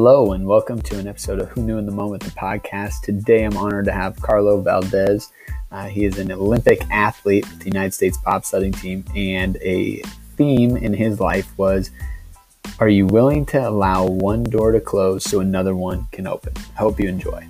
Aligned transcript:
Hello, 0.00 0.32
and 0.32 0.46
welcome 0.46 0.80
to 0.82 0.96
an 0.96 1.08
episode 1.08 1.40
of 1.40 1.48
Who 1.48 1.62
Knew 1.64 1.76
in 1.76 1.84
the 1.84 1.90
Moment, 1.90 2.22
the 2.22 2.30
podcast. 2.30 3.02
Today, 3.02 3.42
I'm 3.42 3.56
honored 3.56 3.86
to 3.86 3.92
have 3.92 4.22
Carlo 4.22 4.60
Valdes. 4.60 5.32
Uh, 5.72 5.86
he 5.88 6.04
is 6.04 6.18
an 6.18 6.30
Olympic 6.30 6.88
athlete 6.88 7.44
with 7.50 7.58
the 7.58 7.64
United 7.64 7.92
States 7.92 8.16
bobsledding 8.24 8.80
team, 8.80 9.04
and 9.16 9.56
a 9.56 10.00
theme 10.36 10.76
in 10.76 10.94
his 10.94 11.18
life 11.18 11.52
was 11.58 11.90
Are 12.78 12.88
you 12.88 13.08
willing 13.08 13.44
to 13.46 13.68
allow 13.68 14.06
one 14.06 14.44
door 14.44 14.70
to 14.70 14.80
close 14.80 15.24
so 15.24 15.40
another 15.40 15.74
one 15.74 16.06
can 16.12 16.28
open? 16.28 16.52
I 16.56 16.78
hope 16.78 17.00
you 17.00 17.08
enjoy. 17.08 17.48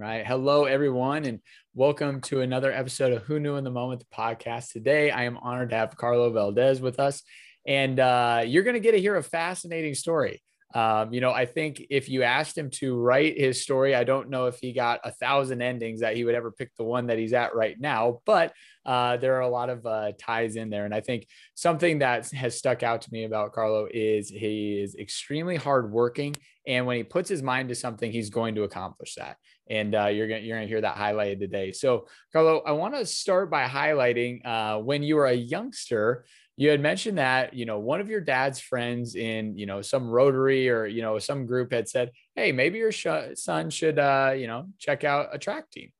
Right. 0.00 0.26
Hello, 0.26 0.64
everyone, 0.64 1.26
and 1.26 1.40
welcome 1.74 2.22
to 2.22 2.40
another 2.40 2.72
episode 2.72 3.12
of 3.12 3.22
Who 3.24 3.38
Knew 3.38 3.56
in 3.56 3.64
the 3.64 3.70
Moment, 3.70 4.00
the 4.00 4.06
podcast. 4.06 4.72
Today, 4.72 5.10
I 5.10 5.24
am 5.24 5.36
honored 5.36 5.68
to 5.70 5.76
have 5.76 5.94
Carlo 5.94 6.32
Valdes 6.32 6.80
with 6.80 6.98
us, 6.98 7.22
and 7.66 8.00
uh, 8.00 8.42
you're 8.46 8.62
going 8.62 8.74
to 8.76 8.80
get 8.80 8.92
to 8.92 9.00
hear 9.00 9.16
a 9.16 9.22
fascinating 9.22 9.94
story. 9.94 10.42
Um, 10.74 11.12
you 11.12 11.20
know, 11.20 11.32
I 11.32 11.44
think 11.44 11.82
if 11.90 12.08
you 12.08 12.22
asked 12.22 12.56
him 12.56 12.70
to 12.76 12.96
write 12.96 13.38
his 13.38 13.60
story, 13.62 13.94
I 13.94 14.04
don't 14.04 14.30
know 14.30 14.46
if 14.46 14.58
he 14.58 14.72
got 14.72 15.00
a 15.04 15.12
thousand 15.12 15.60
endings 15.60 16.00
that 16.00 16.16
he 16.16 16.24
would 16.24 16.34
ever 16.34 16.50
pick 16.50 16.74
the 16.76 16.84
one 16.84 17.08
that 17.08 17.18
he's 17.18 17.34
at 17.34 17.54
right 17.54 17.78
now, 17.78 18.20
but 18.24 18.54
uh, 18.86 19.18
there 19.18 19.36
are 19.36 19.42
a 19.42 19.48
lot 19.48 19.68
of 19.68 19.84
uh, 19.84 20.12
ties 20.18 20.56
in 20.56 20.70
there. 20.70 20.86
And 20.86 20.94
I 20.94 21.00
think 21.00 21.26
something 21.54 21.98
that 21.98 22.30
has 22.30 22.56
stuck 22.56 22.82
out 22.82 23.02
to 23.02 23.12
me 23.12 23.24
about 23.24 23.52
Carlo 23.52 23.86
is 23.92 24.30
he 24.30 24.80
is 24.80 24.94
extremely 24.94 25.56
hardworking. 25.56 26.36
And 26.66 26.86
when 26.86 26.96
he 26.96 27.02
puts 27.02 27.28
his 27.28 27.42
mind 27.42 27.68
to 27.70 27.74
something, 27.74 28.12
he's 28.12 28.30
going 28.30 28.54
to 28.54 28.62
accomplish 28.62 29.16
that. 29.16 29.36
And 29.70 29.94
uh, 29.94 30.06
you're 30.06 30.28
going 30.28 30.44
you're 30.44 30.58
gonna 30.58 30.66
hear 30.66 30.80
that 30.80 30.96
highlighted 30.96 31.38
today. 31.38 31.72
So, 31.72 32.08
Carlo, 32.32 32.60
I 32.66 32.72
want 32.72 32.94
to 32.94 33.06
start 33.06 33.50
by 33.50 33.66
highlighting 33.66 34.44
uh, 34.44 34.80
when 34.80 35.02
you 35.02 35.16
were 35.16 35.26
a 35.26 35.32
youngster, 35.32 36.24
you 36.60 36.68
had 36.68 36.80
mentioned 36.82 37.16
that 37.16 37.54
you 37.54 37.64
know 37.64 37.78
one 37.78 38.02
of 38.02 38.10
your 38.10 38.20
dad's 38.20 38.60
friends 38.60 39.14
in 39.14 39.56
you 39.56 39.64
know 39.64 39.80
some 39.80 40.10
rotary 40.10 40.68
or 40.68 40.84
you 40.84 41.00
know 41.00 41.18
some 41.18 41.46
group 41.46 41.72
had 41.72 41.88
said 41.88 42.10
hey 42.36 42.52
maybe 42.52 42.76
your 42.76 42.92
sh- 42.92 43.32
son 43.34 43.70
should 43.70 43.98
uh 43.98 44.34
you 44.36 44.46
know 44.46 44.66
check 44.78 45.02
out 45.02 45.30
a 45.32 45.38
track 45.38 45.70
team 45.70 45.90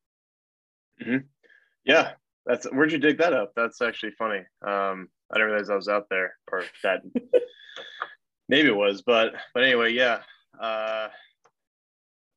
mm-hmm. 1.00 1.24
yeah 1.84 2.12
that's 2.44 2.66
where'd 2.72 2.92
you 2.92 2.98
dig 2.98 3.16
that 3.16 3.32
up 3.32 3.52
that's 3.56 3.80
actually 3.80 4.12
funny 4.18 4.41
um 4.66 5.08
i 5.32 5.38
didn't 5.38 5.48
realize 5.48 5.70
i 5.70 5.74
was 5.74 5.88
out 5.88 6.06
there 6.10 6.34
or 6.52 6.62
that 6.82 7.00
maybe 8.50 8.68
it 8.68 8.76
was 8.76 9.00
but 9.00 9.32
but 9.54 9.62
anyway 9.62 9.91
yeah 9.91 10.20
uh 10.60 11.08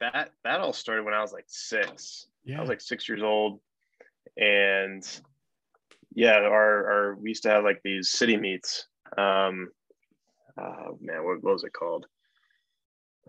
that 0.03 0.31
that 0.43 0.59
all 0.59 0.73
started 0.73 1.05
when 1.05 1.13
i 1.13 1.21
was 1.21 1.33
like 1.33 1.45
six 1.47 2.27
yeah. 2.45 2.57
i 2.57 2.59
was 2.59 2.69
like 2.69 2.81
six 2.81 3.07
years 3.07 3.23
old 3.23 3.59
and 4.37 5.21
yeah, 6.15 6.35
our, 6.35 6.91
our 6.91 7.15
we 7.15 7.29
used 7.29 7.43
to 7.43 7.49
have 7.49 7.63
like 7.63 7.81
these 7.83 8.11
city 8.11 8.37
meets. 8.37 8.87
Um, 9.17 9.69
uh, 10.57 10.91
man, 11.01 11.23
what, 11.23 11.43
what 11.43 11.53
was 11.53 11.63
it 11.63 11.73
called? 11.73 12.05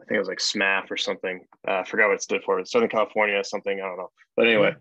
I 0.01 0.05
think 0.05 0.17
it 0.17 0.19
was 0.19 0.29
like 0.29 0.39
SMAF 0.39 0.91
or 0.91 0.97
something. 0.97 1.47
Uh, 1.67 1.79
I 1.79 1.85
forgot 1.85 2.09
what 2.09 2.15
it 2.15 2.23
stood 2.23 2.43
for. 2.43 2.63
Southern 2.65 2.89
California, 2.89 3.43
something. 3.45 3.81
I 3.81 3.87
don't 3.87 3.97
know. 3.97 4.11
But 4.37 4.49
anyway, 4.49 4.75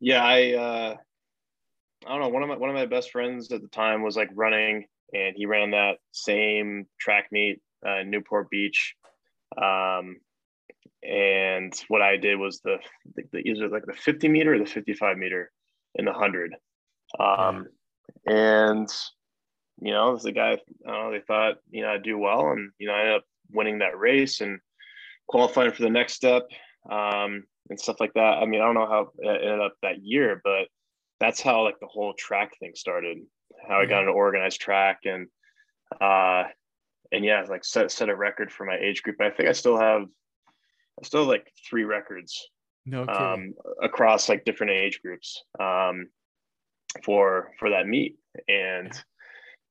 yeah, 0.00 0.24
I 0.24 0.52
uh, 0.52 0.96
I 2.06 2.08
don't 2.08 2.20
know. 2.20 2.28
One 2.28 2.42
of 2.42 2.48
my 2.48 2.56
one 2.56 2.70
of 2.70 2.76
my 2.76 2.86
best 2.86 3.10
friends 3.10 3.50
at 3.52 3.60
the 3.60 3.68
time 3.68 4.02
was 4.02 4.16
like 4.16 4.30
running, 4.34 4.86
and 5.12 5.34
he 5.36 5.46
ran 5.46 5.72
that 5.72 5.98
same 6.12 6.86
track 6.98 7.26
meet 7.32 7.60
uh, 7.86 7.98
in 7.98 8.10
Newport 8.10 8.48
Beach. 8.50 8.94
Um, 9.56 10.16
and 11.02 11.74
what 11.88 12.02
I 12.02 12.16
did 12.16 12.38
was 12.38 12.60
the, 12.60 12.76
the, 13.16 13.22
the 13.32 13.38
either 13.38 13.68
like 13.68 13.86
the 13.86 13.92
50 13.92 14.28
meter 14.28 14.54
or 14.54 14.58
the 14.58 14.66
55 14.66 15.16
meter 15.16 15.50
in 15.94 16.04
the 16.04 16.12
hundred. 16.12 16.54
Um, 17.18 17.66
and 18.26 18.88
you 19.82 19.92
know, 19.92 20.16
the 20.16 20.32
guy, 20.32 20.52
I 20.86 20.90
don't 20.90 21.02
know, 21.04 21.10
they 21.10 21.24
thought, 21.26 21.56
you 21.70 21.82
know, 21.82 21.90
I'd 21.90 22.04
do 22.04 22.16
well. 22.16 22.50
And, 22.50 22.70
you 22.78 22.86
know, 22.86 22.94
I 22.94 23.00
ended 23.00 23.16
up 23.16 23.24
winning 23.50 23.78
that 23.78 23.98
race 23.98 24.40
and 24.40 24.60
qualifying 25.28 25.72
for 25.72 25.82
the 25.82 25.90
next 25.90 26.14
step 26.14 26.44
um, 26.90 27.42
and 27.68 27.80
stuff 27.80 27.96
like 27.98 28.14
that. 28.14 28.38
I 28.38 28.46
mean, 28.46 28.60
I 28.60 28.64
don't 28.64 28.74
know 28.74 28.86
how 28.86 29.10
it 29.18 29.42
ended 29.42 29.60
up 29.60 29.74
that 29.82 30.02
year, 30.02 30.40
but 30.44 30.68
that's 31.18 31.40
how 31.40 31.64
like 31.64 31.80
the 31.80 31.88
whole 31.88 32.14
track 32.14 32.52
thing 32.60 32.72
started, 32.76 33.18
how 33.68 33.80
I 33.80 33.86
got 33.86 34.00
into 34.00 34.12
organized 34.12 34.60
track 34.60 35.00
and, 35.04 35.26
uh, 36.00 36.44
and 37.10 37.24
yeah, 37.24 37.44
like 37.48 37.64
set, 37.64 37.90
set 37.90 38.08
a 38.08 38.14
record 38.14 38.52
for 38.52 38.64
my 38.64 38.76
age 38.76 39.02
group. 39.02 39.20
I 39.20 39.30
think 39.30 39.48
I 39.48 39.52
still 39.52 39.78
have, 39.78 40.04
I 41.00 41.06
still 41.06 41.20
have 41.20 41.28
like 41.28 41.50
three 41.68 41.84
records 41.84 42.48
no 42.84 43.06
um, 43.06 43.54
across 43.82 44.28
like 44.28 44.44
different 44.44 44.72
age 44.72 45.00
groups. 45.02 45.42
Um, 45.60 46.08
for 47.04 47.52
for 47.58 47.70
that 47.70 47.86
meet 47.86 48.16
and 48.48 48.92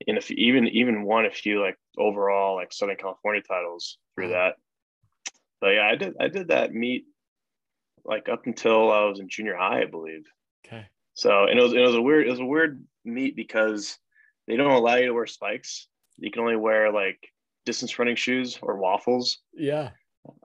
and 0.07 0.17
if 0.17 0.31
even 0.31 0.67
even 0.67 1.03
won 1.03 1.25
a 1.25 1.31
few 1.31 1.61
like 1.61 1.77
overall 1.97 2.55
like 2.55 2.73
Southern 2.73 2.95
California 2.95 3.41
titles 3.41 3.97
through 4.15 4.29
that. 4.29 4.55
But 5.59 5.75
yeah, 5.75 5.87
I 5.87 5.95
did 5.95 6.15
I 6.19 6.27
did 6.27 6.47
that 6.47 6.73
meet 6.73 7.05
like 8.03 8.29
up 8.29 8.47
until 8.47 8.91
I 8.91 9.05
was 9.05 9.19
in 9.19 9.29
junior 9.29 9.55
high, 9.55 9.81
I 9.81 9.85
believe. 9.85 10.23
Okay. 10.65 10.85
So 11.13 11.45
and 11.45 11.59
it 11.59 11.61
was 11.61 11.73
it 11.73 11.81
was 11.81 11.95
a 11.95 12.01
weird 12.01 12.27
it 12.27 12.31
was 12.31 12.39
a 12.39 12.45
weird 12.45 12.83
meet 13.05 13.35
because 13.35 13.97
they 14.47 14.55
don't 14.55 14.71
allow 14.71 14.95
you 14.95 15.05
to 15.05 15.13
wear 15.13 15.27
spikes. 15.27 15.87
You 16.17 16.31
can 16.31 16.41
only 16.41 16.55
wear 16.55 16.91
like 16.91 17.19
distance 17.65 17.99
running 17.99 18.15
shoes 18.15 18.57
or 18.61 18.77
waffles. 18.77 19.39
Yeah. 19.53 19.91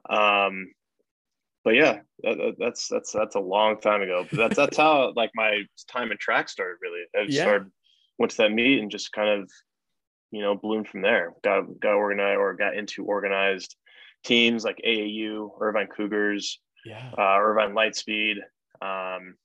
Um 0.09 0.71
but 1.67 1.75
yeah, 1.75 1.99
that, 2.23 2.55
that's 2.57 2.87
that's 2.87 3.11
that's 3.11 3.35
a 3.35 3.41
long 3.41 3.77
time 3.81 4.01
ago. 4.01 4.25
But 4.29 4.37
that's 4.37 4.55
that's 4.55 4.77
how 4.77 5.11
like 5.17 5.31
my 5.35 5.63
time 5.91 6.11
in 6.13 6.17
track 6.17 6.47
started. 6.47 6.77
Really, 6.81 7.01
I 7.13 7.25
yeah. 7.27 7.41
started 7.41 7.67
went 8.17 8.31
to 8.31 8.37
that 8.37 8.53
meet 8.53 8.79
and 8.79 8.89
just 8.89 9.11
kind 9.11 9.41
of 9.41 9.51
you 10.31 10.41
know 10.41 10.55
bloomed 10.55 10.87
from 10.87 11.01
there. 11.01 11.33
Got 11.43 11.77
got 11.81 11.95
organized 11.95 12.37
or 12.37 12.53
got 12.53 12.77
into 12.77 13.03
organized 13.03 13.75
teams 14.23 14.63
like 14.63 14.81
AAU, 14.87 15.51
Irvine 15.59 15.87
Cougars, 15.87 16.57
yeah, 16.85 17.11
uh, 17.17 17.37
Irvine 17.37 17.73
Lightspeed, 17.73 18.35
um, 18.81 19.35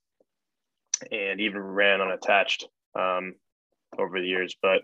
and 1.11 1.41
even 1.41 1.61
ran 1.61 2.01
unattached 2.01 2.69
um, 2.97 3.35
over 3.99 4.21
the 4.21 4.29
years. 4.29 4.55
But 4.63 4.83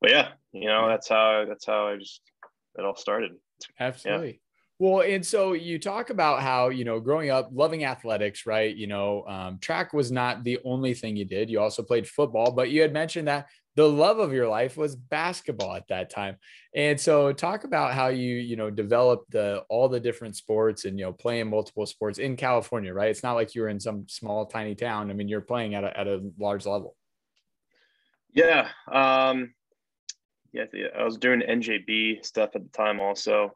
but 0.00 0.10
yeah, 0.10 0.28
you 0.52 0.66
know 0.66 0.86
that's 0.86 1.08
how 1.08 1.44
that's 1.48 1.66
how 1.66 1.88
I 1.88 1.96
just 1.96 2.20
it 2.78 2.84
all 2.84 2.94
started. 2.94 3.32
Absolutely. 3.80 4.28
Yeah. 4.28 4.36
Well, 4.82 5.02
and 5.02 5.24
so 5.24 5.52
you 5.52 5.78
talk 5.78 6.10
about 6.10 6.42
how, 6.42 6.70
you 6.70 6.84
know, 6.84 6.98
growing 6.98 7.30
up, 7.30 7.50
loving 7.52 7.84
athletics, 7.84 8.46
right? 8.46 8.74
You 8.74 8.88
know, 8.88 9.24
um, 9.28 9.60
track 9.60 9.92
was 9.92 10.10
not 10.10 10.42
the 10.42 10.58
only 10.64 10.92
thing 10.92 11.14
you 11.14 11.24
did. 11.24 11.48
You 11.48 11.60
also 11.60 11.84
played 11.84 12.08
football, 12.08 12.50
but 12.50 12.68
you 12.68 12.82
had 12.82 12.92
mentioned 12.92 13.28
that 13.28 13.46
the 13.76 13.88
love 13.88 14.18
of 14.18 14.32
your 14.32 14.48
life 14.48 14.76
was 14.76 14.96
basketball 14.96 15.76
at 15.76 15.86
that 15.86 16.10
time. 16.10 16.34
And 16.74 17.00
so 17.00 17.32
talk 17.32 17.62
about 17.62 17.94
how 17.94 18.08
you, 18.08 18.34
you 18.34 18.56
know, 18.56 18.70
developed 18.70 19.30
the 19.30 19.62
all 19.68 19.88
the 19.88 20.00
different 20.00 20.34
sports 20.34 20.84
and, 20.84 20.98
you 20.98 21.04
know, 21.04 21.12
playing 21.12 21.48
multiple 21.48 21.86
sports 21.86 22.18
in 22.18 22.34
California, 22.34 22.92
right? 22.92 23.10
It's 23.10 23.22
not 23.22 23.34
like 23.34 23.54
you 23.54 23.62
were 23.62 23.68
in 23.68 23.78
some 23.78 24.08
small, 24.08 24.46
tiny 24.46 24.74
town. 24.74 25.12
I 25.12 25.14
mean, 25.14 25.28
you're 25.28 25.42
playing 25.42 25.76
at 25.76 25.84
a, 25.84 25.96
at 25.96 26.08
a 26.08 26.28
large 26.40 26.66
level. 26.66 26.96
Yeah. 28.34 28.66
Um, 28.90 29.54
yeah. 30.52 30.64
I 30.98 31.04
was 31.04 31.18
doing 31.18 31.40
NJB 31.40 32.26
stuff 32.26 32.56
at 32.56 32.64
the 32.64 32.70
time 32.76 32.98
also 32.98 33.54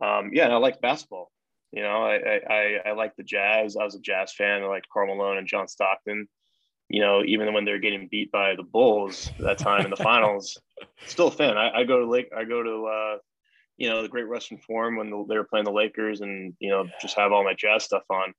um, 0.00 0.30
yeah, 0.32 0.44
and 0.44 0.52
I 0.52 0.56
like 0.56 0.80
basketball. 0.80 1.30
You 1.72 1.82
know, 1.82 2.02
I, 2.02 2.40
I 2.48 2.80
I 2.86 2.92
like 2.92 3.14
the 3.16 3.22
Jazz. 3.22 3.76
I 3.76 3.84
was 3.84 3.94
a 3.94 4.00
Jazz 4.00 4.32
fan. 4.32 4.62
I 4.62 4.66
liked 4.66 4.88
Karl 4.92 5.06
Malone 5.06 5.38
and 5.38 5.46
John 5.46 5.68
Stockton. 5.68 6.28
You 6.88 7.00
know, 7.00 7.22
even 7.24 7.52
when 7.54 7.64
they 7.64 7.70
were 7.70 7.78
getting 7.78 8.08
beat 8.10 8.32
by 8.32 8.56
the 8.56 8.64
Bulls 8.64 9.30
that 9.38 9.58
time 9.58 9.84
in 9.84 9.90
the 9.90 9.96
finals, 10.02 10.60
still 11.06 11.28
a 11.28 11.30
fan. 11.30 11.56
I, 11.56 11.70
I, 11.70 11.84
go 11.84 12.00
to 12.00 12.10
Lake. 12.10 12.30
I 12.36 12.42
go 12.42 12.62
to 12.62 12.86
uh, 12.86 13.18
you 13.76 13.88
know 13.88 14.02
the 14.02 14.08
Great 14.08 14.28
Western 14.28 14.58
Forum 14.58 14.96
when 14.96 15.10
the, 15.10 15.24
they 15.28 15.36
were 15.36 15.44
playing 15.44 15.64
the 15.64 15.72
Lakers, 15.72 16.20
and 16.20 16.54
you 16.58 16.70
know 16.70 16.88
just 17.00 17.16
have 17.16 17.30
all 17.30 17.44
my 17.44 17.54
Jazz 17.54 17.84
stuff 17.84 18.02
on. 18.10 18.34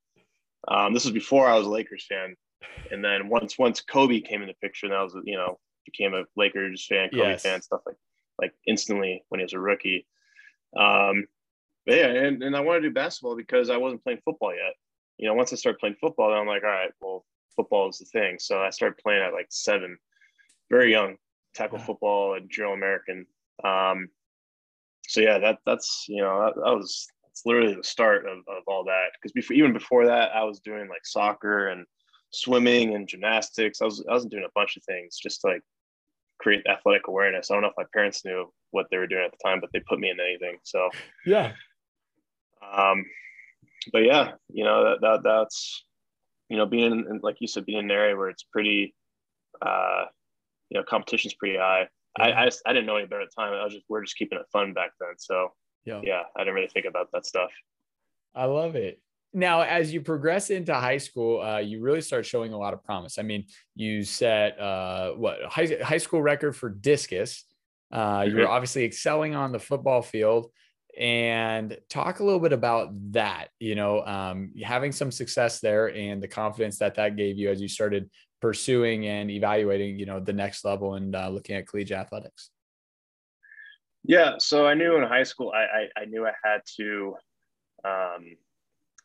Um, 0.67 0.93
this 0.93 1.05
was 1.05 1.13
before 1.13 1.47
I 1.47 1.57
was 1.57 1.65
a 1.65 1.69
Lakers 1.69 2.05
fan, 2.07 2.35
and 2.91 3.03
then 3.03 3.29
once 3.29 3.57
once 3.57 3.79
Kobe 3.79 4.19
came 4.19 4.41
in 4.41 4.49
the 4.49 4.53
picture, 4.61 4.87
and 4.87 4.95
I 4.95 5.03
was 5.03 5.15
you 5.23 5.37
know 5.37 5.57
became 5.85 6.13
a 6.13 6.23
Lakers 6.35 6.85
fan, 6.85 7.09
Kobe 7.09 7.29
yes. 7.29 7.43
fan, 7.43 7.61
stuff 7.61 7.81
like 7.85 7.95
like 8.39 8.53
instantly 8.67 9.23
when 9.29 9.39
he 9.39 9.43
was 9.43 9.53
a 9.53 9.59
rookie. 9.59 10.05
Um, 10.77 11.25
yeah, 11.85 12.07
and, 12.07 12.43
and 12.43 12.55
I 12.55 12.59
want 12.59 12.81
to 12.81 12.89
do 12.89 12.93
basketball 12.93 13.35
because 13.35 13.69
I 13.69 13.77
wasn't 13.77 14.03
playing 14.03 14.19
football 14.23 14.53
yet. 14.53 14.73
You 15.17 15.27
know, 15.27 15.33
once 15.33 15.53
I 15.53 15.55
started 15.55 15.79
playing 15.79 15.97
football, 16.01 16.29
then 16.29 16.39
I'm 16.39 16.47
like, 16.47 16.63
all 16.63 16.69
right, 16.69 16.91
well, 16.99 17.25
football 17.55 17.89
is 17.89 17.99
the 17.99 18.05
thing. 18.05 18.37
So 18.39 18.59
I 18.59 18.69
started 18.69 18.97
playing 18.97 19.23
at 19.23 19.33
like 19.33 19.47
seven, 19.49 19.97
very 20.69 20.91
young, 20.91 21.17
tackle 21.53 21.79
yeah. 21.79 21.85
football 21.85 22.35
at 22.35 22.47
Junior 22.47 22.69
All 22.69 22.73
American. 22.75 23.25
Um, 23.63 24.09
so 25.07 25.21
yeah, 25.21 25.39
that 25.39 25.59
that's 25.65 26.05
you 26.07 26.21
know 26.21 26.45
that, 26.45 26.55
that 26.55 26.75
was 26.75 27.07
it's 27.29 27.45
literally 27.45 27.75
the 27.75 27.83
start 27.83 28.25
of, 28.25 28.39
of 28.39 28.63
all 28.67 28.83
that 28.85 29.11
because 29.15 29.31
before 29.31 29.55
even 29.55 29.73
before 29.73 30.05
that 30.05 30.35
I 30.35 30.43
was 30.43 30.59
doing 30.59 30.87
like 30.89 31.05
soccer 31.05 31.67
and 31.67 31.85
swimming 32.31 32.95
and 32.95 33.07
gymnastics. 33.07 33.81
I 33.81 33.85
was 33.85 34.03
I 34.09 34.13
was 34.13 34.25
doing 34.25 34.45
a 34.45 34.51
bunch 34.55 34.77
of 34.77 34.83
things 34.83 35.17
just 35.17 35.41
to 35.41 35.47
like 35.47 35.61
create 36.39 36.65
athletic 36.67 37.07
awareness. 37.07 37.51
I 37.51 37.55
don't 37.55 37.63
know 37.63 37.69
if 37.69 37.77
my 37.77 37.85
parents 37.93 38.25
knew 38.25 38.51
what 38.71 38.87
they 38.89 38.97
were 38.97 39.07
doing 39.07 39.23
at 39.23 39.31
the 39.31 39.37
time, 39.43 39.59
but 39.59 39.69
they 39.73 39.81
put 39.81 39.99
me 39.99 40.09
in 40.09 40.19
anything. 40.19 40.57
So 40.63 40.89
yeah, 41.25 41.53
um, 42.61 43.05
but 43.91 44.03
yeah, 44.03 44.33
you 44.51 44.63
know 44.63 44.83
that, 44.83 45.01
that 45.01 45.23
that's 45.23 45.85
you 46.49 46.57
know 46.57 46.65
being 46.65 46.91
in, 46.91 47.19
like 47.23 47.37
you 47.39 47.47
said, 47.47 47.65
being 47.65 47.79
in 47.79 47.85
an 47.85 47.91
area 47.91 48.15
where 48.15 48.29
it's 48.29 48.43
pretty 48.43 48.93
uh, 49.61 50.05
you 50.69 50.79
know, 50.79 50.83
competition's 50.83 51.33
pretty 51.35 51.57
high. 51.57 51.87
Yeah. 52.17 52.25
I, 52.25 52.41
I, 52.41 52.45
just, 52.45 52.61
I 52.65 52.73
didn't 52.73 52.85
know 52.85 52.97
any 52.97 53.07
better 53.07 53.21
at 53.21 53.29
the 53.35 53.41
time. 53.41 53.53
I 53.53 53.63
was 53.63 53.73
just, 53.73 53.85
we're 53.89 54.03
just 54.03 54.15
keeping 54.17 54.39
it 54.39 54.45
fun 54.51 54.73
back 54.73 54.91
then. 54.99 55.13
So 55.17 55.49
yeah, 55.85 56.01
yeah, 56.03 56.21
I 56.35 56.39
didn't 56.39 56.55
really 56.55 56.67
think 56.67 56.85
about 56.85 57.09
that 57.13 57.25
stuff. 57.25 57.51
I 58.35 58.45
love 58.45 58.75
it. 58.75 58.99
Now, 59.33 59.61
as 59.61 59.93
you 59.93 60.01
progress 60.01 60.49
into 60.49 60.73
high 60.73 60.97
school, 60.97 61.41
uh, 61.41 61.59
you 61.59 61.81
really 61.81 62.01
start 62.01 62.25
showing 62.25 62.53
a 62.53 62.57
lot 62.57 62.73
of 62.73 62.83
promise. 62.83 63.17
I 63.17 63.21
mean, 63.21 63.45
you 63.75 64.03
set 64.03 64.59
uh, 64.59 65.11
what 65.11 65.39
high, 65.43 65.77
high 65.81 65.97
school 65.97 66.21
record 66.21 66.55
for 66.55 66.69
discus. 66.69 67.45
Uh, 67.91 68.25
you 68.27 68.35
were 68.35 68.41
mm-hmm. 68.43 68.51
obviously 68.51 68.83
excelling 68.83 69.35
on 69.35 69.51
the 69.51 69.59
football 69.59 70.01
field 70.01 70.51
and 70.97 71.77
talk 71.89 72.19
a 72.19 72.23
little 72.23 72.39
bit 72.39 72.53
about 72.53 72.89
that 73.11 73.49
you 73.59 73.75
know 73.75 74.05
um, 74.05 74.51
having 74.63 74.91
some 74.91 75.11
success 75.11 75.59
there 75.59 75.95
and 75.95 76.21
the 76.21 76.27
confidence 76.27 76.77
that 76.77 76.95
that 76.95 77.15
gave 77.15 77.37
you 77.37 77.49
as 77.49 77.61
you 77.61 77.67
started 77.67 78.09
pursuing 78.41 79.07
and 79.07 79.29
evaluating 79.31 79.97
you 79.97 80.05
know 80.05 80.19
the 80.19 80.33
next 80.33 80.65
level 80.65 80.95
and 80.95 81.15
uh, 81.15 81.29
looking 81.29 81.55
at 81.55 81.67
collegiate 81.67 81.97
athletics. 81.97 82.49
Yeah 84.03 84.35
so 84.39 84.67
i 84.67 84.73
knew 84.73 84.97
in 84.97 85.03
high 85.03 85.23
school 85.23 85.51
i 85.55 85.61
i, 85.61 86.01
I 86.01 86.05
knew 86.05 86.25
i 86.25 86.33
had 86.43 86.61
to 86.77 87.15
um, 87.83 88.37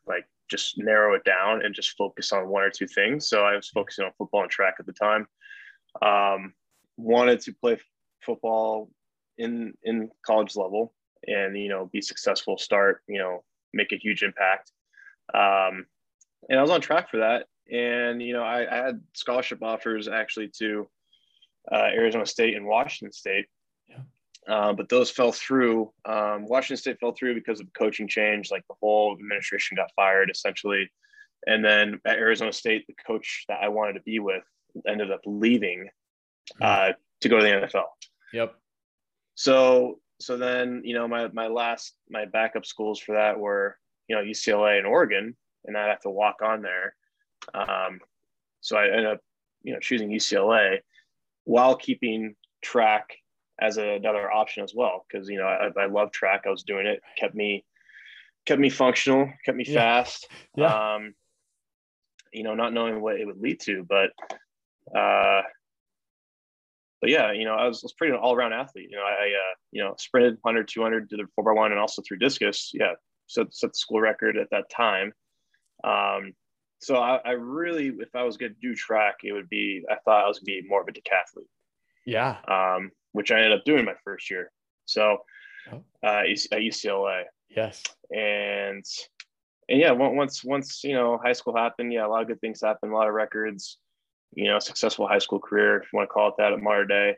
like 0.05 0.25
just 0.49 0.77
narrow 0.77 1.15
it 1.15 1.23
down 1.23 1.63
and 1.65 1.75
just 1.75 1.97
focus 1.97 2.31
on 2.31 2.47
one 2.47 2.63
or 2.63 2.69
two 2.69 2.87
things. 2.87 3.27
So 3.27 3.43
i 3.43 3.55
was 3.55 3.69
focusing 3.69 4.05
on 4.05 4.11
football 4.17 4.43
and 4.43 4.51
track 4.51 4.75
at 4.79 4.85
the 4.85 4.93
time. 4.93 5.27
Um, 6.01 6.53
wanted 6.97 7.41
to 7.41 7.53
play 7.53 7.79
football 8.21 8.89
in 9.37 9.73
in 9.83 10.09
college 10.25 10.55
level 10.55 10.93
and 11.27 11.57
you 11.57 11.69
know 11.69 11.89
be 11.91 12.01
successful 12.01 12.57
start 12.57 13.01
you 13.07 13.19
know 13.19 13.43
make 13.73 13.91
a 13.91 13.97
huge 13.97 14.23
impact. 14.23 14.71
Um, 15.33 15.85
and 16.49 16.57
i 16.57 16.61
was 16.61 16.71
on 16.71 16.81
track 16.81 17.09
for 17.09 17.17
that. 17.17 17.45
And 17.71 18.21
you 18.21 18.33
know 18.33 18.43
i, 18.43 18.65
I 18.71 18.85
had 18.85 19.01
scholarship 19.13 19.61
offers 19.61 20.07
actually 20.07 20.49
to 20.59 20.87
uh, 21.71 21.89
arizona 21.93 22.25
state 22.25 22.55
and 22.55 22.65
washington 22.65 23.11
state. 23.11 23.45
Yeah. 23.89 23.99
uh, 24.47 24.73
but 24.73 24.89
those 24.89 25.09
fell 25.11 25.31
through. 25.31 25.91
Um, 26.05 26.45
washington 26.45 26.77
state 26.77 26.99
fell 26.99 27.13
through 27.13 27.35
because 27.35 27.59
of 27.59 27.67
coaching 27.73 28.07
change 28.07 28.51
like 28.51 28.65
the 28.67 28.75
whole 28.81 29.13
administration 29.13 29.75
got 29.75 29.91
fired 29.95 30.29
essentially. 30.29 30.89
And 31.45 31.63
then 31.63 31.99
at 32.05 32.17
arizona 32.17 32.53
state 32.53 32.87
the 32.87 32.95
coach 33.05 33.45
that 33.49 33.59
i 33.61 33.67
wanted 33.67 33.93
to 33.93 34.01
be 34.01 34.19
with 34.19 34.43
ended 34.87 35.11
up 35.11 35.21
leaving 35.25 35.89
hmm. 36.57 36.63
uh, 36.63 36.91
to 37.21 37.29
go 37.29 37.37
to 37.37 37.43
the 37.43 37.49
nfl 37.49 37.85
yep. 38.33 38.55
So 39.35 39.99
so 40.19 40.37
then 40.37 40.81
you 40.83 40.93
know 40.93 41.07
my 41.07 41.27
my 41.29 41.47
last 41.47 41.93
my 42.09 42.25
backup 42.25 42.65
schools 42.65 42.99
for 42.99 43.15
that 43.15 43.39
were 43.39 43.77
you 44.07 44.15
know 44.15 44.21
UCLA 44.21 44.77
and 44.77 44.87
Oregon, 44.87 45.35
and 45.65 45.77
I'd 45.77 45.89
have 45.89 46.01
to 46.01 46.09
walk 46.09 46.37
on 46.43 46.61
there. 46.61 46.95
Um, 47.53 47.99
so 48.61 48.77
I 48.77 48.87
ended 48.87 49.05
up 49.05 49.19
you 49.63 49.73
know 49.73 49.79
choosing 49.79 50.09
UCLA 50.09 50.79
while 51.43 51.75
keeping 51.75 52.35
track 52.61 53.15
as 53.59 53.77
a, 53.77 53.95
another 53.95 54.31
option 54.31 54.63
as 54.63 54.73
well 54.75 55.05
because 55.07 55.29
you 55.29 55.37
know 55.37 55.45
I, 55.45 55.69
I 55.79 55.85
love 55.85 56.11
track. 56.11 56.43
I 56.45 56.49
was 56.49 56.63
doing 56.63 56.87
it, 56.87 57.01
kept 57.17 57.35
me 57.35 57.63
kept 58.45 58.59
me 58.59 58.69
functional, 58.69 59.31
kept 59.45 59.57
me 59.57 59.65
yeah. 59.67 60.03
fast. 60.03 60.27
Yeah. 60.55 60.95
Um, 60.95 61.13
you 62.33 62.43
know, 62.43 62.55
not 62.55 62.73
knowing 62.73 63.01
what 63.01 63.19
it 63.19 63.25
would 63.25 63.39
lead 63.39 63.59
to, 63.61 63.85
but 63.87 64.11
uh, 64.97 65.41
but 67.01 67.09
yeah, 67.09 67.31
you 67.31 67.45
know, 67.45 67.53
I 67.53 67.67
was, 67.67 67.83
was 67.83 67.93
pretty 67.93 68.13
an 68.13 68.19
all 68.19 68.33
around 68.33 68.53
athlete. 68.53 68.87
You 68.89 68.97
know, 68.97 69.03
I, 69.03 69.27
uh, 69.27 69.55
you 69.71 69.83
know, 69.83 69.95
sprinted 69.97 70.37
100, 70.41 70.67
200, 70.67 71.09
did 71.09 71.19
the 71.19 71.27
four 71.35 71.43
by 71.43 71.51
one, 71.51 71.71
and 71.71 71.79
also 71.79 72.01
threw 72.01 72.17
discus. 72.17 72.71
Yeah, 72.73 72.93
set 73.27 73.53
set 73.53 73.73
the 73.73 73.77
school 73.77 74.01
record 74.01 74.37
at 74.37 74.49
that 74.51 74.69
time. 74.69 75.13
Um, 75.83 76.33
so 76.79 76.97
I, 76.97 77.19
I 77.23 77.31
really, 77.31 77.87
if 77.99 78.15
I 78.15 78.23
was 78.23 78.37
going 78.37 78.53
to 78.53 78.59
do 78.59 78.75
track, 78.75 79.17
it 79.23 79.33
would 79.33 79.49
be 79.49 79.83
I 79.89 79.95
thought 80.05 80.25
I 80.25 80.27
was 80.27 80.39
going 80.39 80.57
to 80.57 80.63
be 80.63 80.67
more 80.67 80.81
of 80.81 80.87
a 80.87 80.91
decathlete. 80.91 81.47
Yeah. 82.05 82.37
Um, 82.47 82.91
which 83.11 83.31
I 83.31 83.37
ended 83.37 83.53
up 83.53 83.65
doing 83.65 83.85
my 83.85 83.95
first 84.03 84.29
year. 84.29 84.51
So 84.85 85.19
oh. 85.71 85.83
uh, 86.03 86.21
at 86.21 86.59
UCLA. 86.59 87.23
Yes. 87.49 87.83
And 88.11 88.85
and 89.69 89.79
yeah, 89.79 89.91
once 89.91 90.43
once 90.43 90.83
you 90.83 90.93
know 90.93 91.19
high 91.23 91.33
school 91.33 91.55
happened, 91.55 91.93
yeah, 91.93 92.05
a 92.05 92.09
lot 92.09 92.21
of 92.21 92.27
good 92.27 92.41
things 92.41 92.61
happened, 92.61 92.91
a 92.91 92.95
lot 92.95 93.07
of 93.07 93.13
records 93.13 93.77
you 94.33 94.45
know, 94.45 94.59
successful 94.59 95.07
high 95.07 95.19
school 95.19 95.39
career, 95.39 95.77
if 95.77 95.91
you 95.91 95.97
want 95.97 96.09
to 96.09 96.13
call 96.13 96.29
it 96.29 96.35
that, 96.37 96.53
at 96.53 96.61
Mater 96.61 96.85
Dei. 96.85 97.15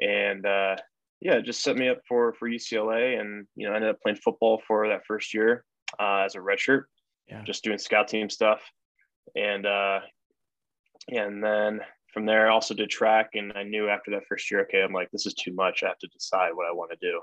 And 0.00 0.44
uh, 0.46 0.76
yeah, 1.20 1.40
just 1.40 1.62
set 1.62 1.76
me 1.76 1.88
up 1.88 2.00
for 2.06 2.34
for 2.34 2.48
UCLA, 2.48 3.18
and 3.18 3.46
you 3.56 3.66
know, 3.66 3.74
ended 3.74 3.90
up 3.90 4.00
playing 4.02 4.18
football 4.18 4.62
for 4.66 4.88
that 4.88 5.06
first 5.06 5.32
year 5.32 5.64
uh, 5.98 6.22
as 6.26 6.34
a 6.34 6.38
redshirt, 6.38 6.84
yeah. 7.28 7.42
just 7.44 7.64
doing 7.64 7.78
scout 7.78 8.08
team 8.08 8.28
stuff, 8.28 8.60
and 9.34 9.66
uh, 9.66 10.00
and 11.08 11.42
then 11.42 11.80
from 12.12 12.26
there, 12.26 12.46
I 12.46 12.52
also 12.52 12.74
did 12.74 12.90
track, 12.90 13.30
and 13.34 13.52
I 13.56 13.62
knew 13.62 13.88
after 13.88 14.10
that 14.12 14.26
first 14.28 14.50
year, 14.50 14.62
okay, 14.62 14.82
I'm 14.82 14.92
like, 14.92 15.10
this 15.10 15.26
is 15.26 15.34
too 15.34 15.52
much. 15.54 15.82
I 15.82 15.88
have 15.88 15.98
to 15.98 16.08
decide 16.08 16.50
what 16.54 16.68
I 16.68 16.72
want 16.72 16.90
to 16.90 16.98
do, 17.00 17.20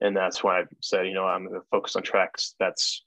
and 0.00 0.16
that's 0.16 0.42
when 0.42 0.54
I 0.54 0.62
said, 0.80 1.06
you 1.06 1.14
know, 1.14 1.26
I'm 1.26 1.46
going 1.46 1.60
to 1.60 1.66
focus 1.70 1.96
on 1.96 2.02
tracks. 2.02 2.54
That's 2.58 3.04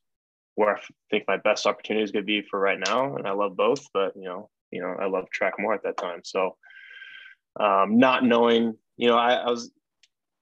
where 0.55 0.75
I 0.75 0.81
think 1.09 1.23
my 1.27 1.37
best 1.37 1.65
opportunity 1.65 2.03
is 2.03 2.11
going 2.11 2.23
to 2.23 2.27
be 2.27 2.41
for 2.41 2.59
right 2.59 2.79
now, 2.79 3.15
and 3.15 3.27
I 3.27 3.31
love 3.31 3.57
both, 3.57 3.87
but 3.91 4.15
you 4.15 4.25
know, 4.25 4.49
you 4.71 4.81
know, 4.81 4.95
I 4.99 5.07
loved 5.07 5.31
track 5.31 5.53
more 5.59 5.73
at 5.73 5.83
that 5.83 5.97
time. 5.97 6.21
So, 6.23 6.57
um, 7.59 7.97
not 7.97 8.23
knowing, 8.23 8.75
you 8.97 9.07
know, 9.07 9.17
I, 9.17 9.33
I 9.33 9.49
was 9.49 9.71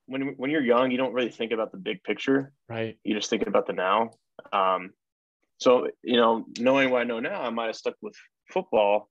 when 0.06 0.34
when 0.38 0.52
you're 0.52 0.64
young, 0.64 0.92
you 0.92 0.98
don't 0.98 1.14
really 1.14 1.30
think 1.30 1.52
about 1.52 1.72
the 1.72 1.78
big 1.78 2.04
picture, 2.04 2.52
right? 2.68 2.98
You 3.04 3.16
just 3.16 3.30
think 3.30 3.48
about 3.48 3.68
the 3.68 3.74
now. 3.74 4.12
Um, 4.54 4.92
so, 5.60 5.88
you 6.04 6.16
know, 6.16 6.46
knowing 6.58 6.90
what 6.90 7.02
I 7.02 7.06
know 7.06 7.20
now, 7.20 7.42
I 7.42 7.50
might 7.50 7.68
have 7.68 7.76
stuck 7.76 7.96
with 8.02 8.16
football, 8.52 9.10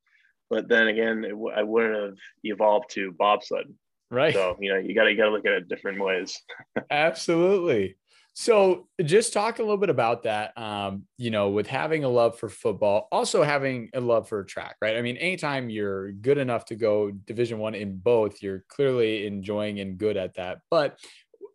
but 0.49 0.69
then 0.69 0.89
again, 0.89 1.25
it, 1.25 1.35
I 1.55 1.63
wouldn't 1.63 1.95
have 1.95 2.17
evolved 2.43 2.91
to 2.93 3.13
bobsled. 3.13 3.67
Right. 4.11 4.33
So, 4.33 4.57
you 4.59 4.73
know, 4.73 4.79
you 4.79 4.95
got 4.95 5.05
to, 5.05 5.11
you 5.11 5.17
got 5.17 5.27
to 5.27 5.31
look 5.31 5.45
at 5.45 5.53
it 5.53 5.69
different 5.69 6.03
ways. 6.03 6.41
Absolutely. 6.91 7.97
So 8.41 8.87
just 9.05 9.33
talk 9.33 9.59
a 9.59 9.63
little 9.63 9.79
bit 9.79 9.91
about 9.91 10.23
that. 10.23 10.57
Um, 10.57 11.07
you 11.17 11.33
know, 11.33 11.49
with 11.49 11.67
having 11.67 12.05
a 12.05 12.09
love 12.09 12.39
for 12.39 12.49
football, 12.49 13.09
also 13.11 13.43
having 13.43 13.91
a 13.95 14.01
love 14.01 14.29
for 14.29 14.45
track, 14.45 14.77
right? 14.81 14.97
I 14.97 15.03
mean, 15.03 15.17
anytime 15.17 15.71
you're 15.71 16.13
good 16.13 16.39
enough 16.39 16.65
to 16.67 16.77
go 16.77 17.11
division 17.11 17.59
one 17.59 17.75
in 17.75 17.97
both, 17.97 18.41
you're 18.41 18.63
clearly 18.69 19.27
enjoying 19.27 19.81
and 19.81 19.99
good 19.99 20.17
at 20.17 20.35
that. 20.35 20.61
But 20.71 21.01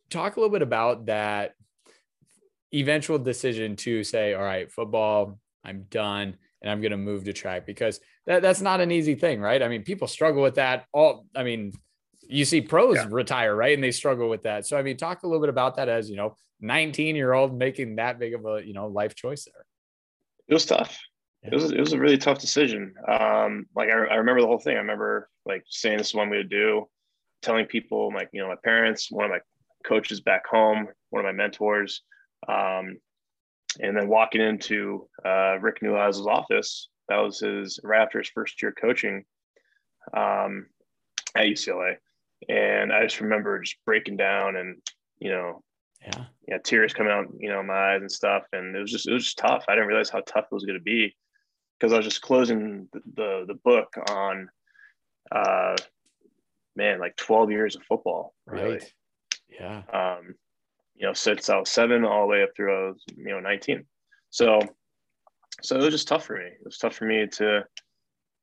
talk 0.10 0.36
a 0.36 0.42
little 0.42 0.52
bit 0.52 0.62
about 0.62 1.06
that 1.06 1.54
eventual 2.74 3.18
decision 3.18 3.78
to 3.78 4.04
say, 4.04 4.34
all 4.34 4.44
right, 4.44 4.70
football, 4.70 5.40
I'm 5.64 5.84
done 5.90 6.36
and 6.62 6.70
I'm 6.70 6.82
going 6.82 6.92
to 6.92 6.98
move 6.98 7.24
to 7.24 7.34
track 7.34 7.66
because 7.66 8.02
that, 8.26 8.42
that's 8.42 8.60
not 8.60 8.82
an 8.82 8.92
easy 8.92 9.16
thing, 9.16 9.40
right? 9.40 9.64
I 9.64 9.70
mean, 9.70 9.84
people 9.84 10.10
struggle 10.10 10.42
with 10.44 10.56
that 10.56 10.84
all, 10.92 11.28
I 11.34 11.44
mean, 11.44 11.72
you 12.28 12.44
see 12.44 12.60
pros 12.60 12.98
yeah. 12.98 13.08
retire, 13.10 13.56
right? 13.56 13.74
And 13.74 13.84
they 13.84 13.92
struggle 13.92 14.28
with 14.28 14.44
that. 14.44 14.66
So, 14.68 14.78
I 14.78 14.82
mean, 14.82 14.98
talk 14.98 15.24
a 15.24 15.28
little 15.28 15.42
bit 15.42 15.50
about 15.50 15.78
that 15.78 15.88
as, 15.88 16.10
you 16.10 16.18
know, 16.18 16.36
19 16.64 17.16
year 17.16 17.34
old 17.34 17.58
making 17.58 17.98
that 17.98 18.20
big 18.20 18.34
of 18.34 18.46
a 18.46 18.66
you 18.66 18.74
know 18.74 18.88
life 18.88 19.16
choice 19.16 19.46
there. 19.46 19.66
It 20.48 20.54
was 20.54 20.66
tough. 20.66 20.98
Yeah. 21.44 21.50
it 21.52 21.56
was 21.56 21.72
it 21.72 21.80
was 21.80 21.94
a 21.94 22.00
really 22.00 22.18
tough 22.18 22.40
decision. 22.40 22.94
Um 23.08 23.66
like 23.76 23.90
I, 23.90 23.94
I 23.94 24.16
remember 24.16 24.42
the 24.42 24.48
whole 24.48 24.60
thing. 24.60 24.76
I 24.76 24.80
remember 24.80 25.30
like 25.46 25.64
saying 25.68 25.98
this 25.98 26.08
is 26.08 26.14
what 26.14 26.24
i'm 26.24 26.30
going 26.30 26.42
to 26.42 26.48
do 26.48 26.88
telling 27.42 27.66
people 27.66 28.12
like 28.14 28.30
you 28.32 28.42
know 28.42 28.48
my 28.48 28.56
parents 28.64 29.12
one 29.12 29.26
of 29.26 29.32
my 29.32 29.40
coaches 29.86 30.22
back 30.22 30.48
home 30.48 30.88
one 31.10 31.20
of 31.20 31.26
my 31.26 31.32
mentors 31.34 32.02
um 32.48 32.98
and 33.82 33.98
then 33.98 34.08
walking 34.08 34.42
into 34.42 35.08
uh, 35.26 35.58
rick 35.60 35.80
Neuheisel's 35.82 36.28
office. 36.28 36.90
That 37.10 37.18
was 37.18 37.40
his 37.40 37.80
right 37.84 38.02
after 38.02 38.20
his 38.20 38.30
first 38.30 38.62
year 38.62 38.72
coaching 38.72 39.26
um, 40.16 40.68
at 41.36 41.46
ucla 41.46 41.96
and 42.50 42.94
i 42.94 43.04
just 43.04 43.22
remember 43.22 43.60
just 43.60 43.78
breaking 43.86 44.18
down 44.18 44.56
and 44.56 44.78
you 45.20 45.32
know 45.32 45.64
yeah. 46.06 46.26
Yeah 46.48 46.58
tears 46.64 46.94
coming 46.94 47.12
out 47.12 47.28
you 47.40 47.50
know 47.50 47.64
my 47.64 47.94
eyes 47.94 48.02
and 48.02 48.12
stuff 48.12 48.44
and 48.54 48.76
it 48.76 48.80
was 48.80 48.92
just 48.92 49.08
it 49.08 49.14
was 49.14 49.24
just 49.26 49.38
tough. 49.38 49.66
I 49.68 49.76
didn't 49.76 49.88
realize 49.88 50.10
how 50.10 50.22
tough 50.22 50.46
it 50.52 50.54
was 50.54 50.66
going 50.66 50.78
to 50.78 50.84
be 50.84 51.16
because 51.80 51.94
i 51.94 51.98
was 51.98 52.06
just 52.06 52.22
closing 52.22 52.88
the, 52.94 53.02
the, 53.16 53.46
the 53.48 53.54
book 53.56 53.94
on 54.10 54.50
uh 55.32 55.76
man 56.76 57.00
like 57.00 57.16
12 57.18 57.52
years 57.52 57.76
of 57.76 57.84
football 57.84 58.34
really. 58.46 58.74
Right. 58.74 58.94
yeah. 59.60 59.82
Um 59.92 60.36
you 60.96 61.08
know 61.08 61.14
since 61.14 61.50
i 61.50 61.58
was 61.58 61.70
seven 61.70 62.06
all 62.06 62.22
the 62.22 62.28
way 62.28 62.44
up 62.44 62.50
through 62.56 62.74
i 62.74 62.90
was 62.90 63.04
you 63.16 63.26
know 63.26 63.40
19 63.40 63.86
so 64.30 64.60
so 65.62 65.76
it 65.76 65.80
was 65.80 65.94
just 65.94 66.08
tough 66.08 66.26
for 66.26 66.38
me. 66.38 66.46
It 66.46 66.66
was 66.66 66.78
tough 66.78 66.96
for 66.96 67.06
me 67.06 67.28
to 67.28 67.64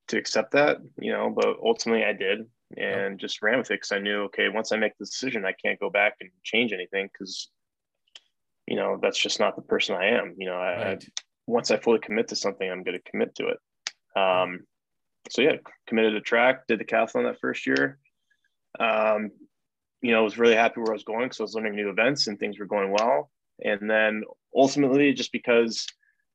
to 0.08 0.16
accept 0.18 0.52
that 0.52 0.78
you 0.98 1.12
know 1.12 1.30
but 1.30 1.56
ultimately 1.64 2.04
i 2.04 2.12
did 2.12 2.46
and 2.76 3.18
just 3.18 3.42
ran 3.42 3.58
with 3.58 3.70
it 3.70 3.74
because 3.74 3.92
I 3.92 3.98
knew, 3.98 4.22
okay, 4.24 4.48
once 4.48 4.72
I 4.72 4.76
make 4.76 4.96
the 4.98 5.04
decision, 5.04 5.44
I 5.44 5.52
can't 5.52 5.80
go 5.80 5.90
back 5.90 6.14
and 6.20 6.30
change 6.42 6.72
anything 6.72 7.08
because, 7.12 7.50
you 8.66 8.76
know, 8.76 8.98
that's 9.02 9.18
just 9.18 9.40
not 9.40 9.56
the 9.56 9.62
person 9.62 9.96
I 9.96 10.10
am. 10.10 10.34
You 10.38 10.46
know, 10.46 10.56
I, 10.56 10.84
right. 10.84 11.04
I 11.04 11.22
once 11.46 11.70
I 11.70 11.78
fully 11.78 11.98
commit 11.98 12.28
to 12.28 12.36
something, 12.36 12.70
I'm 12.70 12.82
going 12.82 12.98
to 12.98 13.10
commit 13.10 13.34
to 13.36 13.48
it. 13.48 13.58
Um, 14.16 14.60
so 15.28 15.42
yeah, 15.42 15.56
committed 15.86 16.14
to 16.14 16.20
track, 16.20 16.66
did 16.66 16.80
the 16.80 16.84
decathlon 16.84 17.24
that 17.24 17.40
first 17.40 17.66
year. 17.66 17.98
Um, 18.78 19.30
you 20.00 20.12
know, 20.12 20.24
was 20.24 20.38
really 20.38 20.54
happy 20.54 20.80
where 20.80 20.92
I 20.92 20.94
was 20.94 21.04
going 21.04 21.26
because 21.26 21.40
I 21.40 21.44
was 21.44 21.54
learning 21.54 21.76
new 21.76 21.90
events 21.90 22.26
and 22.26 22.38
things 22.38 22.58
were 22.58 22.66
going 22.66 22.92
well. 22.92 23.30
And 23.62 23.90
then 23.90 24.22
ultimately, 24.54 25.12
just 25.12 25.32
because 25.32 25.86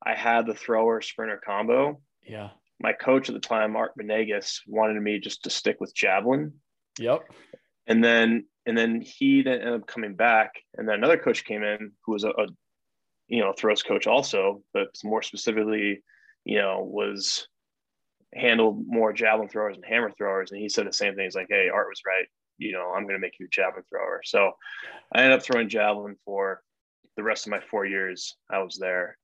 I 0.06 0.13
had 0.13 0.46
the 0.46 0.54
thrower 0.54 1.01
sprinter 1.01 1.42
combo, 1.44 2.00
yeah, 2.24 2.50
my 2.79 2.94
coach 2.94 3.29
at 3.29 3.34
the 3.36 3.39
time, 3.39 3.75
Art 3.75 3.94
Venegas, 3.98 4.62
wanted 4.67 5.01
me 5.01 5.20
just 5.20 5.44
to 5.44 5.50
stick 5.50 5.77
with 5.79 5.96
javelin. 5.96 6.53
Yep. 7.00 7.22
And 7.88 8.03
then 8.03 8.46
and 8.65 8.77
then 8.77 9.01
he 9.01 9.44
then 9.44 9.60
ended 9.60 9.82
up 9.82 9.88
coming 9.88 10.15
back, 10.15 10.53
and 10.75 10.88
then 10.88 10.96
another 10.96 11.17
coach 11.17 11.46
came 11.46 11.63
in 11.63 11.91
who 12.05 12.13
was 12.13 12.24
a, 12.24 12.29
a 12.29 12.48
you 13.27 13.41
know 13.41 13.53
throws 13.53 13.84
coach 13.84 14.08
also, 14.08 14.63
but 14.74 14.88
more 15.03 15.22
specifically, 15.22 16.03
you 16.44 16.58
know, 16.58 16.84
was 16.84 17.48
handled 18.34 18.84
more 18.88 19.13
javelin 19.13 19.50
throwers 19.50 19.75
and 19.75 19.86
hammer 19.86 20.12
throwers, 20.12 20.51
and 20.51 20.60
he 20.60 20.70
said 20.70 20.88
the 20.88 20.94
same 20.94 21.15
thing. 21.15 21.25
He's 21.25 21.36
like, 21.36 21.48
"Hey, 21.50 21.70
Art 21.70 21.88
was 21.89 22.01
right. 22.05 22.25
You 22.58 22.72
know, 22.72 22.91
I'm 22.96 23.03
going 23.03 23.15
to 23.15 23.20
make 23.20 23.39
you 23.39 23.46
a 23.46 23.50
javelin 23.50 23.84
thrower." 23.89 24.22
So 24.25 24.51
I 25.13 25.22
ended 25.22 25.39
up 25.39 25.46
throwing 25.46 25.70
javelin 25.70 26.15
for 26.25 26.62
the 27.17 27.24
rest 27.24 27.46
of 27.46 27.51
my 27.51 27.60
four 27.70 27.86
years 27.86 28.36
I 28.50 28.60
was 28.60 28.77
there, 28.77 29.17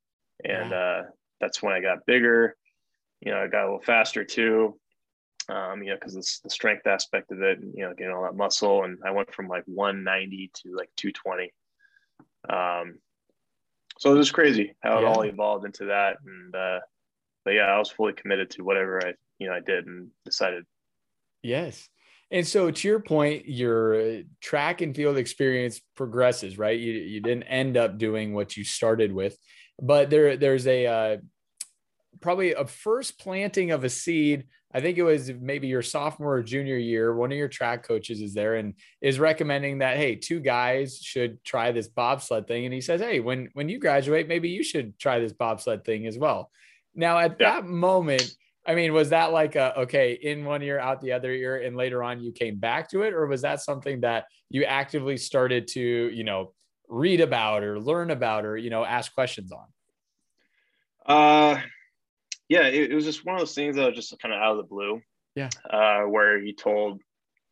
and 0.43 0.71
uh, 0.71 1.01
that's 1.39 1.61
when 1.63 1.73
I 1.73 1.81
got 1.81 2.05
bigger. 2.05 2.55
You 3.21 3.31
know, 3.31 3.39
I 3.39 3.47
got 3.47 3.63
a 3.63 3.65
little 3.65 3.81
faster 3.81 4.23
too 4.23 4.79
um, 5.49 5.83
you 5.83 5.89
know, 5.89 5.95
because 5.95 6.13
the, 6.13 6.39
the 6.43 6.49
strength 6.49 6.87
aspect 6.87 7.31
of 7.31 7.41
it, 7.41 7.59
you 7.61 7.83
know, 7.83 7.93
getting 7.93 8.13
all 8.13 8.23
that 8.23 8.35
muscle. 8.35 8.83
And 8.83 8.99
I 9.05 9.11
went 9.11 9.33
from 9.33 9.47
like 9.47 9.63
190 9.65 10.51
to 10.53 10.75
like 10.75 10.89
220. 10.97 11.53
Um, 12.49 12.99
so 13.99 14.13
it 14.13 14.17
was 14.17 14.31
crazy 14.31 14.75
how 14.81 14.99
it 14.99 15.05
all 15.05 15.21
evolved 15.23 15.65
into 15.65 15.85
that. 15.85 16.17
And, 16.25 16.55
uh, 16.55 16.79
but 17.43 17.51
yeah, 17.51 17.63
I 17.63 17.77
was 17.77 17.89
fully 17.89 18.13
committed 18.13 18.51
to 18.51 18.63
whatever 18.63 19.05
I, 19.05 19.13
you 19.39 19.47
know, 19.47 19.53
I 19.53 19.59
did 19.59 19.87
and 19.87 20.09
decided. 20.25 20.65
Yes. 21.43 21.87
And 22.29 22.47
so 22.47 22.71
to 22.71 22.87
your 22.87 23.01
point, 23.01 23.47
your 23.47 24.21
track 24.39 24.81
and 24.81 24.95
field 24.95 25.17
experience 25.17 25.81
progresses, 25.95 26.57
right? 26.57 26.79
You, 26.79 26.93
you 26.93 27.19
didn't 27.19 27.43
end 27.43 27.75
up 27.75 27.97
doing 27.97 28.33
what 28.33 28.55
you 28.55 28.63
started 28.63 29.11
with, 29.11 29.37
but 29.81 30.09
there, 30.09 30.37
there's 30.37 30.65
a, 30.65 30.85
uh, 30.85 31.17
probably 32.19 32.53
a 32.53 32.65
first 32.65 33.19
planting 33.19 33.71
of 33.71 33.83
a 33.83 33.89
seed 33.89 34.45
I 34.73 34.79
think 34.79 34.97
it 34.97 35.03
was 35.03 35.31
maybe 35.39 35.67
your 35.67 35.81
sophomore 35.81 36.35
or 36.35 36.43
junior 36.43 36.77
year. 36.77 37.13
One 37.13 37.31
of 37.31 37.37
your 37.37 37.49
track 37.49 37.83
coaches 37.85 38.21
is 38.21 38.33
there 38.33 38.55
and 38.55 38.73
is 39.01 39.19
recommending 39.19 39.79
that 39.79 39.97
hey, 39.97 40.15
two 40.15 40.39
guys 40.39 40.99
should 41.01 41.43
try 41.43 41.71
this 41.71 41.87
bobsled 41.87 42.47
thing. 42.47 42.65
And 42.65 42.73
he 42.73 42.81
says, 42.81 43.01
hey, 43.01 43.19
when 43.19 43.49
when 43.53 43.67
you 43.67 43.79
graduate, 43.79 44.27
maybe 44.27 44.49
you 44.49 44.63
should 44.63 44.97
try 44.97 45.19
this 45.19 45.33
bobsled 45.33 45.83
thing 45.83 46.07
as 46.07 46.17
well. 46.17 46.49
Now, 46.95 47.17
at 47.17 47.37
yeah. 47.39 47.61
that 47.61 47.65
moment, 47.65 48.33
I 48.65 48.75
mean, 48.75 48.93
was 48.93 49.09
that 49.09 49.33
like 49.33 49.55
a 49.55 49.81
okay 49.81 50.13
in 50.13 50.45
one 50.45 50.61
year, 50.61 50.79
out 50.79 51.01
the 51.01 51.11
other 51.11 51.33
year, 51.33 51.57
and 51.61 51.75
later 51.75 52.01
on 52.01 52.21
you 52.21 52.31
came 52.31 52.57
back 52.57 52.89
to 52.91 53.01
it, 53.01 53.13
or 53.13 53.27
was 53.27 53.41
that 53.41 53.61
something 53.61 54.01
that 54.01 54.25
you 54.49 54.63
actively 54.63 55.17
started 55.17 55.67
to, 55.69 55.81
you 55.81 56.23
know, 56.23 56.53
read 56.87 57.21
about 57.21 57.63
or 57.63 57.79
learn 57.79 58.11
about 58.11 58.45
or 58.45 58.55
you 58.55 58.69
know 58.69 58.85
ask 58.85 59.13
questions 59.13 59.51
on? 59.51 59.65
Uh 61.05 61.61
yeah, 62.51 62.67
it, 62.67 62.91
it, 62.91 62.93
was 62.93 63.05
just 63.05 63.25
one 63.25 63.35
of 63.35 63.39
those 63.39 63.55
things 63.55 63.77
that 63.77 63.87
was 63.87 63.95
just 63.95 64.19
kind 64.21 64.33
of 64.33 64.41
out 64.41 64.51
of 64.51 64.57
the 64.57 64.63
blue. 64.63 65.01
Yeah. 65.35 65.47
Uh, 65.69 66.01
where 66.01 66.37
he 66.37 66.53
told, 66.53 66.99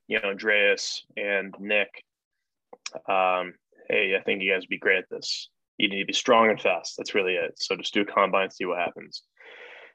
you 0.10 0.20
know, 0.20 0.28
Andreas 0.28 1.06
and 1.16 1.56
Nick, 1.58 1.88
um, 3.08 3.54
hey, 3.88 4.18
I 4.20 4.22
think 4.26 4.44
you 4.44 4.52
guys 4.52 4.64
would 4.64 4.70
be 4.70 4.78
great 4.78 4.98
at 4.98 5.10
this. 5.10 5.48
You 5.78 5.88
need 5.88 6.02
to 6.02 6.06
be 6.06 6.12
strong 6.12 6.50
and 6.50 6.60
fast. 6.60 6.96
That's 6.98 7.16
really 7.16 7.36
it. 7.36 7.54
So 7.56 7.78
just 7.78 7.94
do 7.94 8.02
a 8.02 8.06
combine, 8.06 8.52
see 8.52 8.66
what 8.66 8.80
happens. 8.80 9.24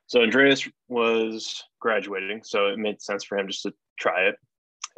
So 0.07 0.23
Andreas 0.23 0.67
was 0.89 1.63
graduating, 1.83 2.41
so 2.43 2.69
it 2.69 2.79
made 2.79 3.03
sense 3.03 3.25
for 3.25 3.37
him 3.37 3.47
just 3.47 3.65
to 3.65 3.75
try 4.01 4.29
it. 4.29 4.37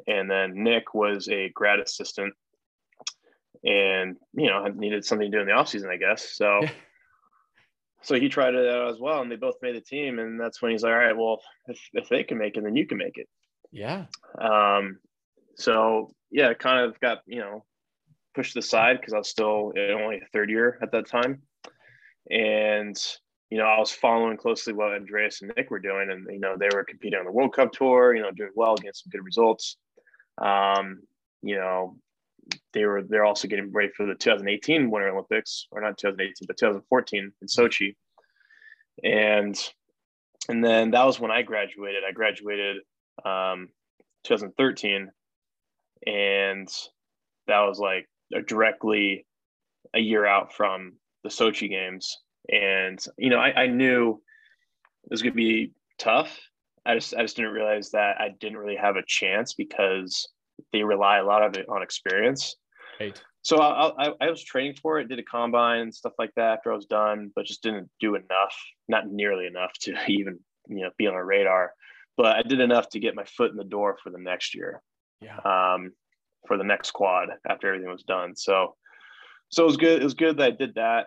And 0.07 0.31
then 0.31 0.63
Nick 0.63 0.95
was 0.95 1.29
a 1.29 1.51
grad 1.53 1.81
assistant 1.81 2.33
and, 3.65 4.15
you 4.35 4.47
know, 4.47 4.69
needed 4.69 5.05
something 5.05 5.33
to 5.33 5.37
do 5.37 5.41
in 5.41 5.49
the 5.49 5.55
off 5.55 5.69
season, 5.69 5.91
I 5.91 5.97
guess. 5.97 6.37
So 6.37 6.61
so 8.07 8.15
he 8.15 8.29
tried 8.29 8.55
it 8.55 8.69
out 8.69 8.89
as 8.89 9.01
well, 9.01 9.21
and 9.21 9.31
they 9.31 9.35
both 9.35 9.57
made 9.63 9.75
the 9.75 9.81
team. 9.81 10.21
And 10.21 10.41
that's 10.41 10.63
when 10.63 10.71
he's 10.71 10.85
like, 10.85 10.93
"All 10.93 10.99
right, 10.99 11.17
well, 11.17 11.41
if 11.67 11.81
if 11.93 12.09
they 12.09 12.23
can 12.23 12.39
make 12.39 12.57
it, 12.57 12.63
then 12.63 12.77
you 12.77 12.87
can 12.87 12.99
make 12.99 13.19
it." 13.19 13.29
Yeah. 13.73 14.07
Um. 14.41 14.99
So 15.57 16.13
yeah, 16.31 16.51
it 16.51 16.61
kind 16.61 16.85
of 16.85 17.01
got 17.01 17.19
you 17.27 17.41
know 17.41 17.65
pushed 18.37 18.57
aside 18.57 19.01
because 19.01 19.13
I 19.13 19.19
was 19.19 19.29
still 19.29 19.73
only 19.77 20.19
a 20.19 20.29
third 20.33 20.51
year 20.51 20.79
at 20.83 20.93
that 20.93 21.09
time, 21.09 21.43
and 22.31 22.97
you 23.51 23.59
know 23.59 23.65
I 23.65 23.81
was 23.81 23.91
following 23.91 24.37
closely 24.37 24.73
what 24.73 24.93
Andreas 24.93 25.43
and 25.43 25.53
Nick 25.57 25.73
were 25.73 25.81
doing, 25.81 26.09
and 26.13 26.29
you 26.31 26.39
know 26.39 26.57
they 26.57 26.69
were 26.73 26.85
competing 26.85 27.19
on 27.19 27.25
the 27.25 27.33
World 27.33 27.57
Cup 27.57 27.73
tour, 27.73 28.15
you 28.15 28.23
know, 28.23 28.31
doing 28.31 28.53
well, 28.55 28.77
getting 28.77 28.93
some 28.93 29.11
good 29.11 29.25
results. 29.25 29.79
Um, 30.39 31.01
you 31.43 31.57
know, 31.57 31.97
they 32.73 32.85
were 32.85 33.03
they're 33.03 33.25
also 33.25 33.49
getting 33.49 33.73
ready 33.73 33.91
for 33.97 34.07
the 34.07 34.15
2018 34.15 34.91
Winter 34.91 35.09
Olympics, 35.09 35.67
or 35.71 35.81
not 35.81 35.99
2018, 35.99 36.47
but 36.47 36.57
2014 36.57 37.33
in 37.41 37.49
Sochi. 37.49 37.95
And 39.03 39.57
and 40.49 40.65
then 40.65 40.93
that 40.93 41.05
was 41.05 41.19
when 41.19 41.31
I 41.31 41.43
graduated. 41.43 42.03
I 42.07 42.13
graduated 42.13 42.79
um, 43.25 43.69
2013, 44.25 45.11
and 46.07 46.69
that 47.47 47.61
was 47.61 47.79
like 47.79 48.09
directly 48.47 49.27
a 49.95 50.01
year 50.01 50.27
out 50.27 50.53
from 50.53 50.95
the 51.23 51.29
Sochi 51.29 51.69
games. 51.69 52.17
And 52.49 53.05
you 53.19 53.31
know, 53.31 53.39
I, 53.39 53.63
I 53.63 53.67
knew 53.67 54.21
it 55.05 55.11
was 55.11 55.23
going 55.23 55.33
to 55.33 55.37
be 55.37 55.73
tough. 55.99 56.39
I 56.85 56.95
just 56.95 57.15
I 57.15 57.23
just 57.23 57.37
didn't 57.37 57.53
realize 57.53 57.91
that 57.91 58.21
I 58.21 58.29
didn't 58.39 58.59
really 58.59 58.77
have 58.77 58.97
a 58.97 59.03
chance 59.07 59.55
because 59.55 60.29
they 60.73 60.83
rely 60.83 61.19
a 61.19 61.25
lot 61.25 61.43
of 61.43 61.57
it 61.57 61.69
on 61.69 61.83
experience. 61.83 62.57
Right. 63.01 63.21
So 63.43 63.59
I, 63.59 64.07
I, 64.07 64.13
I, 64.21 64.31
was 64.31 64.43
training 64.43 64.75
for 64.83 64.99
it, 64.99 65.09
did 65.09 65.21
a 65.21 65.23
combine 65.23 65.81
and 65.81 65.95
stuff 65.95 66.15
like 66.19 66.33
that 66.35 66.59
after 66.59 66.73
I 66.73 66.75
was 66.75 66.87
done, 66.87 67.31
but 67.37 67.47
just 67.47 67.63
didn't 67.63 67.89
do 68.01 68.17
enough, 68.17 68.57
not 68.89 69.09
nearly 69.09 69.47
enough 69.47 69.73
to 69.83 69.95
even 70.09 70.41
you 70.69 70.83
know 70.83 70.91
be 70.99 71.07
on 71.07 71.15
a 71.15 71.25
radar. 71.25 71.73
But 72.17 72.37
I 72.37 72.43
did 72.43 72.61
enough 72.61 72.89
to 72.91 73.01
get 73.01 73.15
my 73.15 73.25
foot 73.25 73.51
in 73.51 73.57
the 73.57 73.65
door 73.65 73.99
for 74.03 74.11
the 74.11 74.19
next 74.19 74.55
year. 74.55 74.83
Yeah. 75.21 75.37
Um, 75.39 75.93
for 76.47 76.57
the 76.57 76.65
next 76.65 76.93
quad 76.93 77.29
after 77.49 77.69
everything 77.69 77.91
was 77.91 78.05
done. 78.05 78.37
So, 78.37 78.77
so 79.49 79.63
it 79.63 79.67
was 79.67 79.77
good. 79.77 80.01
It 80.01 80.05
was 80.05 80.15
good 80.15 80.39
that 80.39 80.47
I 80.47 80.51
did 80.51 80.75
that, 80.75 81.07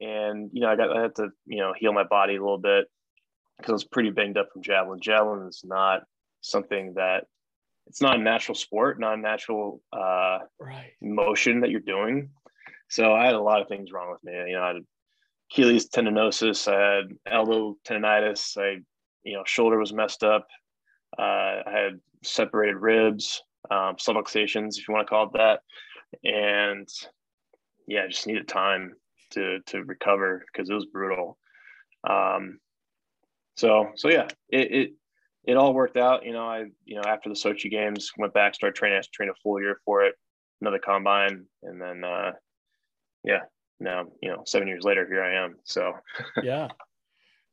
and 0.00 0.50
you 0.52 0.60
know 0.60 0.68
I 0.68 0.76
got 0.76 0.96
I 0.96 1.02
had 1.02 1.16
to 1.16 1.28
you 1.46 1.58
know 1.58 1.72
heal 1.76 1.92
my 1.92 2.04
body 2.04 2.36
a 2.36 2.40
little 2.40 2.58
bit 2.58 2.86
because 3.58 3.70
I 3.70 3.74
was 3.74 3.84
pretty 3.84 4.10
banged 4.10 4.38
up 4.38 4.48
from 4.52 4.62
javelin. 4.62 5.00
Javelin 5.00 5.48
is 5.48 5.62
not 5.64 6.02
something 6.40 6.94
that 6.94 7.24
it's 7.90 8.00
not 8.00 8.20
a 8.20 8.22
natural 8.22 8.54
sport, 8.54 9.00
not 9.00 9.14
a 9.14 9.20
natural 9.20 9.82
uh, 9.92 10.38
right. 10.60 10.92
motion 11.02 11.60
that 11.60 11.70
you're 11.70 11.80
doing. 11.80 12.30
So 12.88 13.12
I 13.12 13.26
had 13.26 13.34
a 13.34 13.40
lot 13.40 13.60
of 13.60 13.66
things 13.66 13.90
wrong 13.90 14.12
with 14.12 14.22
me. 14.22 14.32
You 14.32 14.52
know, 14.52 14.62
I 14.62 14.66
had 14.68 14.76
Achilles 15.50 15.88
tendinosis, 15.90 16.72
I 16.72 16.96
had 16.96 17.04
elbow 17.26 17.76
tendonitis, 17.84 18.56
I, 18.56 18.80
you 19.24 19.34
know, 19.34 19.42
shoulder 19.44 19.76
was 19.76 19.92
messed 19.92 20.22
up. 20.22 20.46
Uh, 21.18 21.62
I 21.66 21.70
had 21.72 22.00
separated 22.22 22.76
ribs, 22.76 23.42
um, 23.72 23.96
subluxations, 23.96 24.78
if 24.78 24.86
you 24.86 24.94
want 24.94 25.08
to 25.08 25.10
call 25.10 25.26
it 25.26 25.32
that. 25.32 25.60
And 26.22 26.88
yeah, 27.88 28.04
I 28.04 28.08
just 28.08 28.28
needed 28.28 28.46
time 28.46 28.94
to, 29.32 29.58
to 29.66 29.82
recover 29.82 30.44
because 30.46 30.70
it 30.70 30.74
was 30.74 30.86
brutal. 30.86 31.38
Um, 32.08 32.60
so, 33.56 33.88
so 33.96 34.08
yeah, 34.08 34.28
it, 34.48 34.72
it, 34.72 34.90
it 35.44 35.56
all 35.56 35.72
worked 35.74 35.96
out. 35.96 36.24
You 36.24 36.32
know, 36.32 36.46
I, 36.46 36.66
you 36.84 36.96
know, 36.96 37.02
after 37.06 37.28
the 37.28 37.34
Sochi 37.34 37.70
games, 37.70 38.10
went 38.16 38.34
back, 38.34 38.54
started 38.54 38.76
training, 38.76 38.98
I 38.98 39.02
trained 39.12 39.30
a 39.30 39.40
full 39.42 39.60
year 39.60 39.80
for 39.84 40.02
it, 40.02 40.14
another 40.60 40.78
combine. 40.78 41.46
And 41.62 41.80
then, 41.80 42.04
uh, 42.04 42.32
yeah, 43.24 43.40
now, 43.78 44.06
you 44.22 44.30
know, 44.30 44.42
seven 44.46 44.68
years 44.68 44.84
later, 44.84 45.06
here 45.06 45.22
I 45.22 45.44
am. 45.44 45.56
So, 45.64 45.92
yeah. 46.42 46.68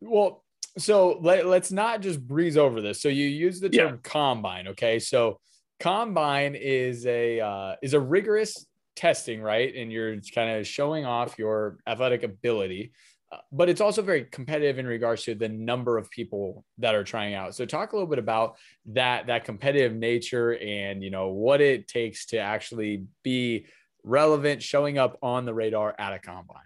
Well, 0.02 0.44
so 0.78 1.18
let, 1.22 1.46
us 1.46 1.72
not 1.72 2.02
just 2.02 2.26
breeze 2.26 2.58
over 2.58 2.82
this. 2.82 3.02
So 3.02 3.10
you 3.10 3.26
use 3.26 3.60
the 3.60 3.70
term 3.70 3.96
yeah. 3.96 4.10
combine. 4.10 4.68
Okay. 4.70 5.00
So 5.00 5.40
combine 5.80 6.56
is 6.56 7.06
a, 7.06 7.40
uh, 7.40 7.76
is 7.82 7.94
a 7.94 8.00
rigorous 8.00 8.66
testing, 8.96 9.42
right? 9.42 9.74
And 9.76 9.92
you're 9.92 10.18
kind 10.36 10.58
of 10.58 10.68
showing 10.68 11.06
off 11.06 11.40
your 11.40 11.78
athletic 11.88 12.24
ability. 12.24 12.92
Uh, 13.32 13.38
but 13.52 13.68
it's 13.68 13.82
also 13.82 14.02
very 14.02 14.24
competitive 14.24 14.80
in 14.80 14.88
regards 14.88 15.24
to 15.24 15.36
the 15.36 15.50
number 15.50 15.98
of 15.98 16.10
people 16.10 16.64
that 16.78 16.96
are 16.96 17.04
trying 17.04 17.34
out. 17.34 17.54
So 17.56 17.66
talk 17.66 17.92
a 17.92 17.96
little 17.96 18.10
bit 18.10 18.20
about 18.20 18.58
that 18.88 19.28
that 19.28 19.44
competitive 19.44 19.94
nature 19.94 20.58
and 20.58 21.04
you 21.04 21.12
know 21.12 21.30
what 21.30 21.60
it 21.60 21.88
takes 21.88 22.28
to 22.28 22.38
actually 22.38 23.06
be 23.24 23.66
relevant, 24.04 24.64
showing 24.64 24.98
up 24.98 25.18
on 25.22 25.46
the 25.46 25.54
radar 25.54 25.94
at 26.00 26.14
a 26.14 26.20
combine. 26.20 26.62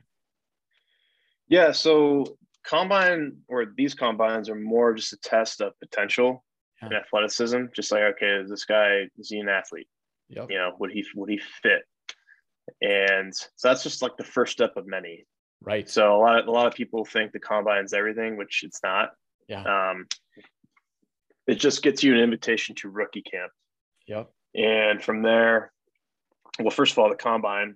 Yeah, 1.48 1.72
so 1.72 2.38
combine 2.64 3.38
or 3.48 3.66
these 3.76 3.96
combines 3.96 4.50
are 4.50 4.56
more 4.56 4.94
just 4.94 5.14
a 5.14 5.18
test 5.18 5.62
of 5.62 5.74
potential 5.80 6.44
yeah. 6.80 6.88
and 6.88 6.96
athleticism. 6.96 7.66
Just 7.76 7.92
like 7.92 8.04
okay, 8.16 8.36
is 8.36 8.50
this 8.50 8.66
guy 8.66 9.10
is 9.18 9.30
he 9.30 9.40
an 9.40 9.50
athlete? 9.50 9.88
Yep. 10.30 10.52
You 10.52 10.58
know, 10.60 10.76
would 10.80 10.92
he 10.92 11.06
would 11.16 11.30
he 11.30 11.42
fit? 11.62 11.82
And 12.82 13.36
so 13.36 13.68
that's 13.68 13.84
just 13.84 14.02
like 14.02 14.18
the 14.18 14.24
first 14.24 14.54
step 14.54 14.78
of 14.78 14.88
many. 14.88 15.26
Right. 15.62 15.90
So 15.90 16.16
a 16.16 16.20
lot 16.20 16.40
of 16.40 16.48
a 16.48 16.52
lot 16.52 16.68
of 16.68 16.74
people 16.74 17.06
think 17.06 17.32
the 17.32 17.40
combine's 17.40 17.94
everything, 17.94 18.38
which 18.38 18.64
it's 18.64 18.80
not. 18.84 19.12
Yeah. 19.48 19.64
Um, 19.64 20.08
it 21.48 21.56
just 21.56 21.84
gets 21.84 22.04
you 22.04 22.14
an 22.14 22.20
invitation 22.20 22.76
to 22.76 22.90
rookie 22.90 23.22
camp. 23.22 23.52
Yep. 24.08 24.30
And 24.56 25.04
from 25.04 25.22
there, 25.22 25.72
well, 26.60 26.72
first 26.72 26.94
of 26.94 27.00
all, 27.00 27.10
the 27.10 27.16
combine, 27.16 27.76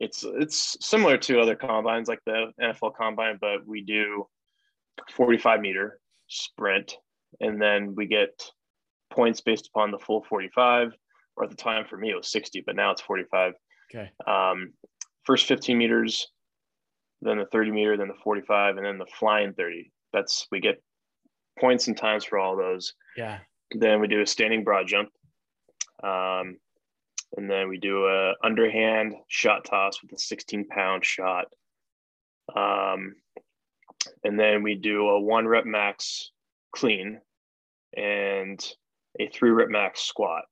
it's 0.00 0.24
it's 0.24 0.76
similar 0.80 1.16
to 1.18 1.40
other 1.40 1.56
combines 1.56 2.08
like 2.08 2.20
the 2.26 2.52
NFL 2.60 2.94
combine, 2.96 3.38
but 3.40 3.66
we 3.66 3.82
do 3.82 4.26
45 5.12 5.60
meter 5.60 5.98
sprint, 6.28 6.96
and 7.40 7.60
then 7.60 7.94
we 7.94 8.06
get 8.06 8.50
points 9.10 9.40
based 9.40 9.68
upon 9.68 9.90
the 9.90 9.98
full 9.98 10.24
45. 10.28 10.92
or 11.36 11.44
at 11.44 11.50
the 11.50 11.56
time 11.56 11.84
for 11.84 11.96
me 11.96 12.10
it 12.10 12.16
was 12.16 12.30
60, 12.30 12.62
but 12.66 12.76
now 12.76 12.90
it's 12.90 13.02
45. 13.02 13.54
Okay. 13.94 14.10
Um, 14.26 14.72
first 15.24 15.46
15 15.46 15.76
meters, 15.78 16.28
then 17.24 17.38
the 17.38 17.46
30 17.46 17.70
meter, 17.70 17.96
then 17.96 18.08
the 18.08 18.14
45, 18.22 18.76
and 18.76 18.86
then 18.86 18.98
the 18.98 19.06
flying 19.06 19.52
30. 19.54 19.90
That's 20.12 20.46
we 20.50 20.60
get 20.60 20.82
points 21.58 21.88
and 21.88 21.96
times 21.96 22.24
for 22.24 22.38
all 22.38 22.56
those. 22.56 22.94
Yeah. 23.16 23.38
Then 23.72 24.00
we 24.00 24.08
do 24.08 24.20
a 24.20 24.26
standing 24.26 24.64
broad 24.64 24.86
jump. 24.86 25.08
Um, 26.02 26.58
and 27.36 27.50
then 27.50 27.68
we 27.68 27.78
do 27.78 28.06
a 28.06 28.34
underhand 28.44 29.14
shot 29.28 29.64
toss 29.64 30.00
with 30.02 30.12
a 30.12 30.18
16 30.18 30.68
pound 30.68 31.04
shot. 31.04 31.46
Um, 32.54 33.16
and 34.22 34.38
then 34.38 34.62
we 34.62 34.74
do 34.74 35.08
a 35.08 35.20
one 35.20 35.48
rep 35.48 35.64
max 35.64 36.30
clean 36.72 37.20
and 37.96 38.64
a 39.18 39.28
three 39.28 39.50
rep 39.50 39.68
max 39.68 40.02
squat. 40.02 40.44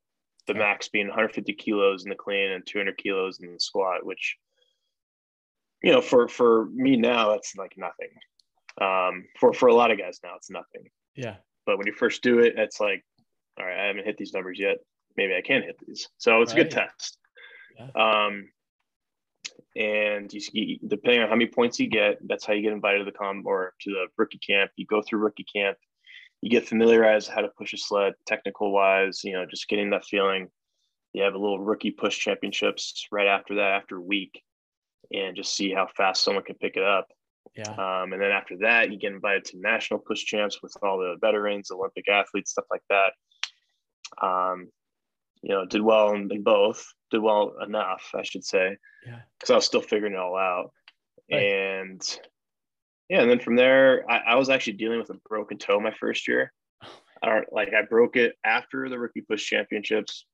The 0.48 0.54
max 0.54 0.88
being 0.88 1.06
150 1.06 1.52
kilos 1.52 2.04
in 2.04 2.10
the 2.10 2.16
clean 2.16 2.50
and 2.50 2.66
200 2.66 2.96
kilos 2.96 3.38
in 3.40 3.52
the 3.52 3.60
squat, 3.60 4.04
which 4.04 4.36
you 5.82 5.92
know 5.92 6.00
for 6.00 6.28
for 6.28 6.66
me 6.72 6.96
now 6.96 7.30
that's 7.30 7.56
like 7.56 7.74
nothing. 7.76 8.08
Um, 8.80 9.24
for 9.38 9.52
for 9.52 9.68
a 9.68 9.74
lot 9.74 9.90
of 9.90 9.98
guys 9.98 10.20
now 10.22 10.34
it's 10.36 10.50
nothing. 10.50 10.88
Yeah. 11.14 11.36
But 11.66 11.78
when 11.78 11.86
you 11.86 11.92
first 11.92 12.22
do 12.22 12.40
it, 12.40 12.54
it's 12.56 12.80
like, 12.80 13.04
all 13.58 13.66
right, 13.66 13.78
I 13.78 13.86
haven't 13.86 14.04
hit 14.04 14.16
these 14.16 14.32
numbers 14.32 14.58
yet. 14.58 14.78
Maybe 15.16 15.34
I 15.34 15.42
can 15.42 15.62
hit 15.62 15.76
these. 15.86 16.08
So 16.18 16.42
it's 16.42 16.52
right. 16.52 16.60
a 16.60 16.64
good 16.64 16.72
test. 16.72 17.18
Yeah. 17.78 17.88
Um, 17.94 18.48
and 19.76 20.32
you, 20.32 20.40
you, 20.52 20.78
depending 20.86 21.22
on 21.22 21.28
how 21.28 21.34
many 21.34 21.50
points 21.50 21.78
you 21.78 21.88
get, 21.88 22.18
that's 22.26 22.44
how 22.44 22.52
you 22.52 22.62
get 22.62 22.72
invited 22.72 22.98
to 22.98 23.04
the 23.04 23.12
com 23.12 23.42
or 23.46 23.74
to 23.82 23.90
the 23.90 24.06
rookie 24.18 24.38
camp. 24.38 24.70
You 24.76 24.86
go 24.86 25.02
through 25.02 25.20
rookie 25.20 25.46
camp, 25.54 25.78
you 26.40 26.50
get 26.50 26.68
familiarized 26.68 27.28
how 27.28 27.40
to 27.40 27.48
push 27.56 27.72
a 27.72 27.78
sled, 27.78 28.14
technical 28.26 28.72
wise. 28.72 29.22
You 29.24 29.34
know, 29.34 29.46
just 29.46 29.68
getting 29.68 29.90
that 29.90 30.04
feeling. 30.04 30.48
You 31.12 31.22
have 31.22 31.34
a 31.34 31.38
little 31.38 31.60
rookie 31.60 31.90
push 31.90 32.18
championships 32.18 33.06
right 33.12 33.26
after 33.26 33.56
that, 33.56 33.72
after 33.72 34.00
week, 34.00 34.42
and 35.12 35.36
just 35.36 35.54
see 35.54 35.72
how 35.72 35.86
fast 35.96 36.24
someone 36.24 36.44
can 36.44 36.56
pick 36.56 36.76
it 36.76 36.84
up. 36.84 37.08
Yeah. 37.56 37.70
Um, 37.70 38.12
and 38.12 38.22
then 38.22 38.30
after 38.30 38.56
that, 38.58 38.90
you 38.90 38.98
get 38.98 39.12
invited 39.12 39.44
to 39.46 39.60
national 39.60 40.00
push 40.00 40.24
champs 40.24 40.62
with 40.62 40.74
all 40.82 40.98
the 40.98 41.16
veterans, 41.20 41.70
Olympic 41.70 42.08
athletes, 42.08 42.52
stuff 42.52 42.64
like 42.70 42.82
that. 42.88 43.12
Um, 44.26 44.68
you 45.42 45.50
know, 45.50 45.66
did 45.66 45.82
well 45.82 46.14
in 46.14 46.42
both, 46.42 46.86
did 47.10 47.20
well 47.20 47.54
enough, 47.64 48.10
I 48.14 48.22
should 48.22 48.44
say. 48.44 48.76
Yeah. 49.06 49.20
Because 49.38 49.50
I 49.50 49.56
was 49.56 49.66
still 49.66 49.82
figuring 49.82 50.14
it 50.14 50.18
all 50.18 50.36
out. 50.36 50.70
Right. 51.30 51.42
And 51.42 52.18
yeah, 53.08 53.20
and 53.20 53.30
then 53.30 53.40
from 53.40 53.56
there, 53.56 54.10
I, 54.10 54.18
I, 54.28 54.34
was 54.36 54.48
actually 54.48 54.74
dealing 54.74 54.98
with 54.98 55.10
a 55.10 55.20
broken 55.28 55.58
toe 55.58 55.80
my 55.80 55.92
first 55.92 56.26
year. 56.26 56.52
Oh 56.82 56.88
I 57.22 57.28
don't 57.28 57.52
like 57.52 57.74
I 57.74 57.82
broke 57.82 58.16
it 58.16 58.34
after 58.44 58.88
the 58.88 58.98
rookie 58.98 59.20
push 59.20 59.44
championships. 59.44 60.24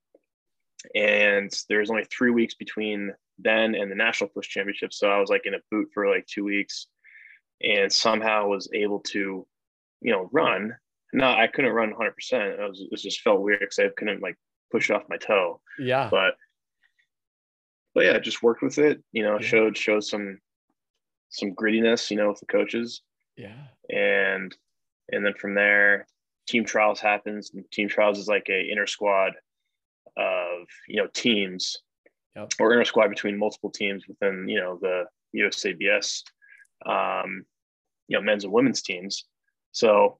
And 0.94 1.50
there's 1.68 1.90
only 1.90 2.04
three 2.04 2.30
weeks 2.30 2.54
between 2.54 3.12
then 3.38 3.74
and 3.74 3.90
the 3.90 3.94
national 3.94 4.30
push 4.30 4.48
championships. 4.48 4.98
So 4.98 5.08
I 5.08 5.20
was 5.20 5.30
like 5.30 5.46
in 5.46 5.54
a 5.54 5.58
boot 5.70 5.88
for 5.94 6.08
like 6.08 6.26
two 6.26 6.44
weeks 6.44 6.86
and 7.62 7.92
somehow 7.92 8.48
was 8.48 8.68
able 8.72 9.00
to, 9.00 9.46
you 10.00 10.12
know, 10.12 10.28
run. 10.32 10.74
No, 11.12 11.30
I 11.30 11.46
couldn't 11.46 11.72
run 11.72 11.92
100%. 11.92 12.12
It, 12.32 12.58
was, 12.60 12.84
it 12.90 12.96
just 12.98 13.22
felt 13.22 13.40
weird 13.40 13.60
because 13.60 13.78
I 13.78 13.88
couldn't 13.96 14.22
like 14.22 14.36
push 14.70 14.90
off 14.90 15.08
my 15.08 15.16
toe. 15.16 15.60
Yeah. 15.78 16.08
But, 16.10 16.34
but 17.94 18.04
yeah, 18.04 18.18
just 18.18 18.42
worked 18.42 18.62
with 18.62 18.78
it, 18.78 19.02
you 19.12 19.22
know, 19.22 19.38
yeah. 19.40 19.46
showed, 19.46 19.76
showed 19.76 20.04
some, 20.04 20.38
some 21.30 21.54
grittiness, 21.54 22.10
you 22.10 22.16
know, 22.16 22.28
with 22.28 22.40
the 22.40 22.46
coaches. 22.46 23.02
Yeah. 23.36 23.56
And, 23.90 24.54
and 25.10 25.24
then 25.24 25.34
from 25.34 25.54
there, 25.54 26.06
team 26.46 26.64
trials 26.64 27.00
happens. 27.00 27.50
And 27.54 27.64
team 27.70 27.88
trials 27.88 28.18
is 28.18 28.28
like 28.28 28.48
a 28.50 28.70
inner 28.70 28.86
squad 28.86 29.32
of, 30.16 30.66
you 30.86 30.96
know, 30.96 31.08
teams 31.14 31.78
yep. 32.38 32.52
or 32.58 32.72
inner 32.72 32.84
squad 32.84 33.08
between 33.08 33.38
multiple 33.38 33.70
teams 33.70 34.04
within, 34.08 34.48
you 34.48 34.60
know, 34.60 34.78
the 34.80 35.04
USABS 35.36 36.22
um, 36.86 37.44
you 38.06 38.16
know, 38.16 38.22
men's 38.22 38.44
and 38.44 38.52
women's 38.52 38.82
teams. 38.82 39.24
So 39.72 40.18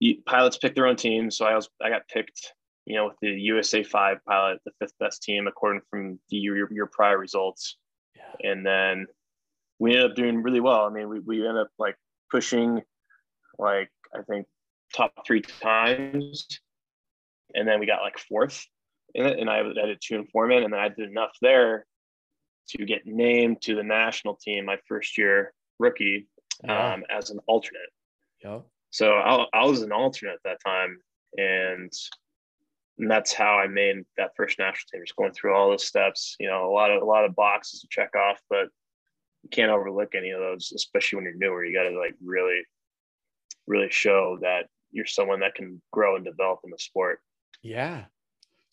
you, 0.00 0.16
pilots 0.26 0.58
pick 0.58 0.74
their 0.74 0.86
own 0.86 0.96
teams. 0.96 1.36
So 1.36 1.46
I 1.46 1.54
was, 1.54 1.68
I 1.82 1.88
got 1.88 2.08
picked, 2.08 2.52
you 2.86 2.96
know, 2.96 3.06
with 3.06 3.16
the 3.22 3.30
USA 3.30 3.82
five 3.82 4.18
pilot, 4.26 4.60
the 4.64 4.72
fifth 4.80 4.94
best 4.98 5.22
team 5.22 5.46
according 5.46 5.82
from 5.90 6.18
the 6.30 6.36
your, 6.36 6.72
your 6.72 6.86
prior 6.86 7.18
results. 7.18 7.76
Yeah. 8.14 8.50
And 8.50 8.66
then 8.66 9.06
we 9.78 9.92
ended 9.92 10.10
up 10.10 10.16
doing 10.16 10.42
really 10.42 10.60
well. 10.60 10.84
I 10.84 10.90
mean, 10.90 11.08
we, 11.08 11.20
we 11.20 11.46
ended 11.46 11.62
up 11.62 11.70
like 11.78 11.96
pushing 12.30 12.82
like, 13.58 13.90
I 14.14 14.22
think 14.22 14.46
top 14.94 15.12
three 15.26 15.40
times. 15.40 16.46
And 17.54 17.66
then 17.68 17.80
we 17.80 17.86
got 17.86 18.02
like 18.02 18.18
fourth 18.18 18.66
in 19.14 19.26
it. 19.26 19.38
And 19.38 19.50
I 19.50 19.58
had 19.58 19.98
two 20.00 20.16
informant 20.16 20.64
and 20.64 20.72
then 20.72 20.80
I 20.80 20.88
did 20.88 21.10
enough 21.10 21.32
there 21.40 21.86
to 22.68 22.84
get 22.84 23.06
named 23.06 23.60
to 23.62 23.74
the 23.74 23.82
national 23.82 24.36
team 24.36 24.64
my 24.64 24.78
first 24.86 25.18
year 25.18 25.52
rookie 25.78 26.28
um, 26.68 27.04
as 27.10 27.30
an 27.30 27.40
alternate. 27.46 27.90
Yep. 28.44 28.64
So 28.90 29.14
I, 29.14 29.46
I, 29.52 29.64
was 29.64 29.82
an 29.82 29.92
alternate 29.92 30.34
at 30.34 30.38
that 30.44 30.58
time, 30.64 30.98
and, 31.36 31.92
and 32.98 33.10
that's 33.10 33.32
how 33.32 33.58
I 33.58 33.66
made 33.66 34.04
that 34.16 34.32
first 34.36 34.58
national 34.58 34.84
team. 34.92 35.02
Just 35.04 35.16
going 35.16 35.32
through 35.32 35.54
all 35.54 35.70
those 35.70 35.86
steps, 35.86 36.36
you 36.38 36.48
know, 36.48 36.70
a 36.70 36.72
lot 36.72 36.90
of 36.90 37.02
a 37.02 37.06
lot 37.06 37.24
of 37.24 37.34
boxes 37.34 37.80
to 37.80 37.88
check 37.90 38.10
off, 38.14 38.38
but 38.50 38.68
you 39.42 39.50
can't 39.50 39.70
overlook 39.70 40.14
any 40.14 40.30
of 40.30 40.40
those, 40.40 40.72
especially 40.74 41.16
when 41.16 41.24
you're 41.24 41.34
newer. 41.36 41.64
You 41.64 41.74
got 41.74 41.88
to 41.88 41.98
like 41.98 42.14
really, 42.22 42.62
really 43.66 43.90
show 43.90 44.38
that 44.42 44.66
you're 44.90 45.06
someone 45.06 45.40
that 45.40 45.54
can 45.54 45.80
grow 45.90 46.16
and 46.16 46.24
develop 46.24 46.60
in 46.64 46.70
the 46.70 46.78
sport. 46.78 47.20
Yeah, 47.62 48.04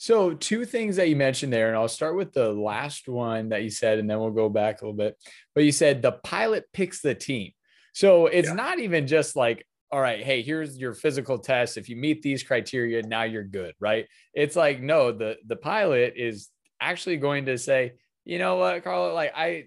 so, 0.02 0.34
two 0.34 0.64
things 0.64 0.96
that 0.96 1.10
you 1.10 1.18
mentioned 1.18 1.52
there, 1.52 1.68
and 1.68 1.76
I'll 1.76 1.90
start 1.90 2.16
with 2.16 2.32
the 2.32 2.54
last 2.54 3.10
one 3.10 3.50
that 3.50 3.64
you 3.64 3.70
said, 3.70 4.00
and 4.00 4.10
then 4.10 4.18
we'll 4.18 4.32
go 4.32 4.48
back 4.48 4.82
a 4.82 4.86
little 4.86 4.96
bit. 4.96 5.18
But 5.54 5.66
you 5.66 5.74
said 5.74 6.02
the 6.02 6.14
pilot 6.14 6.64
picks 6.72 7.02
the 7.02 7.14
team. 7.14 7.52
So, 7.94 8.28
it's 8.28 8.48
yeah. 8.48 8.54
not 8.54 8.80
even 8.80 9.08
just 9.08 9.36
like, 9.36 9.68
all 9.92 10.00
right, 10.00 10.24
hey, 10.24 10.42
here's 10.42 10.78
your 10.78 10.94
physical 10.94 11.38
test. 11.38 11.78
If 11.78 11.90
you 11.90 11.98
meet 11.98 12.22
these 12.22 12.44
criteria, 12.44 13.04
now 13.04 13.24
you're 13.24 13.44
good, 13.44 13.74
right? 13.82 14.08
It's 14.34 14.56
like, 14.56 14.82
no, 14.82 15.12
the 15.12 15.36
the 15.46 15.58
pilot 15.58 16.14
is 16.16 16.48
actually 16.80 17.18
going 17.18 17.48
to 17.48 17.58
say, 17.58 17.96
you 18.24 18.40
know 18.40 18.56
what, 18.56 18.82
Carlo, 18.86 19.14
like 19.14 19.34
I 19.36 19.66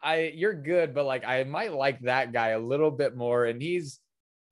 I 0.00 0.32
you're 0.32 0.54
good, 0.54 0.94
but 0.94 1.06
like 1.06 1.24
I 1.26 1.42
might 1.42 1.72
like 1.72 1.98
that 2.02 2.32
guy 2.32 2.50
a 2.50 2.60
little 2.60 2.92
bit 2.92 3.16
more. 3.16 3.46
And 3.46 3.60
he's 3.60 3.98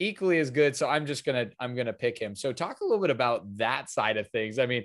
equally 0.05 0.39
as 0.39 0.51
good. 0.51 0.77
So 0.77 0.89
I'm 0.89 1.07
just 1.07 1.25
gonna 1.25 1.47
I'm 1.59 1.75
gonna 1.75 1.93
pick 1.93 2.19
him. 2.19 2.35
So 2.37 2.53
talk 2.53 2.81
a 2.81 2.85
little 2.85 3.01
bit 3.01 3.11
about 3.11 3.57
that 3.57 3.91
side 3.91 4.17
of 4.17 4.29
things. 4.29 4.59
I 4.59 4.67
mean, 4.67 4.85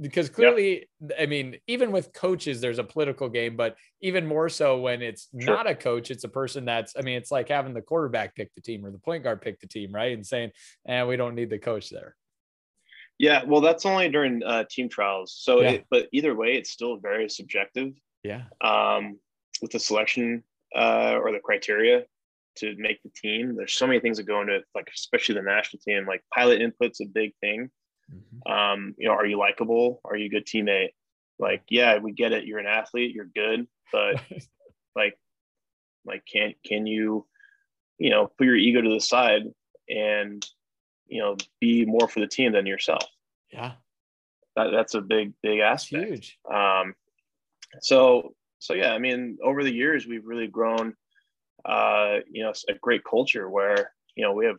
because 0.00 0.28
clearly. 0.28 0.88
I 1.18 1.26
mean, 1.26 1.56
even 1.66 1.92
with 1.92 2.12
coaches, 2.12 2.60
there's 2.60 2.78
a 2.78 2.84
political 2.84 3.28
game, 3.28 3.56
but 3.56 3.76
even 4.00 4.26
more 4.26 4.48
so 4.48 4.78
when 4.78 5.02
it's 5.02 5.28
sure. 5.38 5.54
not 5.54 5.66
a 5.66 5.74
coach, 5.74 6.10
it's 6.10 6.24
a 6.24 6.28
person 6.28 6.64
that's. 6.64 6.94
I 6.96 7.02
mean, 7.02 7.16
it's 7.16 7.30
like 7.30 7.48
having 7.48 7.74
the 7.74 7.82
quarterback 7.82 8.34
pick 8.34 8.54
the 8.54 8.60
team 8.60 8.84
or 8.84 8.90
the 8.90 8.98
point 8.98 9.24
guard 9.24 9.42
pick 9.42 9.60
the 9.60 9.66
team, 9.66 9.92
right? 9.92 10.12
And 10.12 10.26
saying, 10.26 10.50
and 10.86 11.04
eh, 11.04 11.04
we 11.04 11.16
don't 11.16 11.34
need 11.34 11.50
the 11.50 11.58
coach 11.58 11.90
there. 11.90 12.16
Yeah, 13.18 13.44
well, 13.44 13.60
that's 13.60 13.84
only 13.84 14.08
during 14.08 14.42
uh, 14.42 14.64
team 14.70 14.88
trials. 14.88 15.36
So, 15.38 15.60
yeah. 15.60 15.70
it, 15.72 15.86
but 15.90 16.08
either 16.10 16.34
way, 16.34 16.54
it's 16.54 16.70
still 16.70 16.96
very 16.96 17.28
subjective. 17.28 17.92
Yeah. 18.22 18.44
Um, 18.62 19.18
with 19.60 19.72
the 19.72 19.78
selection 19.78 20.42
uh, 20.74 21.18
or 21.20 21.30
the 21.30 21.38
criteria, 21.38 22.04
to 22.60 22.74
make 22.78 23.02
the 23.02 23.10
team. 23.10 23.56
There's 23.56 23.74
so 23.74 23.86
many 23.86 24.00
things 24.00 24.16
that 24.16 24.24
go 24.24 24.40
into 24.40 24.56
it, 24.56 24.64
like 24.74 24.90
especially 24.94 25.34
the 25.34 25.42
national 25.42 25.80
team. 25.80 26.06
Like 26.06 26.22
pilot 26.34 26.60
input's 26.60 27.00
a 27.00 27.06
big 27.06 27.32
thing. 27.40 27.70
Mm-hmm. 28.12 28.52
Um, 28.52 28.94
you 28.98 29.08
know, 29.08 29.14
are 29.14 29.26
you 29.26 29.38
likable? 29.38 30.00
Are 30.04 30.16
you 30.16 30.26
a 30.26 30.30
good 30.30 30.46
teammate? 30.46 30.90
Like, 31.38 31.62
yeah, 31.68 31.98
we 31.98 32.12
get 32.12 32.32
it. 32.32 32.44
You're 32.44 32.58
an 32.58 32.66
athlete. 32.66 33.14
You're 33.14 33.30
good, 33.34 33.66
but 33.92 34.20
like, 34.96 35.18
like 36.04 36.24
can 36.30 36.54
can 36.64 36.86
you, 36.86 37.26
you 37.98 38.10
know, 38.10 38.26
put 38.26 38.46
your 38.46 38.56
ego 38.56 38.80
to 38.80 38.90
the 38.90 39.00
side 39.00 39.42
and 39.88 40.46
you 41.06 41.20
know 41.20 41.36
be 41.60 41.84
more 41.84 42.08
for 42.08 42.20
the 42.20 42.26
team 42.26 42.52
than 42.52 42.66
yourself? 42.66 43.04
Yeah, 43.52 43.72
that, 44.56 44.70
that's 44.72 44.94
a 44.94 45.00
big 45.00 45.32
big 45.42 45.60
aspect. 45.60 46.08
huge. 46.08 46.38
Um, 46.52 46.94
so 47.80 48.34
so 48.58 48.74
yeah, 48.74 48.92
I 48.92 48.98
mean, 48.98 49.38
over 49.42 49.64
the 49.64 49.72
years 49.72 50.06
we've 50.06 50.26
really 50.26 50.46
grown 50.46 50.94
uh, 51.64 52.18
you 52.30 52.42
know, 52.42 52.52
a 52.68 52.74
great 52.74 53.02
culture 53.04 53.48
where, 53.48 53.92
you 54.14 54.24
know, 54.24 54.32
we 54.32 54.46
have 54.46 54.56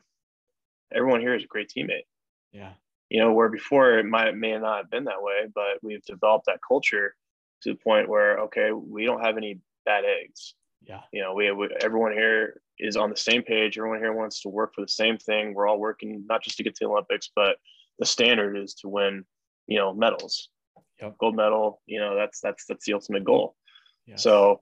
everyone 0.94 1.22
here 1.22 1.36
is 1.36 1.44
a 1.44 1.48
great 1.48 1.72
teammate. 1.76 2.06
Yeah. 2.52 2.74
You 3.10 3.20
know, 3.20 3.34
where 3.34 3.50
before 3.50 4.00
it 4.00 4.06
might 4.06 4.36
may 4.36 4.58
not 4.58 4.78
have 4.78 4.90
been 4.90 5.06
that 5.06 5.22
way, 5.22 5.48
but 5.54 5.82
we've 5.82 6.04
developed 6.06 6.46
that 6.46 6.60
culture 6.66 7.16
to 7.64 7.74
the 7.74 7.76
point 7.76 8.10
where, 8.10 8.40
okay, 8.40 8.72
we 8.72 9.06
don't 9.06 9.24
have 9.24 9.38
any 9.38 9.60
bad 9.86 10.04
eggs. 10.06 10.56
Yeah. 10.84 11.02
You 11.12 11.22
know, 11.22 11.34
we, 11.34 11.52
we 11.52 11.70
everyone 11.82 12.14
here 12.14 12.62
is 12.80 12.98
on 12.98 13.10
the 13.10 13.18
same 13.18 13.44
page. 13.44 13.78
Everyone 13.78 14.00
here 14.00 14.14
wants 14.14 14.42
to 14.42 14.50
work 14.50 14.74
for 14.74 14.82
the 14.82 14.88
same 14.88 15.18
thing. 15.18 15.54
We're 15.54 15.68
all 15.68 15.80
working 15.80 16.26
not 16.28 16.44
just 16.44 16.58
to 16.58 16.64
get 16.64 16.76
to 16.76 16.86
the 16.86 16.90
Olympics, 16.90 17.30
but 17.36 17.58
the 18.00 18.06
standard 18.06 18.58
is 18.58 18.74
to 18.76 18.90
win, 18.90 19.26
you 19.68 19.78
know, 19.78 19.94
medals. 19.94 20.50
Yep. 21.02 21.18
Gold 21.18 21.36
medal, 21.36 21.82
you 21.86 22.00
know, 22.00 22.16
that's 22.16 22.40
that's 22.40 22.66
that's 22.66 22.86
the 22.86 22.94
ultimate 22.94 23.24
goal. 23.24 23.56
Yes. 24.06 24.24
So 24.24 24.62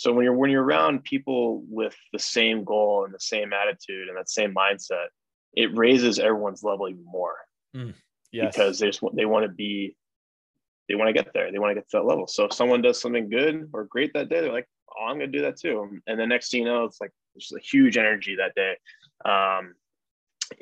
so 0.00 0.14
when 0.14 0.24
you're 0.24 0.32
when 0.32 0.50
you're 0.50 0.64
around 0.64 1.04
people 1.04 1.62
with 1.68 1.94
the 2.14 2.18
same 2.18 2.64
goal 2.64 3.04
and 3.04 3.12
the 3.12 3.20
same 3.20 3.52
attitude 3.52 4.08
and 4.08 4.16
that 4.16 4.30
same 4.30 4.54
mindset, 4.54 5.08
it 5.52 5.76
raises 5.76 6.18
everyone's 6.18 6.62
level 6.62 6.88
even 6.88 7.04
more. 7.04 7.36
Mm. 7.76 7.92
Yes. 8.32 8.54
Because 8.56 8.78
they 8.78 8.86
just 8.86 9.02
want, 9.02 9.14
they 9.14 9.26
want 9.26 9.44
to 9.44 9.50
be, 9.52 9.94
they 10.88 10.94
want 10.94 11.08
to 11.08 11.12
get 11.12 11.34
there. 11.34 11.52
They 11.52 11.58
want 11.58 11.72
to 11.72 11.74
get 11.74 11.90
to 11.90 11.98
that 11.98 12.06
level. 12.06 12.26
So 12.26 12.46
if 12.46 12.54
someone 12.54 12.80
does 12.80 12.98
something 12.98 13.28
good 13.28 13.68
or 13.74 13.84
great 13.84 14.14
that 14.14 14.30
day, 14.30 14.40
they're 14.40 14.50
like, 14.50 14.68
oh, 14.88 15.04
I'm 15.04 15.18
going 15.18 15.30
to 15.30 15.38
do 15.38 15.44
that 15.44 15.58
too. 15.58 16.00
And 16.06 16.18
the 16.18 16.26
next 16.26 16.50
thing 16.50 16.60
you 16.60 16.66
know, 16.66 16.84
it's 16.84 16.98
like, 16.98 17.12
there's 17.34 17.52
a 17.54 17.60
huge 17.60 17.98
energy 17.98 18.36
that 18.36 18.54
day. 18.54 18.76
Um, 19.26 19.74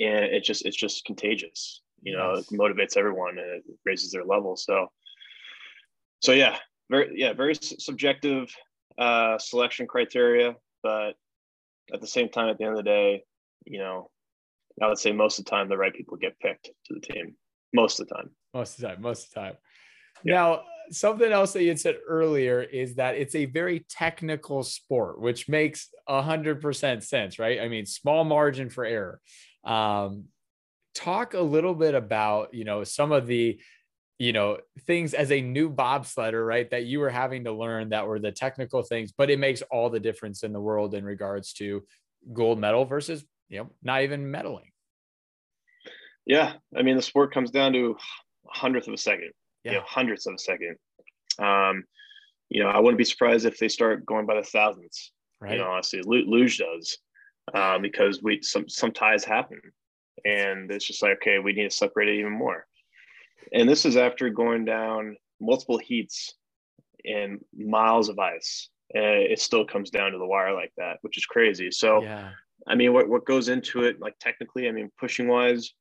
and 0.00 0.24
it 0.24 0.42
just, 0.42 0.66
it's 0.66 0.76
just 0.76 1.04
contagious, 1.04 1.82
you 2.02 2.16
know, 2.16 2.34
yes. 2.34 2.50
it 2.50 2.58
motivates 2.58 2.96
everyone 2.96 3.38
and 3.38 3.48
it 3.48 3.62
raises 3.84 4.10
their 4.10 4.24
level. 4.24 4.56
So, 4.56 4.90
so 6.22 6.32
yeah, 6.32 6.56
very, 6.90 7.12
yeah, 7.14 7.34
very 7.34 7.54
subjective 7.54 8.52
uh, 8.98 9.38
selection 9.38 9.86
criteria, 9.86 10.56
but 10.82 11.14
at 11.92 12.00
the 12.00 12.06
same 12.06 12.28
time, 12.28 12.48
at 12.48 12.58
the 12.58 12.64
end 12.64 12.72
of 12.72 12.78
the 12.78 12.82
day, 12.82 13.24
you 13.64 13.78
know, 13.78 14.10
I 14.82 14.88
would 14.88 14.98
say 14.98 15.12
most 15.12 15.38
of 15.38 15.44
the 15.44 15.50
time 15.50 15.68
the 15.68 15.76
right 15.76 15.94
people 15.94 16.16
get 16.16 16.38
picked 16.40 16.70
to 16.86 16.94
the 16.94 17.00
team. 17.00 17.34
Most 17.72 18.00
of 18.00 18.08
the 18.08 18.14
time. 18.14 18.30
Most 18.54 18.74
of 18.74 18.80
the 18.80 18.88
time. 18.88 19.02
Most 19.02 19.24
of 19.26 19.34
the 19.34 19.40
time. 19.40 19.56
Yeah. 20.24 20.34
Now, 20.34 20.62
something 20.90 21.30
else 21.30 21.52
that 21.52 21.62
you 21.62 21.68
had 21.68 21.80
said 21.80 21.96
earlier 22.06 22.62
is 22.62 22.94
that 22.96 23.16
it's 23.16 23.34
a 23.34 23.44
very 23.46 23.84
technical 23.88 24.62
sport, 24.62 25.20
which 25.20 25.48
makes 25.48 25.88
a 26.06 26.22
hundred 26.22 26.60
percent 26.60 27.02
sense, 27.02 27.38
right? 27.38 27.60
I 27.60 27.68
mean, 27.68 27.86
small 27.86 28.24
margin 28.24 28.70
for 28.70 28.84
error. 28.84 29.20
Um, 29.64 30.24
talk 30.94 31.34
a 31.34 31.40
little 31.40 31.74
bit 31.74 31.94
about, 31.94 32.54
you 32.54 32.64
know, 32.64 32.84
some 32.84 33.12
of 33.12 33.26
the 33.26 33.60
you 34.18 34.32
know 34.32 34.58
things 34.86 35.14
as 35.14 35.30
a 35.30 35.40
new 35.40 35.70
bobsledder 35.70 36.46
right 36.46 36.70
that 36.70 36.84
you 36.84 36.98
were 36.98 37.10
having 37.10 37.44
to 37.44 37.52
learn 37.52 37.90
that 37.90 38.06
were 38.06 38.18
the 38.18 38.32
technical 38.32 38.82
things 38.82 39.12
but 39.16 39.30
it 39.30 39.38
makes 39.38 39.62
all 39.70 39.90
the 39.90 40.00
difference 40.00 40.42
in 40.42 40.52
the 40.52 40.60
world 40.60 40.94
in 40.94 41.04
regards 41.04 41.52
to 41.52 41.84
gold 42.32 42.58
medal 42.58 42.84
versus 42.84 43.24
you 43.48 43.58
know 43.58 43.70
not 43.82 44.02
even 44.02 44.30
medaling. 44.30 44.70
Yeah 46.26 46.54
i 46.76 46.82
mean 46.82 46.96
the 46.96 47.02
sport 47.02 47.32
comes 47.32 47.50
down 47.50 47.72
to 47.72 47.96
a 48.52 48.58
hundredth 48.58 48.88
of 48.88 48.94
a 48.94 48.98
second. 48.98 49.30
Yeah 49.64 49.72
you 49.72 49.78
know, 49.78 49.84
hundredths 49.86 50.26
of 50.26 50.34
a 50.34 50.38
second. 50.38 50.76
Um 51.38 51.84
you 52.48 52.62
know 52.62 52.68
i 52.68 52.78
wouldn't 52.78 52.98
be 52.98 53.04
surprised 53.04 53.46
if 53.46 53.58
they 53.58 53.68
start 53.68 54.06
going 54.06 54.26
by 54.26 54.34
the 54.34 54.42
thousands 54.42 55.12
right. 55.40 55.52
you 55.52 55.58
know 55.58 55.70
honestly 55.70 56.00
luge 56.04 56.58
does 56.58 56.98
uh, 57.54 57.78
because 57.78 58.22
we 58.22 58.42
some 58.42 58.68
some 58.68 58.92
ties 58.92 59.24
happen. 59.24 59.60
And 60.24 60.70
it's 60.70 60.86
just 60.86 61.02
like 61.02 61.18
okay 61.18 61.38
we 61.38 61.52
need 61.52 61.70
to 61.70 61.76
separate 61.76 62.08
it 62.08 62.18
even 62.18 62.32
more 62.32 62.66
and 63.52 63.68
this 63.68 63.84
is 63.84 63.96
after 63.96 64.30
going 64.30 64.64
down 64.64 65.16
multiple 65.40 65.78
heats 65.78 66.34
and 67.04 67.40
miles 67.56 68.08
of 68.08 68.18
ice. 68.18 68.68
And 68.94 69.04
it 69.04 69.40
still 69.40 69.66
comes 69.66 69.90
down 69.90 70.12
to 70.12 70.18
the 70.18 70.26
wire 70.26 70.54
like 70.54 70.72
that, 70.78 70.98
which 71.02 71.18
is 71.18 71.26
crazy. 71.26 71.70
So, 71.70 72.02
yeah. 72.02 72.30
I 72.66 72.74
mean, 72.74 72.92
what, 72.92 73.08
what 73.08 73.26
goes 73.26 73.48
into 73.48 73.84
it, 73.84 74.00
like 74.00 74.18
technically, 74.18 74.68
I 74.68 74.72
mean, 74.72 74.90
pushing 74.98 75.28
wise, 75.28 75.72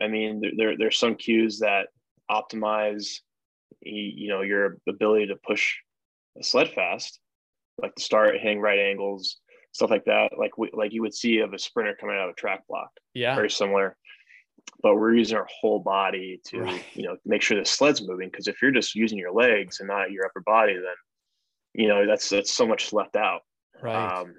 I 0.00 0.08
mean, 0.08 0.40
there, 0.40 0.52
there 0.56 0.78
there's 0.78 0.98
some 0.98 1.16
cues 1.16 1.58
that 1.58 1.88
optimize, 2.30 3.18
you 3.82 4.28
know, 4.28 4.42
your 4.42 4.78
ability 4.88 5.26
to 5.26 5.36
push 5.36 5.76
a 6.38 6.42
sled 6.42 6.70
fast, 6.70 7.18
like 7.80 7.94
the 7.94 8.02
start 8.02 8.38
hitting 8.40 8.60
right 8.60 8.78
angles, 8.78 9.38
stuff 9.72 9.90
like 9.90 10.04
that. 10.04 10.30
Like 10.38 10.56
we, 10.56 10.70
like 10.72 10.92
you 10.92 11.02
would 11.02 11.14
see 11.14 11.40
of 11.40 11.52
a 11.52 11.58
sprinter 11.58 11.96
coming 12.00 12.16
out 12.16 12.28
of 12.28 12.30
a 12.30 12.40
track 12.40 12.66
block. 12.68 12.90
Yeah, 13.14 13.34
very 13.34 13.50
similar 13.50 13.96
but 14.82 14.96
we're 14.96 15.14
using 15.14 15.36
our 15.36 15.46
whole 15.60 15.78
body 15.78 16.40
to 16.44 16.60
right. 16.60 16.84
you 16.94 17.04
know 17.04 17.16
make 17.24 17.42
sure 17.42 17.58
the 17.58 17.64
sled's 17.64 18.06
moving 18.06 18.28
because 18.28 18.48
if 18.48 18.60
you're 18.60 18.70
just 18.70 18.94
using 18.94 19.18
your 19.18 19.32
legs 19.32 19.80
and 19.80 19.88
not 19.88 20.10
your 20.10 20.26
upper 20.26 20.40
body 20.40 20.74
then 20.74 20.94
you 21.74 21.88
know 21.88 22.06
that's 22.06 22.28
that's 22.28 22.52
so 22.52 22.66
much 22.66 22.92
left 22.92 23.16
out 23.16 23.40
right 23.80 24.18
um, 24.18 24.34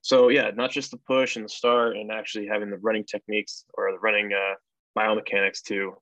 so 0.00 0.28
yeah 0.28 0.50
not 0.54 0.70
just 0.70 0.90
the 0.90 0.98
push 0.98 1.36
and 1.36 1.44
the 1.44 1.48
start 1.48 1.96
and 1.96 2.10
actually 2.10 2.46
having 2.46 2.70
the 2.70 2.78
running 2.78 3.04
techniques 3.04 3.64
or 3.74 3.90
the 3.92 3.98
running 3.98 4.32
uh, 4.32 4.54
biomechanics 4.98 5.62
to 5.62 5.94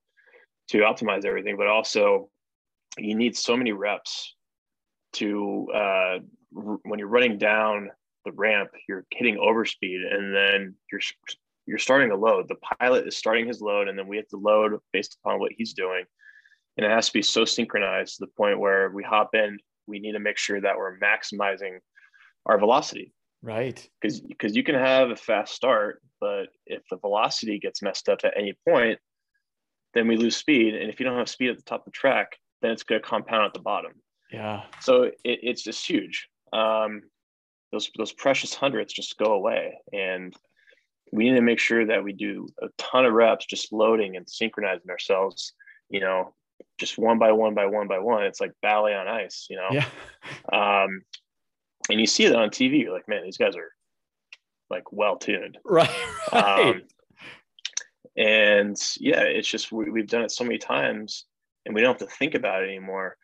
to 0.67 0.79
optimize 0.79 1.25
everything 1.25 1.57
but 1.57 1.67
also 1.67 2.29
you 2.97 3.15
need 3.15 3.37
so 3.37 3.55
many 3.55 3.71
reps 3.71 4.35
to 5.13 5.67
uh, 5.73 6.17
when 6.51 6.99
you're 6.99 7.07
running 7.07 7.37
down 7.37 7.89
the 8.25 8.31
ramp 8.33 8.69
you're 8.87 9.05
hitting 9.11 9.37
overspeed 9.37 10.01
and 10.11 10.35
then 10.35 10.75
you're 10.91 11.01
you're 11.71 11.79
starting 11.79 12.11
a 12.11 12.15
load. 12.17 12.49
The 12.49 12.75
pilot 12.81 13.07
is 13.07 13.15
starting 13.15 13.47
his 13.47 13.61
load, 13.61 13.87
and 13.87 13.97
then 13.97 14.05
we 14.05 14.17
have 14.17 14.27
to 14.27 14.35
load 14.35 14.77
based 14.91 15.17
upon 15.23 15.39
what 15.39 15.53
he's 15.57 15.71
doing. 15.71 16.03
And 16.75 16.85
it 16.85 16.91
has 16.91 17.07
to 17.07 17.13
be 17.13 17.21
so 17.21 17.45
synchronized 17.45 18.17
to 18.17 18.25
the 18.25 18.31
point 18.35 18.59
where 18.59 18.89
we 18.89 19.03
hop 19.03 19.29
in, 19.33 19.57
we 19.87 19.99
need 19.99 20.11
to 20.11 20.19
make 20.19 20.37
sure 20.37 20.59
that 20.59 20.75
we're 20.75 20.99
maximizing 20.99 21.77
our 22.45 22.59
velocity. 22.59 23.13
Right. 23.41 23.87
Because 24.01 24.19
because 24.19 24.53
you 24.53 24.63
can 24.63 24.75
have 24.75 25.11
a 25.11 25.15
fast 25.15 25.55
start, 25.55 26.01
but 26.19 26.47
if 26.65 26.81
the 26.91 26.97
velocity 26.97 27.57
gets 27.57 27.81
messed 27.81 28.09
up 28.09 28.19
at 28.25 28.33
any 28.35 28.53
point, 28.67 28.99
then 29.93 30.09
we 30.09 30.17
lose 30.17 30.35
speed. 30.35 30.75
And 30.75 30.89
if 30.89 30.99
you 30.99 31.05
don't 31.05 31.17
have 31.17 31.29
speed 31.29 31.51
at 31.51 31.57
the 31.57 31.63
top 31.63 31.81
of 31.81 31.85
the 31.85 31.91
track, 31.91 32.37
then 32.61 32.71
it's 32.71 32.83
going 32.83 33.01
to 33.01 33.07
compound 33.07 33.45
at 33.45 33.53
the 33.53 33.61
bottom. 33.61 33.93
Yeah. 34.29 34.63
So 34.81 35.03
it, 35.03 35.15
it's 35.23 35.63
just 35.63 35.87
huge. 35.87 36.27
Um, 36.51 37.03
those 37.71 37.89
those 37.97 38.11
precious 38.11 38.53
hundredths 38.53 38.93
just 38.93 39.17
go 39.17 39.33
away, 39.33 39.77
and 39.93 40.35
we 41.11 41.25
need 41.25 41.35
to 41.35 41.41
make 41.41 41.59
sure 41.59 41.85
that 41.85 42.03
we 42.03 42.13
do 42.13 42.47
a 42.61 42.67
ton 42.77 43.05
of 43.05 43.13
reps 43.13 43.45
just 43.45 43.71
loading 43.73 44.15
and 44.15 44.29
synchronizing 44.29 44.89
ourselves 44.89 45.53
you 45.89 45.99
know 45.99 46.33
just 46.79 46.97
one 46.97 47.19
by 47.19 47.31
one 47.31 47.53
by 47.53 47.65
one 47.65 47.87
by 47.87 47.99
one 47.99 48.23
it's 48.23 48.41
like 48.41 48.53
ballet 48.61 48.95
on 48.95 49.07
ice 49.07 49.47
you 49.49 49.57
know 49.57 49.67
yeah 49.71 49.85
um 50.53 51.01
and 51.89 51.99
you 51.99 52.07
see 52.07 52.27
that 52.27 52.39
on 52.39 52.49
tv 52.49 52.81
you're 52.81 52.93
like 52.93 53.07
man 53.07 53.23
these 53.23 53.37
guys 53.37 53.55
are 53.55 53.71
like 54.69 54.91
well 54.91 55.17
tuned 55.17 55.57
right, 55.65 55.89
right. 56.33 56.75
Um, 56.75 56.81
and 58.17 58.77
yeah 58.99 59.21
it's 59.21 59.47
just 59.47 59.71
we, 59.71 59.89
we've 59.89 60.07
done 60.07 60.23
it 60.23 60.31
so 60.31 60.43
many 60.43 60.57
times 60.57 61.25
and 61.65 61.75
we 61.75 61.81
don't 61.81 61.99
have 61.99 62.09
to 62.09 62.15
think 62.15 62.35
about 62.35 62.63
it 62.63 62.67
anymore 62.67 63.17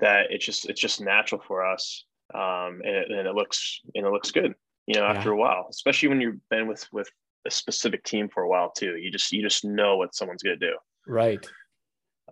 that 0.00 0.26
it's 0.30 0.44
just 0.44 0.68
it's 0.68 0.80
just 0.80 1.00
natural 1.00 1.40
for 1.46 1.64
us 1.64 2.04
um 2.34 2.80
and 2.84 2.96
it, 2.96 3.10
and 3.10 3.26
it 3.26 3.34
looks 3.34 3.80
and 3.94 4.06
it 4.06 4.10
looks 4.10 4.30
good 4.30 4.54
you 4.86 4.98
know 4.98 5.04
after 5.04 5.30
yeah. 5.30 5.34
a 5.34 5.38
while 5.38 5.66
especially 5.70 6.08
when 6.08 6.20
you've 6.20 6.48
been 6.48 6.66
with 6.66 6.86
with 6.92 7.08
a 7.46 7.50
specific 7.50 8.04
team 8.04 8.28
for 8.28 8.42
a 8.42 8.48
while 8.48 8.70
too. 8.70 8.96
You 8.96 9.10
just 9.10 9.32
you 9.32 9.42
just 9.42 9.64
know 9.64 9.96
what 9.96 10.14
someone's 10.14 10.42
going 10.42 10.58
to 10.58 10.66
do. 10.66 10.76
Right. 11.06 11.44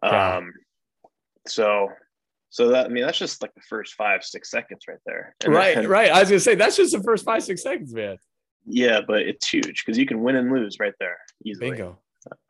Yeah. 0.03 0.37
Um. 0.37 0.53
So 1.46 1.88
so 2.51 2.68
that 2.68 2.87
I 2.87 2.88
mean 2.88 3.05
that's 3.05 3.18
just 3.18 3.42
like 3.42 3.55
the 3.55 3.62
first 3.62 3.94
five 3.94 4.25
six 4.25 4.51
seconds 4.51 4.83
right 4.88 4.99
there. 5.07 5.35
And 5.44 5.55
right. 5.55 5.77
Then, 5.77 5.88
right. 5.88 6.11
I 6.11 6.20
was 6.20 6.29
gonna 6.29 6.40
say 6.40 6.55
that's 6.55 6.77
just 6.77 6.92
the 6.92 7.03
first 7.03 7.25
five 7.25 7.42
six 7.42 7.62
seconds, 7.62 7.94
man. 7.94 8.18
Yeah, 8.66 9.01
but 9.07 9.23
it's 9.23 9.49
huge 9.49 9.85
because 9.85 9.96
you 9.96 10.07
can 10.07 10.23
win 10.23 10.37
and 10.37 10.53
lose 10.53 10.79
right 10.79 10.94
there 11.01 11.18
easily. 11.44 11.70
Bingo. 11.70 11.99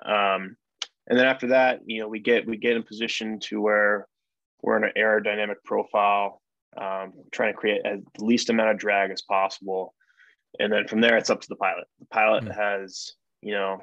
Um, 0.04 0.56
and 1.06 1.18
then 1.18 1.26
after 1.26 1.48
that, 1.48 1.80
you 1.86 2.00
know, 2.00 2.08
we 2.08 2.18
get 2.18 2.46
we 2.46 2.56
get 2.56 2.76
in 2.76 2.82
position 2.82 3.38
to 3.40 3.60
where 3.60 4.06
we're 4.62 4.76
in 4.76 4.84
an 4.84 4.92
aerodynamic 4.96 5.56
profile, 5.64 6.40
um, 6.76 7.12
trying 7.30 7.52
to 7.52 7.58
create 7.58 7.82
as 7.84 8.00
least 8.18 8.50
amount 8.50 8.70
of 8.70 8.78
drag 8.78 9.10
as 9.10 9.22
possible 9.22 9.94
and 10.58 10.72
then 10.72 10.86
from 10.88 11.00
there 11.00 11.16
it's 11.16 11.30
up 11.30 11.40
to 11.40 11.48
the 11.48 11.56
pilot. 11.56 11.86
The 11.98 12.06
pilot 12.06 12.44
mm-hmm. 12.44 12.60
has 12.60 13.12
you 13.42 13.52
know 13.52 13.82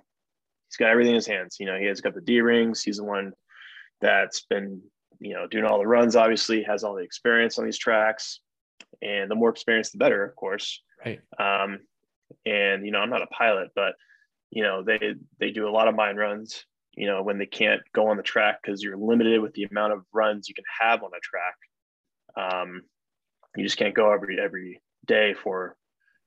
he's 0.68 0.78
got 0.78 0.90
everything 0.90 1.12
in 1.12 1.16
his 1.16 1.28
hands. 1.28 1.58
You 1.60 1.66
know 1.68 1.78
he 1.78 1.86
has 1.86 2.02
got 2.02 2.14
the 2.14 2.22
d 2.22 2.42
rings. 2.42 2.84
He's 2.84 2.98
the 2.98 3.04
one 3.04 3.34
that's 4.02 4.46
been 4.50 4.82
you 5.20 5.34
know 5.34 5.48
doing 5.48 5.66
all 5.66 5.80
the 5.80 5.88
runs 5.88 6.16
obviously 6.16 6.64
has 6.64 6.84
all 6.84 6.96
the 6.96 7.04
experience 7.04 7.58
on 7.58 7.66
these 7.66 7.78
tracks. 7.78 8.40
And 9.02 9.30
the 9.30 9.36
more 9.36 9.50
experience 9.50 9.92
the 9.92 9.98
better 9.98 10.24
of 10.24 10.36
course. 10.36 10.82
Right. 11.04 11.22
Um 11.40 11.80
and 12.46 12.86
you 12.86 12.92
know 12.92 13.00
i'm 13.00 13.10
not 13.10 13.22
a 13.22 13.28
pilot 13.28 13.70
but 13.74 13.94
you 14.50 14.62
know 14.62 14.84
they 14.84 15.16
they 15.40 15.50
do 15.50 15.68
a 15.68 15.72
lot 15.72 15.88
of 15.88 15.96
mine 15.96 16.18
runs 16.18 16.66
you 16.94 17.08
know 17.08 17.24
when 17.24 17.38
they 17.38 17.46
can't 17.46 17.82
go 17.94 18.10
on 18.10 18.18
the 18.18 18.24
track 18.24 18.60
because 18.62 18.84
you're 18.84 18.98
limited 18.98 19.42
with 19.42 19.54
the 19.54 19.64
amount 19.64 19.94
of 19.94 20.04
runs 20.14 20.50
you 20.50 20.56
can 20.56 20.66
have 20.80 21.04
on 21.04 21.12
a 21.16 21.20
track. 21.22 21.56
Um 22.36 22.82
you 23.56 23.64
just 23.64 23.78
can't 23.78 23.96
go 23.96 24.12
every 24.12 24.40
every 24.40 24.82
day 25.06 25.34
for 25.34 25.78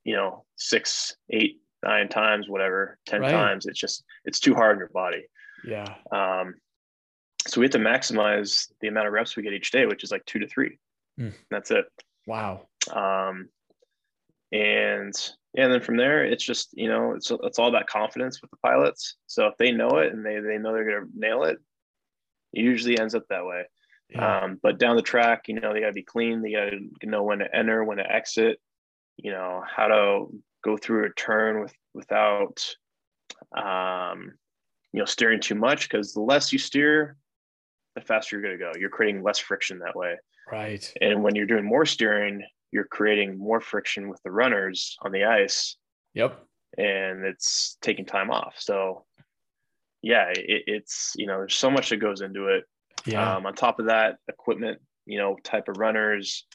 you 0.03 0.15
know, 0.15 0.45
six, 0.55 1.15
eight, 1.29 1.61
nine 1.83 2.09
times, 2.09 2.47
whatever, 2.47 2.97
10 3.07 3.21
right. 3.21 3.31
times. 3.31 3.65
It's 3.65 3.79
just, 3.79 4.03
it's 4.25 4.39
too 4.39 4.53
hard 4.53 4.73
on 4.73 4.79
your 4.79 4.89
body. 4.89 5.25
Yeah. 5.65 5.95
Um, 6.11 6.55
so 7.47 7.59
we 7.59 7.65
have 7.65 7.71
to 7.71 7.79
maximize 7.79 8.67
the 8.81 8.87
amount 8.87 9.07
of 9.07 9.13
reps 9.13 9.35
we 9.35 9.43
get 9.43 9.53
each 9.53 9.71
day, 9.71 9.85
which 9.85 10.03
is 10.03 10.11
like 10.11 10.25
two 10.25 10.39
to 10.39 10.47
three. 10.47 10.77
Mm. 11.19 11.33
That's 11.49 11.71
it. 11.71 11.85
Wow. 12.27 12.67
Um, 12.91 13.49
and 14.51 15.13
yeah, 15.53 15.65
and 15.65 15.73
then 15.73 15.81
from 15.81 15.97
there, 15.97 16.23
it's 16.23 16.43
just 16.43 16.69
you 16.73 16.87
know, 16.87 17.13
it's 17.13 17.31
it's 17.43 17.57
all 17.57 17.69
about 17.69 17.87
confidence 17.87 18.41
with 18.41 18.51
the 18.51 18.57
pilots. 18.57 19.15
So 19.27 19.47
if 19.47 19.57
they 19.57 19.71
know 19.71 19.97
it 19.97 20.13
and 20.13 20.25
they 20.25 20.39
they 20.39 20.57
know 20.57 20.73
they're 20.73 20.85
gonna 20.85 21.11
nail 21.15 21.43
it, 21.43 21.57
it 22.53 22.61
usually 22.61 22.99
ends 22.99 23.15
up 23.15 23.23
that 23.29 23.45
way. 23.45 23.63
Yeah. 24.09 24.41
Um, 24.41 24.59
but 24.61 24.77
down 24.77 24.97
the 24.97 25.01
track, 25.01 25.47
you 25.47 25.59
know, 25.59 25.73
they 25.73 25.79
gotta 25.79 25.93
be 25.93 26.03
clean. 26.03 26.41
They 26.41 26.51
gotta 26.51 26.79
know 27.03 27.23
when 27.23 27.39
to 27.39 27.55
enter, 27.55 27.83
when 27.83 27.97
to 27.97 28.11
exit 28.11 28.59
you 29.21 29.31
know 29.31 29.63
how 29.67 29.87
to 29.87 30.25
go 30.63 30.77
through 30.77 31.05
a 31.05 31.13
turn 31.13 31.61
with 31.61 31.73
without 31.93 32.65
um, 33.55 34.33
you 34.93 34.99
know 34.99 35.05
steering 35.05 35.39
too 35.39 35.55
much 35.55 35.89
because 35.89 36.13
the 36.13 36.21
less 36.21 36.51
you 36.51 36.59
steer 36.59 37.17
the 37.95 38.01
faster 38.01 38.37
you're 38.37 38.43
going 38.43 38.57
to 38.57 38.63
go. 38.63 38.79
You're 38.79 38.89
creating 38.89 39.21
less 39.21 39.37
friction 39.37 39.79
that 39.79 39.97
way. 39.97 40.15
Right. 40.49 40.93
And 41.01 41.23
when 41.23 41.35
you're 41.35 41.45
doing 41.45 41.65
more 41.65 41.85
steering 41.85 42.41
you're 42.71 42.85
creating 42.85 43.37
more 43.37 43.59
friction 43.59 44.09
with 44.09 44.21
the 44.23 44.31
runners 44.31 44.97
on 45.01 45.11
the 45.11 45.25
ice. 45.25 45.75
Yep. 46.13 46.41
And 46.77 47.25
it's 47.25 47.77
taking 47.81 48.05
time 48.05 48.31
off. 48.31 48.55
So 48.57 49.05
yeah, 50.01 50.29
it, 50.29 50.63
it's 50.67 51.13
you 51.15 51.27
know 51.27 51.37
there's 51.37 51.55
so 51.55 51.69
much 51.69 51.89
that 51.89 51.97
goes 51.97 52.21
into 52.21 52.47
it. 52.47 52.63
Yeah. 53.05 53.35
Um, 53.35 53.45
on 53.45 53.55
top 53.55 53.79
of 53.79 53.87
that, 53.87 54.17
equipment, 54.27 54.79
you 55.05 55.17
know, 55.17 55.37
type 55.43 55.67
of 55.67 55.77
runners, 55.77 56.45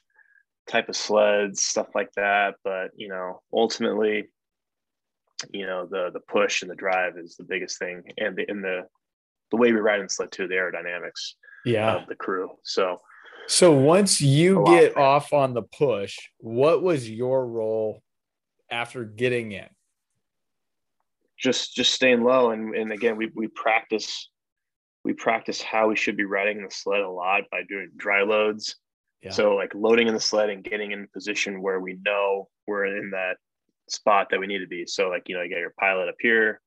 type 0.69 0.89
of 0.89 0.97
sleds, 0.97 1.63
stuff 1.63 1.89
like 1.95 2.13
that. 2.17 2.55
But 2.65 2.91
you 2.97 3.09
know, 3.09 3.43
ultimately, 3.53 4.25
you 5.51 5.67
know, 5.67 5.87
the 5.87 6.11
the 6.13 6.21
push 6.21 6.63
and 6.63 6.71
the 6.71 6.77
drive 6.77 7.15
is 7.19 7.37
the 7.37 7.45
biggest 7.45 7.79
thing, 7.79 8.03
and 8.19 8.37
the 8.37 8.51
in 8.51 8.63
the 8.63 8.87
the 9.51 9.57
way 9.57 9.73
we 9.73 9.79
ride 9.79 10.01
in 10.01 10.09
sled 10.09 10.33
too, 10.33 10.49
the 10.49 10.55
aerodynamics 10.55 11.35
yeah. 11.65 11.97
of 11.97 12.09
the 12.09 12.17
crew. 12.17 12.51
So 12.65 12.99
So 13.47 13.73
once 13.73 14.21
you 14.21 14.65
get 14.67 14.97
off 14.97 15.33
on 15.33 15.55
the 15.55 15.63
push, 15.63 16.17
what 16.39 16.83
was 16.83 17.09
your 17.09 17.47
role 17.47 18.03
after 18.71 19.05
getting 19.05 19.53
in? 19.53 19.69
just 21.37 21.75
just 21.75 21.93
staying 21.93 22.23
low 22.23 22.51
and 22.51 22.75
and 22.75 22.93
again 22.93 23.17
we 23.17 23.31
we 23.35 23.47
practice 23.49 24.31
we 25.05 25.13
practice 25.13 25.63
how 25.63 25.89
we 25.89 25.97
should 25.97 26.17
be 26.17 26.25
riding 26.25 26.63
the 26.63 26.71
sled 26.71 27.01
a 27.01 27.09
lot 27.09 27.43
by 27.51 27.61
doing 27.69 27.91
dry 27.97 28.23
loads 28.23 28.77
Yeah. 29.23 29.31
so 29.31 29.55
like 29.57 29.75
loading 29.75 30.09
in 30.09 30.15
the 30.15 30.21
sled 30.21 30.51
and 30.51 30.63
getting 30.63 30.93
in 30.93 31.09
position 31.13 31.63
where 31.63 31.81
we 31.81 31.99
know 32.05 32.49
we're 32.67 32.85
in 32.87 33.11
that 33.11 33.37
spot 33.89 34.29
that 34.31 34.41
we 34.41 34.47
need 34.47 34.59
to 34.61 34.67
be 34.67 34.85
so 34.87 35.09
like 35.09 35.29
you 35.29 35.35
know 35.37 35.43
you 35.43 35.51
got 35.51 35.59
your 35.59 35.75
pilot 35.79 36.09
up 36.09 36.17
here 36.21 36.61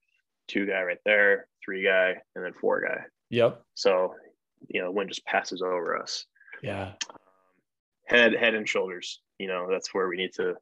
two 0.47 0.65
guy 0.65 0.81
right 0.83 0.97
there 1.05 1.47
three 1.63 1.83
guy 1.83 2.15
and 2.35 2.43
then 2.45 2.53
four 2.59 2.81
guy 2.81 3.03
Yep. 3.29 3.61
so 3.75 4.13
you 4.67 4.81
know 4.81 4.91
wind 4.91 5.09
just 5.09 5.25
passes 5.25 5.61
over 5.61 5.97
us 5.97 6.25
Yeah. 6.63 6.93
head 8.05 8.33
head 8.33 8.55
and 8.55 8.67
shoulders 8.67 9.21
you 9.37 9.47
know 9.47 9.67
that's 9.69 9.93
where 9.93 10.07
we 10.07 10.17
need 10.17 10.33
to 10.33 10.55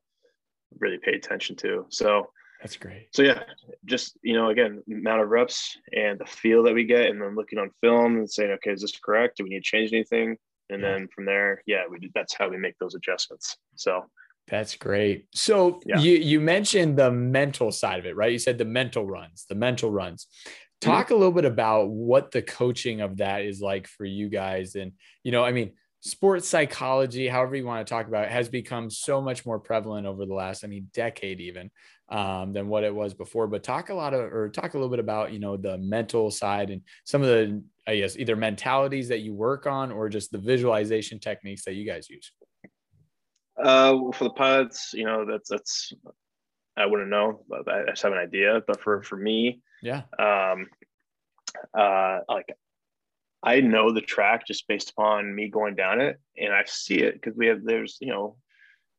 really 0.79 0.97
pay 0.97 1.13
attention 1.13 1.55
to 1.57 1.85
so 1.89 2.29
That's 2.61 2.75
great. 2.75 3.07
so 3.15 3.21
yeah, 3.23 3.43
just 3.85 4.17
you 4.23 4.33
know, 4.33 4.49
again, 4.49 4.83
amount 4.91 5.21
of 5.21 5.29
reps 5.29 5.77
and 5.95 6.19
the 6.19 6.25
feel 6.25 6.63
that 6.63 6.73
we 6.73 6.83
get, 6.83 7.05
and 7.09 7.21
then 7.21 7.35
looking 7.35 7.59
on 7.59 7.69
film 7.81 8.17
and 8.17 8.29
saying, 8.29 8.51
okay, 8.53 8.71
is 8.71 8.81
this 8.81 8.97
correct? 8.99 9.37
Do 9.37 9.43
we 9.43 9.51
need 9.51 9.63
to 9.63 9.69
change 9.75 9.93
anything? 9.93 10.37
And 10.69 10.81
Yeah. 10.81 10.93
then 10.93 11.07
from 11.07 11.25
there, 11.25 11.61
yeah, 11.65 11.83
we 11.89 12.09
that's 12.13 12.33
how 12.33 12.49
we 12.49 12.57
make 12.57 12.77
those 12.79 12.95
adjustments. 12.95 13.57
So 13.75 14.05
That's 14.49 14.75
great. 14.77 15.27
So 15.33 15.81
Yeah. 15.85 15.99
you 15.99 16.13
you 16.13 16.39
mentioned 16.39 16.97
the 16.97 17.11
mental 17.11 17.71
side 17.71 17.99
of 17.99 18.05
it, 18.05 18.15
right? 18.15 18.31
You 18.31 18.39
said 18.39 18.57
the 18.57 18.65
mental 18.65 19.05
runs, 19.05 19.45
the 19.49 19.55
mental 19.55 19.91
runs. 19.91 20.25
Mm-hmm. 20.25 20.89
Talk 20.89 21.09
a 21.09 21.15
little 21.15 21.33
bit 21.33 21.45
about 21.45 21.89
what 21.89 22.31
the 22.31 22.41
coaching 22.41 23.01
of 23.01 23.17
that 23.17 23.41
is 23.41 23.59
like 23.61 23.87
for 23.87 24.05
you 24.05 24.29
guys. 24.29 24.75
And, 24.75 24.93
you 25.23 25.31
know, 25.33 25.43
I 25.43 25.51
mean, 25.51 25.73
sports 25.99 26.47
psychology, 26.47 27.27
however 27.27 27.55
you 27.55 27.65
want 27.65 27.85
to 27.85 27.89
talk 27.89 28.07
about 28.07 28.25
it, 28.25 28.31
has 28.31 28.47
become 28.47 28.89
so 28.89 29.19
much 29.21 29.45
more 29.45 29.59
prevalent 29.59 30.07
over 30.07 30.25
the 30.25 30.33
last, 30.33 30.63
I 30.63 30.67
mean, 30.67 30.87
decade 30.93 31.41
even 31.41 31.71
um, 32.09 32.53
than 32.53 32.67
what 32.67 32.83
it 32.83 32.93
was 32.93 33.13
before. 33.13 33.47
But 33.47 33.63
talk 33.63 33.89
a 33.89 33.93
lot 33.93 34.13
of, 34.13 34.33
or 34.33 34.49
talk 34.49 34.73
a 34.73 34.77
little 34.77 34.89
bit 34.89 34.99
about, 34.99 35.33
you 35.33 35.39
know, 35.39 35.57
the 35.57 35.77
mental 35.77 36.31
side 36.31 36.69
and 36.69 36.81
some 37.05 37.21
of 37.21 37.27
the, 37.27 37.61
I 37.87 37.97
guess, 37.97 38.17
either 38.17 38.35
mentalities 38.35 39.07
that 39.09 39.19
you 39.19 39.33
work 39.33 39.65
on 39.67 39.91
or 39.91 40.09
just 40.09 40.31
the 40.31 40.37
visualization 40.37 41.19
techniques 41.19 41.63
that 41.65 41.73
you 41.73 41.85
guys 41.85 42.09
use. 42.09 42.31
uh, 43.61 43.97
for 44.13 44.23
the 44.25 44.29
pilots, 44.31 44.93
you 44.93 45.05
know, 45.05 45.25
that's 45.25 45.49
that's 45.49 45.93
I 46.77 46.85
wouldn't 46.85 47.09
know, 47.09 47.43
but 47.49 47.67
I 47.67 47.85
just 47.89 48.03
have 48.03 48.11
an 48.13 48.19
idea. 48.19 48.61
But 48.67 48.81
for 48.81 49.01
for 49.01 49.15
me, 49.17 49.61
Yeah. 49.81 50.03
um, 50.19 50.67
uh, 51.77 52.19
like 52.29 52.53
I 53.43 53.61
know 53.61 53.91
the 53.91 54.01
track 54.01 54.45
just 54.47 54.67
based 54.67 54.91
upon 54.91 55.33
me 55.33 55.49
going 55.49 55.75
down 55.75 56.01
it, 56.01 56.19
and 56.37 56.53
I 56.53 56.63
see 56.67 56.99
it 56.99 57.15
because 57.15 57.35
we 57.35 57.47
have 57.47 57.63
there's 57.63 57.97
you 57.99 58.09
know 58.09 58.37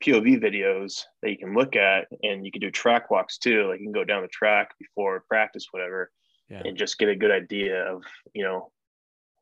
POV 0.05 0.41
videos 0.43 1.03
that 1.23 1.31
you 1.31 1.39
can 1.39 1.55
look 1.55 1.75
at, 1.77 2.07
and 2.23 2.45
you 2.45 2.53
can 2.53 2.61
do 2.61 2.71
track 2.71 3.11
walks 3.11 3.39
too. 3.39 3.69
Like 3.69 3.81
you 3.81 3.87
can 3.87 3.93
go 3.93 4.05
down 4.05 4.23
the 4.23 4.29
track 4.29 4.71
before 4.79 5.25
practice, 5.29 5.67
whatever, 5.71 6.11
Yeah. 6.49 6.63
and 6.65 6.77
just 6.77 6.99
get 6.99 7.09
a 7.09 7.17
good 7.17 7.31
idea 7.33 7.85
of 7.85 8.03
you 8.35 8.45
know 8.45 8.71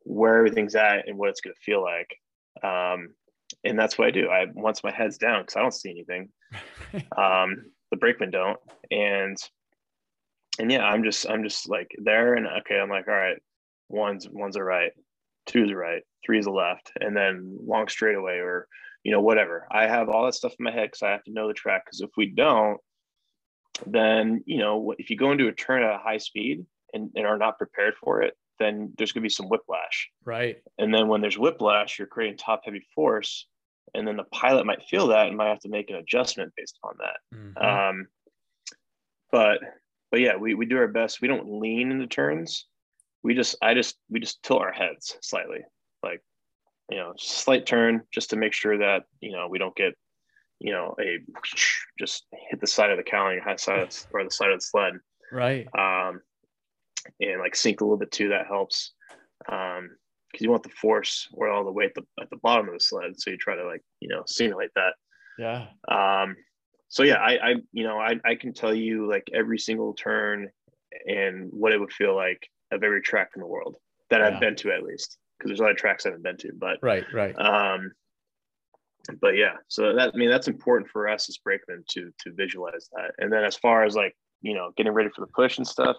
where 0.05 0.37
everything's 0.39 0.75
at 0.77 1.09
and 1.09 1.19
what 1.19 1.31
it's 1.31 1.41
going 1.41 1.55
to 1.55 1.61
feel 1.61 1.83
like. 1.83 2.09
Um, 2.63 3.15
and 3.65 3.79
that's 3.79 3.99
what 3.99 4.09
I 4.09 4.11
do. 4.13 4.29
I 4.29 4.47
once 4.55 4.83
my 4.85 4.93
head's 4.93 5.19
down 5.19 5.43
because 5.43 5.57
I 5.57 5.63
don't 5.63 5.75
see 5.75 5.91
anything. 5.91 6.31
Um, 7.17 7.65
the 7.91 7.97
brakemen 7.99 8.31
don't, 8.31 8.59
and 8.91 9.37
and 10.59 10.71
yeah, 10.71 10.85
I'm 10.85 11.05
just 11.05 11.29
I'm 11.29 11.43
just 11.43 11.69
like 11.69 11.91
there 12.03 12.35
and 12.35 12.47
okay. 12.61 12.79
I'm 12.81 12.89
like, 12.89 13.09
all 13.09 13.15
right, 13.15 13.37
one's 13.89 14.27
one's 14.31 14.57
a 14.57 14.63
right, 14.63 14.93
two's 15.47 15.71
a 15.71 15.77
right, 15.77 16.03
three's 16.25 16.47
a 16.47 16.51
left, 16.51 16.91
and 17.01 17.15
then 17.17 17.59
long 17.67 17.89
straightaway 17.89 18.39
or 18.39 18.67
you 19.07 19.13
know 19.13 19.21
whatever. 19.21 19.69
I 19.71 19.87
have 19.87 20.09
all 20.09 20.25
that 20.25 20.35
stuff 20.35 20.55
in 20.59 20.65
my 20.65 20.73
head 20.73 20.89
because 20.89 21.03
I 21.03 21.13
have 21.13 21.23
to 21.25 21.33
know 21.33 21.47
the 21.47 21.55
track. 21.55 21.85
Because 21.85 22.01
if 22.01 22.11
we 22.17 22.27
don't, 22.27 22.79
then 23.87 24.43
you 24.47 24.59
know 24.59 24.95
if 24.99 25.11
you 25.11 25.17
go 25.17 25.31
into 25.31 25.47
a 25.47 25.53
turn 25.53 25.85
at 25.85 25.95
a 25.95 25.99
high 25.99 26.19
speed 26.19 26.67
and, 26.93 27.11
and 27.15 27.25
are 27.25 27.39
not 27.39 27.57
prepared 27.57 27.95
for 28.03 28.23
it, 28.23 28.35
then 28.59 28.93
there's 28.99 29.13
going 29.13 29.23
to 29.23 29.29
be 29.31 29.39
some 29.39 29.47
whiplash. 29.47 30.11
right. 30.25 30.57
And 30.79 30.93
then 30.93 31.07
when 31.07 31.21
there's 31.21 31.39
whiplash, 31.39 31.99
you're 31.99 32.09
creating 32.09 32.37
top 32.39 32.63
heavy 32.65 32.85
force. 32.97 33.47
And 33.95 34.07
then 34.07 34.17
the 34.17 34.25
pilot 34.25 34.67
might 34.67 34.83
feel 34.91 35.07
that 35.09 35.29
and 35.29 35.37
might 35.37 35.51
have 35.51 35.61
to 35.61 35.69
make 35.69 35.89
an 35.89 35.97
adjustment 35.97 36.53
based 36.57 36.77
on 36.83 36.95
that. 36.99 37.37
Mhm. 37.37 37.65
Um, 37.65 38.09
but 39.31 39.61
but 40.11 40.21
yeah, 40.21 40.37
we, 40.37 40.55
we 40.55 40.67
do 40.67 40.79
our 40.79 40.89
best. 40.89 41.21
We 41.21 41.29
don't 41.29 41.61
lean 41.61 41.93
into 41.93 42.09
turns. 42.09 42.67
We 43.23 43.35
just 43.35 43.55
I 43.63 43.75
just 43.75 43.97
we 44.11 44.19
just 44.19 44.43
tilt 44.43 44.63
our 44.63 44.73
heads 44.73 45.17
slightly, 45.23 45.61
like 46.03 46.23
you 46.91 46.97
know, 46.99 47.13
slight 47.17 47.67
turn 47.67 48.03
just 48.13 48.31
to 48.31 48.37
make 48.37 48.53
sure 48.53 48.79
that 48.79 49.05
you 49.21 49.33
know 49.33 49.49
we 49.49 49.59
don't 49.59 49.75
get 49.77 49.95
you 50.61 50.73
know 50.73 50.95
a 51.01 51.19
just 51.99 52.27
hit 52.51 52.61
the 52.61 52.67
side 52.67 52.91
of 52.91 52.97
the 52.97 53.03
cowling, 53.03 53.41
high 53.45 53.57
side 53.57 53.81
of, 53.81 53.91
or 54.13 54.25
the 54.25 54.31
side 54.31 54.51
of 54.51 54.59
the 54.59 54.65
sled 54.65 54.95
right. 55.33 55.67
um, 55.79 56.21
and 57.21 57.41
like 57.41 57.57
sink 57.57 57.81
a 57.81 57.85
little 57.85 57.97
bit 57.99 58.11
too. 58.13 58.29
That 58.29 58.47
helps 58.47 58.93
Um, 59.51 59.91
because 60.33 60.45
you 60.45 60.51
want 60.51 60.65
the 60.65 60.69
force 60.71 61.29
or 61.33 61.49
all 61.49 61.65
the 61.65 61.73
weight 61.73 61.91
at 61.91 61.95
the, 61.95 62.23
at 62.23 62.31
the 62.31 62.37
bottom 62.43 62.67
of 62.69 62.75
the 62.75 62.81
sled. 62.81 63.19
So 63.19 63.31
you 63.31 63.37
try 63.37 63.57
to 63.57 63.67
like 63.67 63.83
you 64.01 64.09
know 64.09 64.23
simulate 64.27 64.71
that. 64.75 64.95
Yeah. 65.39 65.67
Um, 65.89 66.37
so 66.89 67.03
yeah, 67.03 67.17
I, 67.17 67.33
I 67.33 67.55
you 67.73 67.85
know 67.85 67.99
I, 67.99 68.15
I 68.25 68.35
can 68.35 68.53
tell 68.53 68.75
you 68.75 69.09
like 69.11 69.25
every 69.35 69.59
single 69.59 69.95
turn 69.95 70.51
and 71.07 71.49
what 71.53 71.73
it 71.73 71.81
would 71.81 71.93
feel 71.93 72.15
like 72.15 72.49
of 72.71 72.83
every 72.83 73.03
track 73.03 73.31
in 73.35 73.41
the 73.41 73.47
world 73.47 73.77
that 74.11 74.21
Yeah. 74.21 74.29
I've 74.29 74.41
been 74.41 74.57
to 74.57 74.73
at 74.73 74.83
least 74.83 75.19
because 75.39 75.49
there's 75.51 75.61
a 75.61 75.63
lot 75.63 75.73
of 75.73 75.77
tracks 75.77 76.07
I 76.07 76.11
haven't 76.11 76.23
been 76.23 76.37
to, 76.39 76.53
but 76.59 76.79
Right. 76.83 77.05
Right. 77.13 77.35
um, 77.39 77.93
but 79.21 79.37
yeah, 79.37 79.55
so 79.69 79.95
that 79.95 80.13
I 80.15 80.17
mean 80.17 80.31
that's 80.31 80.49
important 80.49 80.91
for 80.91 81.09
us 81.09 81.29
as 81.29 81.39
brakemen 81.39 81.85
to 81.91 82.11
to 82.21 82.33
visualize 82.33 82.89
that. 82.97 83.13
And 83.19 83.33
then 83.33 83.45
as 83.45 83.57
far 83.57 83.85
as 83.85 83.95
like 83.95 84.17
you 84.43 84.55
know 84.55 84.73
getting 84.77 84.93
ready 84.93 85.11
for 85.15 85.21
the 85.21 85.33
push 85.33 85.59
and 85.59 85.67
stuff, 85.67 85.97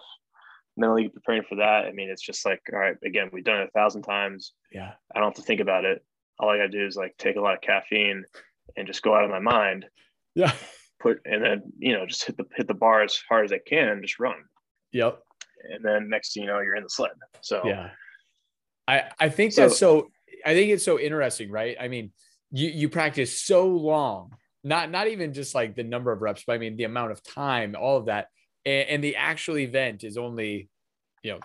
mentally 0.76 1.08
preparing 1.08 1.42
for 1.48 1.56
that. 1.56 1.86
I 1.86 1.92
mean, 1.92 2.10
it's 2.10 2.22
just 2.22 2.44
like 2.44 2.60
all 2.72 2.78
right, 2.78 2.96
again, 3.04 3.30
we've 3.32 3.44
done 3.44 3.60
it 3.62 3.68
a 3.74 3.78
thousand 3.78 4.02
times. 4.02 4.52
Yeah. 4.72 4.92
I 5.14 5.18
don't 5.18 5.28
have 5.28 5.36
to 5.36 5.42
think 5.42 5.60
about 5.60 5.84
it. 5.84 6.04
All 6.38 6.50
I 6.50 6.56
gotta 6.56 6.68
do 6.68 6.86
is 6.86 6.96
like 6.96 7.16
take 7.18 7.36
a 7.36 7.40
lot 7.40 7.54
of 7.54 7.60
caffeine 7.62 8.24
and 8.76 8.86
just 8.86 9.02
go 9.02 9.14
out 9.14 9.24
of 9.24 9.30
my 9.30 9.40
mind. 9.40 9.86
Yeah. 10.34 10.52
Put 11.00 11.20
and 11.24 11.42
then 11.42 11.62
you 11.78 11.94
know 11.94 12.04
just 12.06 12.24
hit 12.24 12.36
the 12.36 12.44
hit 12.56 12.68
the 12.68 12.74
bar 12.74 13.02
as 13.02 13.18
hard 13.28 13.44
as 13.46 13.52
I 13.52 13.58
can, 13.66 13.88
and 13.88 14.02
just 14.02 14.18
run. 14.18 14.36
Yep. 14.92 15.18
And 15.72 15.84
then 15.84 16.08
next 16.08 16.34
thing 16.34 16.42
you 16.42 16.48
know, 16.48 16.60
you're 16.60 16.76
in 16.76 16.82
the 16.82 16.90
sled. 16.90 17.12
So 17.40 17.62
Yeah. 17.64 17.90
I 18.88 19.10
I 19.20 19.28
think 19.28 19.52
So- 19.52 19.62
that's 19.62 19.78
so 19.78 20.10
I 20.44 20.54
think 20.54 20.70
it's 20.70 20.84
so 20.84 20.98
interesting, 20.98 21.50
right? 21.50 21.76
I 21.78 21.88
mean, 21.88 22.12
you 22.50 22.68
you 22.68 22.88
practice 22.88 23.38
so 23.40 23.66
long, 23.68 24.34
not 24.64 24.90
not 24.90 25.06
even 25.08 25.32
just 25.34 25.54
like 25.54 25.76
the 25.76 25.84
number 25.84 26.10
of 26.10 26.22
reps, 26.22 26.44
but 26.46 26.54
I 26.54 26.58
mean 26.58 26.76
the 26.76 26.84
amount 26.84 27.12
of 27.12 27.22
time, 27.22 27.76
all 27.78 27.98
of 27.98 28.06
that. 28.06 28.28
And, 28.64 28.88
and 28.88 29.04
the 29.04 29.16
actual 29.16 29.58
event 29.58 30.02
is 30.04 30.16
only, 30.16 30.68
you 31.22 31.32
know, 31.32 31.40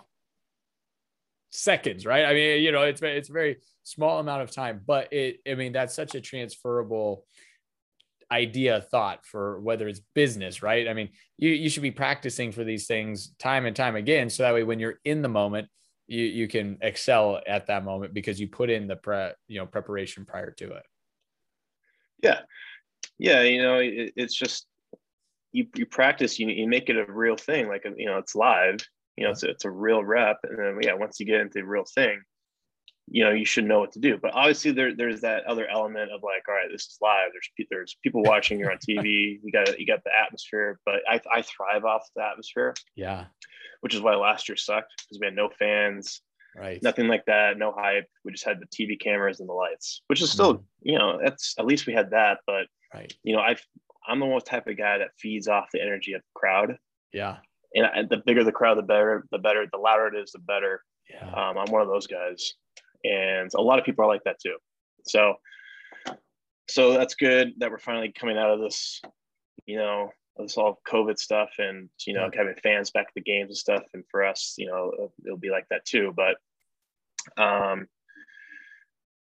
seconds, 1.50 2.06
right? 2.06 2.24
I 2.24 2.34
mean, 2.34 2.62
you 2.62 2.72
know, 2.72 2.82
it's 2.82 3.02
it's 3.02 3.28
a 3.28 3.32
very 3.32 3.58
small 3.82 4.18
amount 4.18 4.42
of 4.42 4.50
time, 4.50 4.80
but 4.84 5.12
it 5.12 5.40
I 5.46 5.54
mean 5.54 5.72
that's 5.72 5.94
such 5.94 6.14
a 6.14 6.20
transferable 6.20 7.24
idea 8.32 8.80
thought 8.80 9.24
for 9.26 9.60
whether 9.60 9.86
it's 9.86 10.00
business 10.14 10.62
right 10.62 10.88
i 10.88 10.94
mean 10.94 11.10
you, 11.36 11.50
you 11.50 11.68
should 11.68 11.82
be 11.82 11.90
practicing 11.90 12.50
for 12.50 12.64
these 12.64 12.86
things 12.86 13.32
time 13.38 13.66
and 13.66 13.76
time 13.76 13.96
again 13.96 14.30
so 14.30 14.42
that 14.42 14.54
way 14.54 14.64
when 14.64 14.80
you're 14.80 14.98
in 15.04 15.20
the 15.20 15.28
moment 15.28 15.68
you 16.06 16.24
you 16.24 16.48
can 16.48 16.78
excel 16.82 17.40
at 17.46 17.66
that 17.66 17.84
moment 17.84 18.12
because 18.12 18.38
you 18.38 18.48
put 18.48 18.70
in 18.70 18.86
the 18.86 18.96
pre 18.96 19.30
you 19.48 19.58
know 19.58 19.66
preparation 19.66 20.24
prior 20.24 20.50
to 20.50 20.72
it 20.72 20.84
yeah, 22.24 22.40
yeah, 23.18 23.42
you 23.42 23.62
know, 23.62 23.78
it, 23.78 24.12
it's 24.16 24.34
just 24.34 24.66
you 25.52 25.66
you 25.76 25.86
practice, 25.86 26.38
you 26.38 26.48
you 26.48 26.66
make 26.66 26.88
it 26.88 26.96
a 26.96 27.12
real 27.12 27.36
thing, 27.36 27.68
like 27.68 27.84
you 27.96 28.06
know, 28.06 28.18
it's 28.18 28.34
live. 28.34 28.78
You 29.16 29.24
know, 29.24 29.30
it's 29.30 29.42
it's 29.42 29.64
a 29.64 29.70
real 29.70 30.02
rep, 30.02 30.38
and 30.42 30.58
then 30.58 30.78
yeah, 30.82 30.94
once 30.94 31.20
you 31.20 31.26
get 31.26 31.40
into 31.40 31.58
the 31.58 31.64
real 31.64 31.84
thing, 31.84 32.20
you 33.06 33.22
know, 33.22 33.30
you 33.30 33.44
should 33.44 33.66
know 33.66 33.78
what 33.78 33.92
to 33.92 34.00
do. 34.00 34.18
But 34.20 34.32
obviously, 34.34 34.72
there 34.72 34.96
there's 34.96 35.20
that 35.20 35.44
other 35.44 35.68
element 35.68 36.10
of 36.10 36.22
like, 36.22 36.48
all 36.48 36.54
right, 36.54 36.68
this 36.72 36.86
is 36.86 36.98
live. 37.00 37.30
There's 37.32 37.68
there's 37.70 37.96
people 38.02 38.22
watching. 38.22 38.58
You're 38.58 38.72
on 38.72 38.78
TV. 38.78 39.38
You 39.44 39.52
got 39.52 39.78
you 39.78 39.86
got 39.86 40.02
the 40.02 40.10
atmosphere. 40.24 40.80
But 40.84 41.02
I 41.08 41.20
I 41.32 41.42
thrive 41.42 41.84
off 41.84 42.08
the 42.16 42.24
atmosphere, 42.24 42.74
yeah 42.96 43.26
which 43.84 43.94
is 43.94 44.00
why 44.00 44.14
last 44.16 44.48
year 44.48 44.56
sucked 44.56 44.90
because 45.04 45.18
we 45.20 45.26
had 45.26 45.36
no 45.36 45.50
fans, 45.58 46.22
right 46.56 46.82
nothing 46.82 47.06
like 47.06 47.22
that, 47.26 47.58
no 47.58 47.70
hype. 47.76 48.06
We 48.24 48.32
just 48.32 48.46
had 48.46 48.58
the 48.58 48.66
TV 48.66 48.98
cameras 48.98 49.40
and 49.40 49.48
the 49.48 49.52
lights, 49.52 50.00
which 50.06 50.22
is 50.22 50.30
still, 50.32 50.54
Mhm. 50.54 50.64
you 50.80 50.98
know, 50.98 51.20
that's 51.22 51.54
at 51.58 51.66
least 51.66 51.86
we 51.86 51.92
had 51.92 52.10
that. 52.12 52.40
But 52.46 52.66
right 52.94 53.12
you 53.22 53.34
know, 53.36 53.40
I 53.42 53.56
I'm 54.08 54.20
the 54.20 54.26
most 54.26 54.46
type 54.46 54.66
of 54.66 54.78
guy 54.78 54.96
that 54.98 55.10
feeds 55.18 55.48
off 55.48 55.68
the 55.72 55.82
energy 55.82 56.14
of 56.14 56.22
the 56.22 56.38
crowd, 56.40 56.78
yeah 57.12 57.36
and 57.74 58.08
the 58.08 58.18
bigger 58.24 58.42
the 58.44 58.52
crowd, 58.52 58.78
the 58.78 58.82
better. 58.82 59.26
The 59.32 59.38
better, 59.38 59.66
the 59.70 59.78
louder 59.78 60.06
it 60.06 60.14
is, 60.22 60.30
the 60.32 60.38
better. 60.38 60.82
Yeah. 61.10 61.28
Um, 61.28 61.58
I'm 61.58 61.70
one 61.72 61.82
of 61.82 61.88
those 61.88 62.06
guys, 62.06 62.54
and 63.02 63.50
a 63.54 63.60
lot 63.60 63.78
of 63.80 63.84
people 63.84 64.04
are 64.04 64.08
like 64.08 64.22
that 64.24 64.38
too. 64.40 64.56
So, 65.04 65.34
so 66.68 66.92
that's 66.94 67.14
good 67.16 67.52
that 67.58 67.70
we're 67.72 67.78
finally 67.78 68.12
coming 68.12 68.38
out 68.38 68.50
of 68.52 68.60
this, 68.60 69.02
you 69.66 69.76
know, 69.76 70.10
this 70.36 70.56
all 70.56 70.80
COVID 70.86 71.18
stuff, 71.18 71.50
and 71.58 71.88
you 72.06 72.14
know, 72.14 72.28
having 72.34 72.54
fans 72.62 72.90
back 72.90 73.06
at 73.08 73.14
the 73.14 73.20
games 73.20 73.50
and 73.50 73.56
stuff. 73.56 73.82
And 73.92 74.04
for 74.10 74.24
us, 74.24 74.54
you 74.58 74.66
know, 74.66 75.10
it'll 75.24 75.36
be 75.36 75.50
like 75.50 75.66
that 75.70 75.84
too. 75.84 76.14
But, 76.16 76.36
um, 77.42 77.86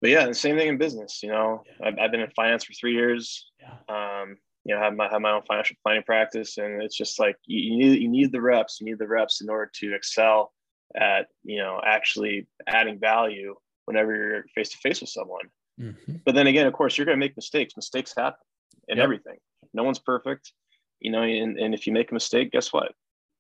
but 0.01 0.11
yeah, 0.11 0.27
the 0.27 0.35
same 0.35 0.57
thing 0.57 0.69
in 0.69 0.79
business. 0.79 1.23
You 1.23 1.31
know, 1.31 1.63
yeah. 1.67 1.89
I've, 1.89 1.99
I've, 1.99 2.11
been 2.11 2.21
in 2.21 2.31
finance 2.31 2.65
for 2.65 2.73
three 2.75 2.95
years. 2.95 3.51
Yeah. 3.61 4.23
Um, 4.23 4.37
you 4.65 4.75
know, 4.75 4.81
have 4.81 4.95
my 4.95 5.09
have 5.09 5.23
my 5.23 5.33
own 5.33 5.43
financial 5.49 5.77
planning 5.83 6.03
practice, 6.03 6.59
and 6.59 6.83
it's 6.83 6.97
just 6.97 7.19
like 7.19 7.37
you, 7.47 7.73
you 7.73 7.79
need 7.79 8.03
you 8.03 8.09
need 8.09 8.33
the 8.33 8.41
reps. 8.41 8.81
You 8.81 8.87
need 8.87 8.99
the 8.99 9.09
reps 9.09 9.41
in 9.41 9.49
order 9.49 9.71
to 9.77 9.95
excel 9.95 10.53
at 10.97 11.29
you 11.43 11.59
know 11.59 11.81
actually 11.85 12.47
adding 12.67 12.99
value 12.99 13.55
whenever 13.87 14.15
you're 14.15 14.45
face 14.55 14.69
to 14.71 14.77
face 14.79 15.01
with 15.01 15.11
someone. 15.11 15.47
Mm-hmm. 15.81 16.17
But 16.25 16.35
then 16.35 16.47
again, 16.47 16.67
of 16.67 16.75
course, 16.75 16.99
you're 16.99 17.07
going 17.07 17.19
to 17.19 17.25
make 17.25 17.37
mistakes. 17.37 17.75
Mistakes 17.77 18.13
happen 18.17 18.41
in 18.89 18.99
yep. 18.99 19.05
everything. 19.05 19.39
No 19.73 19.85
one's 19.85 19.99
perfect, 19.99 20.53
you 21.01 21.11
know. 21.11 21.23
And, 21.23 21.59
and 21.59 21.75
if 21.75 21.87
you 21.87 21.93
make 21.93 22.11
a 22.11 22.15
mistake, 22.15 22.53
guess 22.53 22.73
what? 22.73 22.93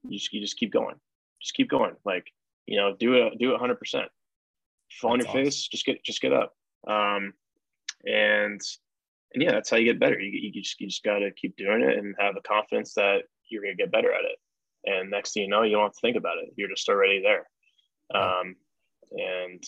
You 0.02 0.18
just 0.18 0.32
you 0.32 0.40
just 0.40 0.56
keep 0.56 0.72
going. 0.72 0.96
Just 1.40 1.54
keep 1.54 1.70
going. 1.70 1.94
Like 2.04 2.26
you 2.66 2.76
know, 2.76 2.94
do 2.98 3.14
it 3.14 3.38
do 3.38 3.48
it 3.50 3.52
100. 3.52 3.78
percent 3.78 4.08
Fall 5.00 5.12
on 5.12 5.18
your 5.18 5.28
awesome. 5.28 5.44
face. 5.44 5.68
Just 5.68 5.84
get 5.84 6.02
just 6.04 6.20
get 6.20 6.32
up. 6.32 6.54
Um, 6.86 7.34
and 8.04 8.60
and 9.34 9.42
yeah, 9.42 9.52
that's 9.52 9.70
how 9.70 9.76
you 9.76 9.84
get 9.84 10.00
better. 10.00 10.18
You, 10.18 10.30
you 10.30 10.62
just 10.62 10.80
you 10.80 10.88
just 10.88 11.04
got 11.04 11.18
to 11.18 11.30
keep 11.32 11.56
doing 11.56 11.82
it 11.82 11.98
and 11.98 12.14
have 12.18 12.34
the 12.34 12.40
confidence 12.40 12.94
that 12.94 13.22
you're 13.48 13.62
going 13.62 13.76
to 13.76 13.82
get 13.82 13.92
better 13.92 14.12
at 14.12 14.24
it. 14.24 14.38
And 14.84 15.10
next 15.10 15.32
thing 15.32 15.44
you 15.44 15.48
know, 15.48 15.62
you 15.62 15.72
don't 15.72 15.84
have 15.84 15.92
to 15.92 16.00
think 16.00 16.16
about 16.16 16.38
it. 16.38 16.54
You're 16.56 16.68
just 16.68 16.88
already 16.88 17.20
there. 17.20 17.48
Um, 18.14 18.56
and 19.12 19.62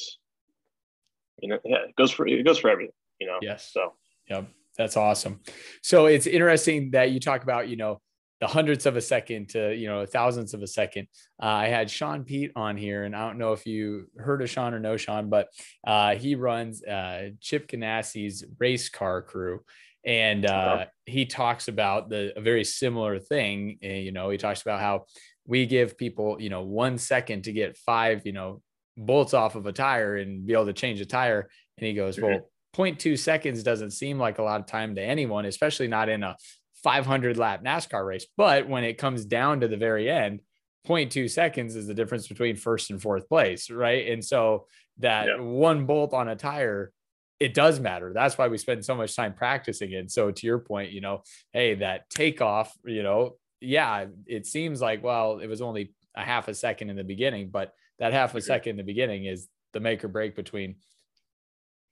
you 1.42 1.48
know, 1.48 1.58
yeah, 1.64 1.84
it 1.88 1.96
goes 1.96 2.10
for 2.10 2.26
it 2.26 2.44
goes 2.44 2.58
for 2.58 2.70
everything. 2.70 2.94
You 3.18 3.26
know. 3.26 3.38
Yes. 3.42 3.70
So. 3.72 3.94
Yep. 4.28 4.48
That's 4.78 4.96
awesome. 4.96 5.40
So 5.82 6.06
it's 6.06 6.26
interesting 6.26 6.92
that 6.92 7.10
you 7.10 7.20
talk 7.20 7.42
about, 7.42 7.68
you 7.68 7.76
know, 7.76 8.00
the 8.40 8.46
hundredths 8.46 8.86
of 8.86 8.96
a 8.96 9.00
second 9.00 9.50
to 9.50 9.74
you 9.74 9.86
know 9.86 10.04
thousandths 10.06 10.54
of 10.54 10.62
a 10.62 10.66
second. 10.66 11.06
Uh, 11.42 11.46
I 11.46 11.66
had 11.68 11.90
Sean 11.90 12.24
Pete 12.24 12.52
on 12.56 12.76
here, 12.76 13.04
and 13.04 13.14
I 13.14 13.26
don't 13.26 13.38
know 13.38 13.52
if 13.52 13.66
you 13.66 14.08
heard 14.16 14.42
of 14.42 14.50
Sean 14.50 14.74
or 14.74 14.80
know 14.80 14.96
Sean, 14.96 15.28
but 15.28 15.48
uh, 15.86 16.14
he 16.16 16.34
runs 16.34 16.82
uh, 16.82 17.30
Chip 17.40 17.68
Ganassi's 17.68 18.44
race 18.58 18.88
car 18.88 19.20
crew, 19.22 19.60
and 20.04 20.46
uh, 20.46 20.86
he 21.04 21.26
talks 21.26 21.68
about 21.68 22.08
the 22.08 22.32
a 22.36 22.40
very 22.40 22.64
similar 22.64 23.18
thing. 23.18 23.78
You 23.82 24.12
know, 24.12 24.30
he 24.30 24.38
talks 24.38 24.62
about 24.62 24.80
how 24.80 25.04
we 25.46 25.66
give 25.66 25.98
people 25.98 26.40
you 26.40 26.48
know 26.48 26.62
one 26.62 26.96
second 26.96 27.44
to 27.44 27.52
get 27.52 27.76
five 27.76 28.22
you 28.24 28.32
know 28.32 28.62
bolts 28.96 29.34
off 29.34 29.54
of 29.54 29.66
a 29.66 29.72
tire 29.72 30.16
and 30.16 30.46
be 30.46 30.54
able 30.54 30.66
to 30.66 30.72
change 30.72 31.00
a 31.00 31.06
tire, 31.06 31.48
and 31.76 31.86
he 31.86 31.92
goes, 31.92 32.16
mm-hmm. 32.16 32.26
well. 32.26 32.49
0.2 32.76 33.18
seconds 33.18 33.62
doesn't 33.62 33.90
seem 33.90 34.18
like 34.18 34.38
a 34.38 34.42
lot 34.42 34.60
of 34.60 34.66
time 34.66 34.94
to 34.94 35.02
anyone, 35.02 35.44
especially 35.44 35.88
not 35.88 36.08
in 36.08 36.22
a 36.22 36.36
500 36.82 37.36
lap 37.36 37.62
NASCAR 37.64 38.06
race. 38.06 38.26
But 38.36 38.68
when 38.68 38.84
it 38.84 38.98
comes 38.98 39.24
down 39.24 39.60
to 39.60 39.68
the 39.68 39.76
very 39.76 40.10
end, 40.10 40.40
0.2 40.86 41.28
seconds 41.30 41.76
is 41.76 41.86
the 41.86 41.94
difference 41.94 42.28
between 42.28 42.56
first 42.56 42.90
and 42.90 43.00
fourth 43.00 43.28
place, 43.28 43.70
right? 43.70 44.08
And 44.10 44.24
so 44.24 44.66
that 44.98 45.26
yeah. 45.26 45.40
one 45.40 45.86
bolt 45.86 46.14
on 46.14 46.28
a 46.28 46.36
tire, 46.36 46.92
it 47.38 47.54
does 47.54 47.80
matter. 47.80 48.12
That's 48.14 48.38
why 48.38 48.48
we 48.48 48.58
spend 48.58 48.84
so 48.84 48.94
much 48.94 49.14
time 49.14 49.34
practicing 49.34 49.92
it. 49.92 50.10
So 50.10 50.30
to 50.30 50.46
your 50.46 50.58
point, 50.58 50.92
you 50.92 51.00
know, 51.00 51.22
hey, 51.52 51.74
that 51.76 52.08
takeoff, 52.10 52.72
you 52.84 53.02
know, 53.02 53.36
yeah, 53.60 54.06
it 54.26 54.46
seems 54.46 54.80
like, 54.80 55.02
well, 55.02 55.38
it 55.38 55.46
was 55.46 55.60
only 55.60 55.92
a 56.14 56.22
half 56.22 56.48
a 56.48 56.54
second 56.54 56.90
in 56.90 56.96
the 56.96 57.04
beginning, 57.04 57.50
but 57.50 57.72
that 57.98 58.12
half 58.12 58.34
a 58.34 58.40
second 58.40 58.70
in 58.70 58.76
the 58.78 58.82
beginning 58.82 59.26
is 59.26 59.48
the 59.72 59.80
make 59.80 60.02
or 60.02 60.08
break 60.08 60.34
between 60.34 60.76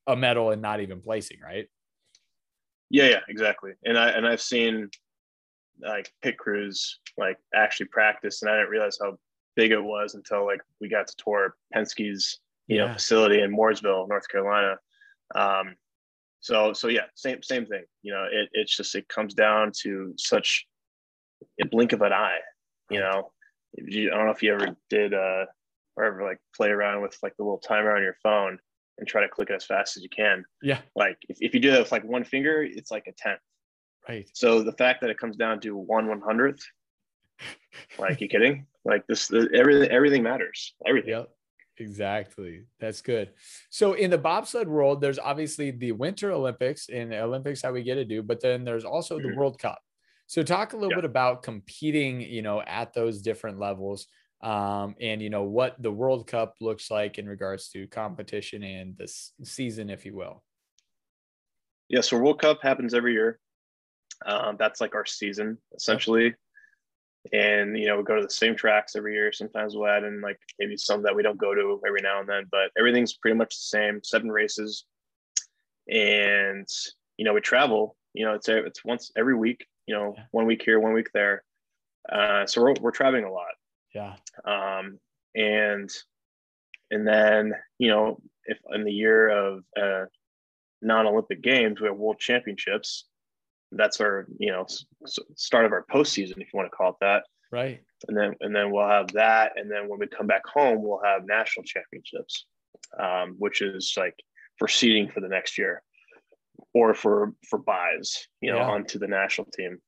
a 0.08 0.16
medal 0.16 0.50
and 0.50 0.60
not 0.60 0.80
even 0.80 1.00
placing, 1.00 1.38
right? 1.40 1.68
Yeah, 2.90 3.08
yeah, 3.08 3.20
exactly. 3.28 3.72
And 3.84 3.96
I 3.96 4.08
and 4.10 4.26
I've 4.26 4.40
seen 4.40 4.90
like 5.80 6.10
pit 6.22 6.38
crews 6.38 6.98
like 7.16 7.36
actually 7.54 7.86
practice, 7.86 8.42
and 8.42 8.50
I 8.50 8.56
didn't 8.56 8.70
realize 8.70 8.98
how 9.00 9.18
big 9.54 9.70
it 9.70 9.82
was 9.82 10.14
until 10.14 10.46
like 10.46 10.60
we 10.80 10.88
got 10.88 11.06
to 11.06 11.14
tour 11.16 11.56
Penske's 11.74 12.40
you 12.66 12.76
yeah. 12.76 12.86
know 12.86 12.92
facility 12.94 13.42
in 13.42 13.54
Mooresville, 13.54 14.08
North 14.08 14.28
Carolina. 14.28 14.76
Um, 15.34 15.76
so 16.40 16.72
so 16.72 16.88
yeah, 16.88 17.04
same 17.14 17.42
same 17.42 17.66
thing. 17.66 17.84
You 18.02 18.14
know, 18.14 18.26
it 18.30 18.48
it's 18.52 18.74
just 18.74 18.94
it 18.94 19.06
comes 19.08 19.34
down 19.34 19.72
to 19.82 20.14
such 20.16 20.66
a 21.60 21.66
blink 21.66 21.92
of 21.92 22.00
an 22.00 22.12
eye. 22.12 22.40
You 22.90 23.00
know, 23.00 23.32
you, 23.76 24.10
I 24.10 24.16
don't 24.16 24.24
know 24.24 24.32
if 24.32 24.42
you 24.42 24.54
ever 24.54 24.74
did 24.88 25.12
uh 25.12 25.44
or 25.96 26.04
ever 26.04 26.22
like 26.22 26.38
play 26.56 26.70
around 26.70 27.02
with 27.02 27.18
like 27.22 27.36
the 27.36 27.42
little 27.42 27.58
timer 27.58 27.94
on 27.94 28.02
your 28.02 28.16
phone 28.22 28.58
and 28.98 29.06
try 29.06 29.20
to 29.20 29.28
click 29.28 29.50
it 29.50 29.54
as 29.54 29.64
fast 29.64 29.96
as 29.96 30.02
you 30.02 30.08
can. 30.08 30.44
Yeah. 30.62 30.80
Like 30.94 31.18
if, 31.28 31.38
if 31.40 31.54
you 31.54 31.60
do 31.60 31.70
that 31.70 31.80
with 31.80 31.92
like 31.92 32.04
one 32.04 32.24
finger, 32.24 32.62
it's 32.62 32.90
like 32.90 33.06
a 33.06 33.12
tenth. 33.12 33.40
Right. 34.08 34.28
So 34.32 34.62
the 34.62 34.72
fact 34.72 35.00
that 35.00 35.10
it 35.10 35.18
comes 35.18 35.36
down 35.36 35.60
to 35.60 35.76
one 35.76 36.08
one 36.08 36.20
hundredth, 36.20 36.64
like 37.98 38.20
you 38.20 38.28
kidding? 38.28 38.66
Like 38.84 39.06
this, 39.06 39.28
the, 39.28 39.48
everything 39.54 39.90
everything 39.90 40.22
matters. 40.22 40.74
Everything. 40.86 41.10
Yep. 41.10 41.30
Exactly. 41.80 42.64
That's 42.80 43.00
good. 43.02 43.30
So 43.70 43.92
in 43.92 44.10
the 44.10 44.18
bobsled 44.18 44.66
world, 44.66 45.00
there's 45.00 45.18
obviously 45.20 45.70
the 45.70 45.92
Winter 45.92 46.32
Olympics 46.32 46.88
and 46.88 47.14
Olympics 47.14 47.62
that 47.62 47.72
we 47.72 47.84
get 47.84 47.94
to 47.94 48.04
do, 48.04 48.20
but 48.20 48.40
then 48.40 48.64
there's 48.64 48.84
also 48.84 49.18
the 49.18 49.28
mm-hmm. 49.28 49.38
World 49.38 49.60
Cup. 49.60 49.78
So 50.26 50.42
talk 50.42 50.72
a 50.72 50.76
little 50.76 50.96
bit 50.96 51.04
about 51.04 51.42
competing, 51.42 52.20
you 52.20 52.42
know, 52.42 52.60
at 52.62 52.94
those 52.94 53.22
different 53.22 53.60
levels 53.60 54.08
um, 54.40 54.94
and 55.00 55.20
you 55.20 55.30
know 55.30 55.42
what 55.42 55.80
the 55.82 55.90
World 55.90 56.26
Cup 56.26 56.54
looks 56.60 56.90
like 56.90 57.18
in 57.18 57.28
regards 57.28 57.68
to 57.70 57.86
competition 57.88 58.62
and 58.62 58.96
this 58.96 59.32
season, 59.42 59.90
if 59.90 60.06
you 60.06 60.14
will. 60.14 60.44
Yeah, 61.88 62.02
so 62.02 62.18
World 62.18 62.40
Cup 62.40 62.62
happens 62.62 62.94
every 62.94 63.14
year. 63.14 63.40
Um, 64.26 64.56
that's 64.58 64.80
like 64.80 64.94
our 64.94 65.06
season 65.06 65.58
essentially, 65.74 66.34
and 67.32 67.76
you 67.76 67.86
know 67.86 67.96
we 67.96 68.04
go 68.04 68.16
to 68.16 68.22
the 68.22 68.30
same 68.30 68.54
tracks 68.54 68.94
every 68.94 69.14
year. 69.14 69.32
Sometimes 69.32 69.74
we'll 69.74 69.88
add 69.88 70.04
in 70.04 70.20
like 70.20 70.38
maybe 70.58 70.76
some 70.76 71.02
that 71.02 71.16
we 71.16 71.22
don't 71.22 71.38
go 71.38 71.54
to 71.54 71.80
every 71.86 72.00
now 72.00 72.20
and 72.20 72.28
then, 72.28 72.44
but 72.50 72.70
everything's 72.78 73.14
pretty 73.14 73.36
much 73.36 73.56
the 73.56 73.78
same. 73.78 74.00
Seven 74.04 74.30
races, 74.30 74.84
and 75.88 76.66
you 77.16 77.24
know 77.24 77.34
we 77.34 77.40
travel. 77.40 77.96
You 78.14 78.24
know 78.24 78.34
it's 78.34 78.48
it's 78.48 78.84
once 78.84 79.10
every 79.16 79.34
week. 79.34 79.66
You 79.86 79.94
know, 79.96 80.14
one 80.30 80.46
week 80.46 80.62
here, 80.64 80.78
one 80.78 80.92
week 80.92 81.10
there. 81.14 81.42
Uh, 82.12 82.46
so 82.46 82.62
we're, 82.62 82.74
we're 82.80 82.90
traveling 82.90 83.24
a 83.24 83.32
lot 83.32 83.48
yeah. 83.94 84.14
Um, 84.44 84.98
and 85.34 85.90
and 86.90 87.06
then 87.06 87.54
you 87.78 87.88
know 87.88 88.20
if 88.44 88.58
in 88.72 88.84
the 88.84 88.92
year 88.92 89.28
of 89.28 89.64
uh, 89.80 90.06
non-Olympic 90.82 91.42
games 91.42 91.80
we 91.80 91.88
have 91.88 91.96
World 91.96 92.18
Championships, 92.18 93.04
that's 93.72 94.00
our 94.00 94.26
you 94.38 94.50
know 94.50 94.66
start 95.36 95.66
of 95.66 95.72
our 95.72 95.84
postseason 95.90 96.38
if 96.38 96.52
you 96.52 96.54
want 96.54 96.70
to 96.70 96.76
call 96.76 96.90
it 96.90 96.96
that. 97.00 97.24
Right. 97.50 97.80
And 98.06 98.16
then 98.16 98.34
and 98.40 98.54
then 98.54 98.70
we'll 98.70 98.88
have 98.88 99.08
that, 99.12 99.52
and 99.56 99.70
then 99.70 99.88
when 99.88 99.98
we 99.98 100.06
come 100.06 100.26
back 100.26 100.46
home, 100.46 100.82
we'll 100.82 101.02
have 101.04 101.26
national 101.26 101.64
championships, 101.64 102.46
um, 102.98 103.34
which 103.38 103.62
is 103.62 103.94
like 103.96 104.14
for 104.58 104.68
seeding 104.68 105.08
for 105.08 105.20
the 105.20 105.28
next 105.28 105.58
year, 105.58 105.82
or 106.74 106.94
for 106.94 107.32
for 107.48 107.58
buys, 107.58 108.28
you 108.40 108.52
know, 108.52 108.58
yeah. 108.58 108.68
onto 108.68 108.98
the 108.98 109.08
national 109.08 109.48
team. 109.50 109.78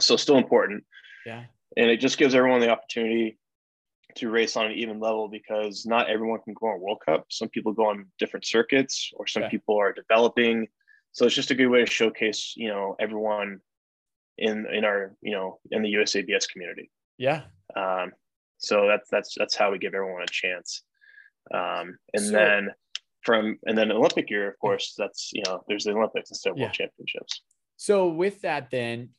So 0.00 0.16
still 0.16 0.38
important. 0.38 0.84
Yeah 1.24 1.44
and 1.76 1.90
it 1.90 2.00
just 2.00 2.18
gives 2.18 2.34
everyone 2.34 2.60
the 2.60 2.70
opportunity 2.70 3.38
to 4.16 4.30
race 4.30 4.56
on 4.56 4.66
an 4.66 4.72
even 4.72 5.00
level 5.00 5.28
because 5.28 5.86
not 5.86 6.08
everyone 6.08 6.40
can 6.40 6.54
go 6.54 6.68
on 6.68 6.80
World 6.80 7.02
Cup. 7.04 7.26
Some 7.30 7.48
people 7.48 7.72
go 7.72 7.88
on 7.88 8.06
different 8.18 8.46
circuits, 8.46 9.10
or 9.14 9.26
some 9.26 9.44
okay. 9.44 9.50
people 9.50 9.76
are 9.78 9.92
developing. 9.92 10.68
So 11.12 11.26
it's 11.26 11.34
just 11.34 11.50
a 11.50 11.54
good 11.54 11.68
way 11.68 11.84
to 11.84 11.90
showcase, 11.90 12.54
you 12.56 12.68
know, 12.68 12.96
everyone 13.00 13.60
in 14.38 14.66
in 14.72 14.84
our, 14.84 15.14
you 15.20 15.32
know, 15.32 15.58
in 15.70 15.82
the 15.82 15.92
USABS 15.94 16.48
community. 16.48 16.90
Yeah. 17.18 17.42
Um, 17.76 18.12
so 18.58 18.86
that's 18.86 19.08
that's 19.10 19.34
that's 19.36 19.56
how 19.56 19.72
we 19.72 19.78
give 19.78 19.94
everyone 19.94 20.22
a 20.22 20.26
chance. 20.26 20.82
Um, 21.52 21.98
and 22.14 22.24
so, 22.24 22.32
then 22.32 22.68
from 23.22 23.58
and 23.66 23.76
then 23.76 23.92
Olympic 23.92 24.30
year, 24.30 24.48
of 24.48 24.58
course, 24.58 24.94
that's 24.96 25.30
you 25.32 25.42
know, 25.46 25.62
there's 25.68 25.84
the 25.84 25.92
Olympics 25.92 26.30
instead 26.30 26.50
of 26.50 26.58
yeah. 26.58 26.64
World 26.64 26.74
Championships. 26.74 27.42
So 27.76 28.08
with 28.08 28.42
that, 28.42 28.70
then 28.70 29.10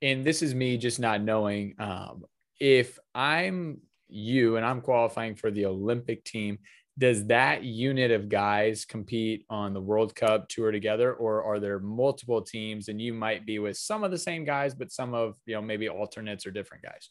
and 0.00 0.24
this 0.24 0.42
is 0.42 0.54
me 0.54 0.76
just 0.76 1.00
not 1.00 1.20
knowing 1.20 1.74
um, 1.78 2.24
if 2.60 2.98
I'm 3.14 3.80
you 4.08 4.56
and 4.56 4.64
I'm 4.64 4.80
qualifying 4.80 5.34
for 5.34 5.50
the 5.50 5.66
Olympic 5.66 6.24
team, 6.24 6.58
does 6.98 7.26
that 7.26 7.64
unit 7.64 8.10
of 8.10 8.28
guys 8.28 8.84
compete 8.84 9.46
on 9.48 9.72
the 9.72 9.80
World 9.80 10.14
Cup 10.14 10.48
tour 10.48 10.70
together, 10.70 11.14
or 11.14 11.42
are 11.42 11.58
there 11.58 11.78
multiple 11.78 12.42
teams 12.42 12.88
and 12.88 13.00
you 13.00 13.14
might 13.14 13.46
be 13.46 13.58
with 13.58 13.76
some 13.76 14.04
of 14.04 14.10
the 14.10 14.18
same 14.18 14.44
guys, 14.44 14.74
but 14.74 14.92
some 14.92 15.14
of 15.14 15.36
you 15.46 15.54
know 15.54 15.62
maybe 15.62 15.88
alternates 15.88 16.46
or 16.46 16.50
different 16.50 16.82
guys? 16.82 17.10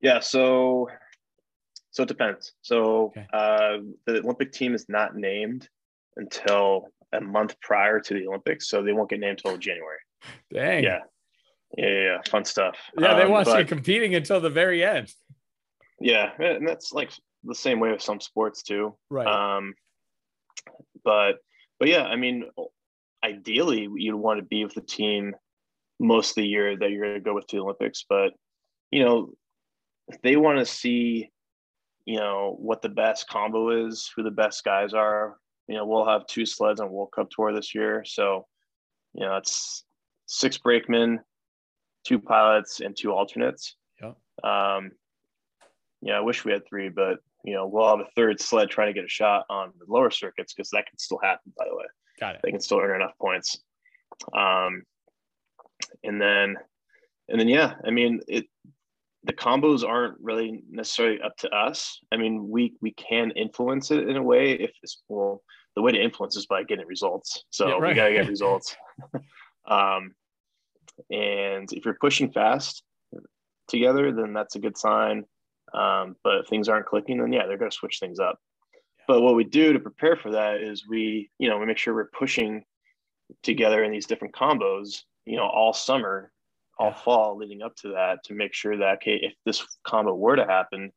Yeah, 0.00 0.18
so 0.20 0.88
so 1.92 2.02
it 2.02 2.08
depends. 2.08 2.52
So 2.62 3.12
okay. 3.16 3.26
uh, 3.32 3.78
the 4.06 4.18
Olympic 4.18 4.52
team 4.52 4.74
is 4.74 4.88
not 4.88 5.14
named 5.14 5.68
until 6.16 6.88
a 7.12 7.20
month 7.20 7.54
prior 7.60 8.00
to 8.00 8.14
the 8.14 8.26
Olympics, 8.26 8.68
so 8.68 8.82
they 8.82 8.92
won't 8.92 9.10
get 9.10 9.20
named 9.20 9.40
until 9.44 9.56
January. 9.56 9.98
Dang. 10.52 10.84
Yeah. 10.84 11.00
Yeah, 11.76 11.86
yeah, 11.86 12.00
yeah. 12.00 12.18
fun 12.28 12.44
stuff. 12.44 12.76
Yeah, 12.98 13.14
they 13.14 13.22
um, 13.22 13.30
watch 13.30 13.46
you 13.46 13.64
competing 13.64 14.14
until 14.14 14.40
the 14.40 14.50
very 14.50 14.84
end. 14.84 15.12
Yeah, 16.00 16.30
and 16.38 16.66
that's 16.66 16.92
like 16.92 17.12
the 17.44 17.54
same 17.54 17.80
way 17.80 17.90
with 17.90 18.02
some 18.02 18.20
sports 18.20 18.62
too. 18.62 18.96
Right. 19.10 19.26
Um, 19.26 19.74
but 21.04 21.36
but 21.78 21.88
yeah, 21.88 22.04
I 22.04 22.16
mean, 22.16 22.44
ideally 23.24 23.88
you'd 23.94 24.14
want 24.14 24.40
to 24.40 24.44
be 24.44 24.64
with 24.64 24.74
the 24.74 24.80
team 24.80 25.34
most 25.98 26.30
of 26.30 26.34
the 26.36 26.46
year 26.46 26.76
that 26.76 26.90
you're 26.90 27.06
going 27.06 27.14
to 27.14 27.20
go 27.20 27.34
with 27.34 27.46
to 27.48 27.56
the 27.56 27.62
Olympics. 27.62 28.04
But 28.08 28.32
you 28.90 29.04
know, 29.04 29.32
if 30.08 30.20
they 30.22 30.36
want 30.36 30.58
to 30.58 30.66
see, 30.66 31.30
you 32.04 32.18
know, 32.18 32.56
what 32.58 32.82
the 32.82 32.88
best 32.88 33.28
combo 33.28 33.86
is, 33.86 34.10
who 34.14 34.22
the 34.22 34.30
best 34.30 34.64
guys 34.64 34.92
are. 34.92 35.36
You 35.68 35.76
know, 35.76 35.86
we'll 35.86 36.06
have 36.06 36.26
two 36.26 36.44
sleds 36.44 36.80
on 36.80 36.90
World 36.90 37.12
Cup 37.14 37.30
tour 37.30 37.54
this 37.54 37.74
year, 37.74 38.02
so 38.04 38.46
you 39.14 39.24
know 39.24 39.36
it's 39.36 39.84
six 40.26 40.58
brakemen, 40.58 41.20
two 42.04 42.18
pilots, 42.18 42.80
and 42.80 42.96
two 42.96 43.12
alternates. 43.12 43.76
Yeah. 44.00 44.12
Um, 44.42 44.92
yeah, 46.00 46.14
I 46.14 46.20
wish 46.20 46.44
we 46.44 46.52
had 46.52 46.66
three, 46.66 46.88
but 46.88 47.18
you 47.44 47.54
know, 47.54 47.66
we'll 47.66 47.88
have 47.88 48.00
a 48.00 48.10
third 48.16 48.40
sled 48.40 48.70
trying 48.70 48.88
to 48.88 48.92
get 48.92 49.04
a 49.04 49.08
shot 49.08 49.44
on 49.50 49.72
the 49.78 49.92
lower 49.92 50.10
circuits 50.10 50.54
because 50.54 50.70
that 50.70 50.86
can 50.86 50.98
still 50.98 51.18
happen, 51.22 51.52
by 51.56 51.64
the 51.68 51.76
way. 51.76 51.84
Got 52.20 52.36
it. 52.36 52.40
They 52.42 52.50
can 52.50 52.60
still 52.60 52.78
earn 52.78 53.00
enough 53.00 53.16
points. 53.20 53.60
Um, 54.36 54.82
and 56.04 56.20
then, 56.20 56.56
and 57.28 57.40
then, 57.40 57.48
yeah, 57.48 57.74
I 57.84 57.90
mean, 57.90 58.20
it, 58.28 58.46
the 59.24 59.32
combos 59.32 59.86
aren't 59.86 60.18
really 60.20 60.62
necessarily 60.70 61.20
up 61.20 61.36
to 61.38 61.50
us. 61.50 61.98
I 62.12 62.16
mean, 62.16 62.48
we, 62.48 62.74
we 62.80 62.92
can 62.92 63.30
influence 63.32 63.90
it 63.90 64.08
in 64.08 64.16
a 64.16 64.22
way 64.22 64.52
if 64.52 64.70
it's, 64.82 65.02
well, 65.08 65.42
the 65.74 65.82
way 65.82 65.92
to 65.92 66.02
influence 66.02 66.36
is 66.36 66.46
by 66.46 66.64
getting 66.64 66.86
results. 66.86 67.44
So 67.50 67.68
yeah, 67.68 67.74
right. 67.74 67.88
we 67.90 67.94
got 67.94 68.08
to 68.08 68.14
get 68.14 68.28
results. 68.28 68.76
um, 69.66 70.14
and 71.10 71.72
if 71.72 71.84
you're 71.84 71.96
pushing 72.00 72.30
fast 72.30 72.82
together, 73.68 74.12
then 74.12 74.32
that's 74.32 74.56
a 74.56 74.60
good 74.60 74.76
sign. 74.76 75.24
Um, 75.74 76.16
but 76.22 76.38
if 76.38 76.48
things 76.48 76.68
aren't 76.68 76.86
clicking, 76.86 77.18
then 77.18 77.32
yeah, 77.32 77.46
they're 77.46 77.58
going 77.58 77.70
to 77.70 77.76
switch 77.76 77.98
things 77.98 78.18
up. 78.18 78.38
But 79.08 79.22
what 79.22 79.34
we 79.34 79.44
do 79.44 79.72
to 79.72 79.80
prepare 79.80 80.16
for 80.16 80.32
that 80.32 80.60
is 80.60 80.86
we, 80.88 81.30
you 81.38 81.48
know, 81.48 81.58
we 81.58 81.66
make 81.66 81.78
sure 81.78 81.94
we're 81.94 82.10
pushing 82.16 82.64
together 83.42 83.82
in 83.82 83.90
these 83.90 84.06
different 84.06 84.34
combos, 84.34 85.02
you 85.24 85.36
know, 85.36 85.46
all 85.46 85.72
summer, 85.72 86.30
all 86.78 86.92
fall 86.92 87.36
leading 87.36 87.62
up 87.62 87.74
to 87.76 87.88
that 87.88 88.22
to 88.24 88.34
make 88.34 88.54
sure 88.54 88.76
that, 88.76 88.96
okay, 88.96 89.18
if 89.22 89.32
this 89.44 89.66
combo 89.84 90.14
were 90.14 90.36
to 90.36 90.46
happen, 90.46 90.92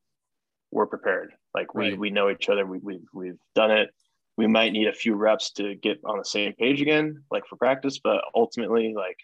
we're 0.72 0.86
prepared. 0.86 1.32
Like 1.54 1.74
we, 1.74 1.90
right. 1.90 2.00
we 2.00 2.10
know 2.10 2.30
each 2.30 2.50
other. 2.50 2.66
We, 2.66 2.80
we've, 2.80 3.08
we've 3.14 3.40
done 3.56 3.72
it. 3.72 3.90
We 4.38 4.48
might 4.48 4.74
need 4.74 4.88
a 4.88 4.94
few 4.94 5.16
reps 5.16 5.52
to 5.54 5.76
get 5.76 6.00
on 6.04 6.18
the 6.18 6.26
same 6.26 6.54
page 6.54 6.82
again, 6.82 7.24
like 7.32 7.48
for 7.48 7.56
practice, 7.56 8.00
but 8.00 8.22
ultimately 8.36 8.94
like, 8.96 9.18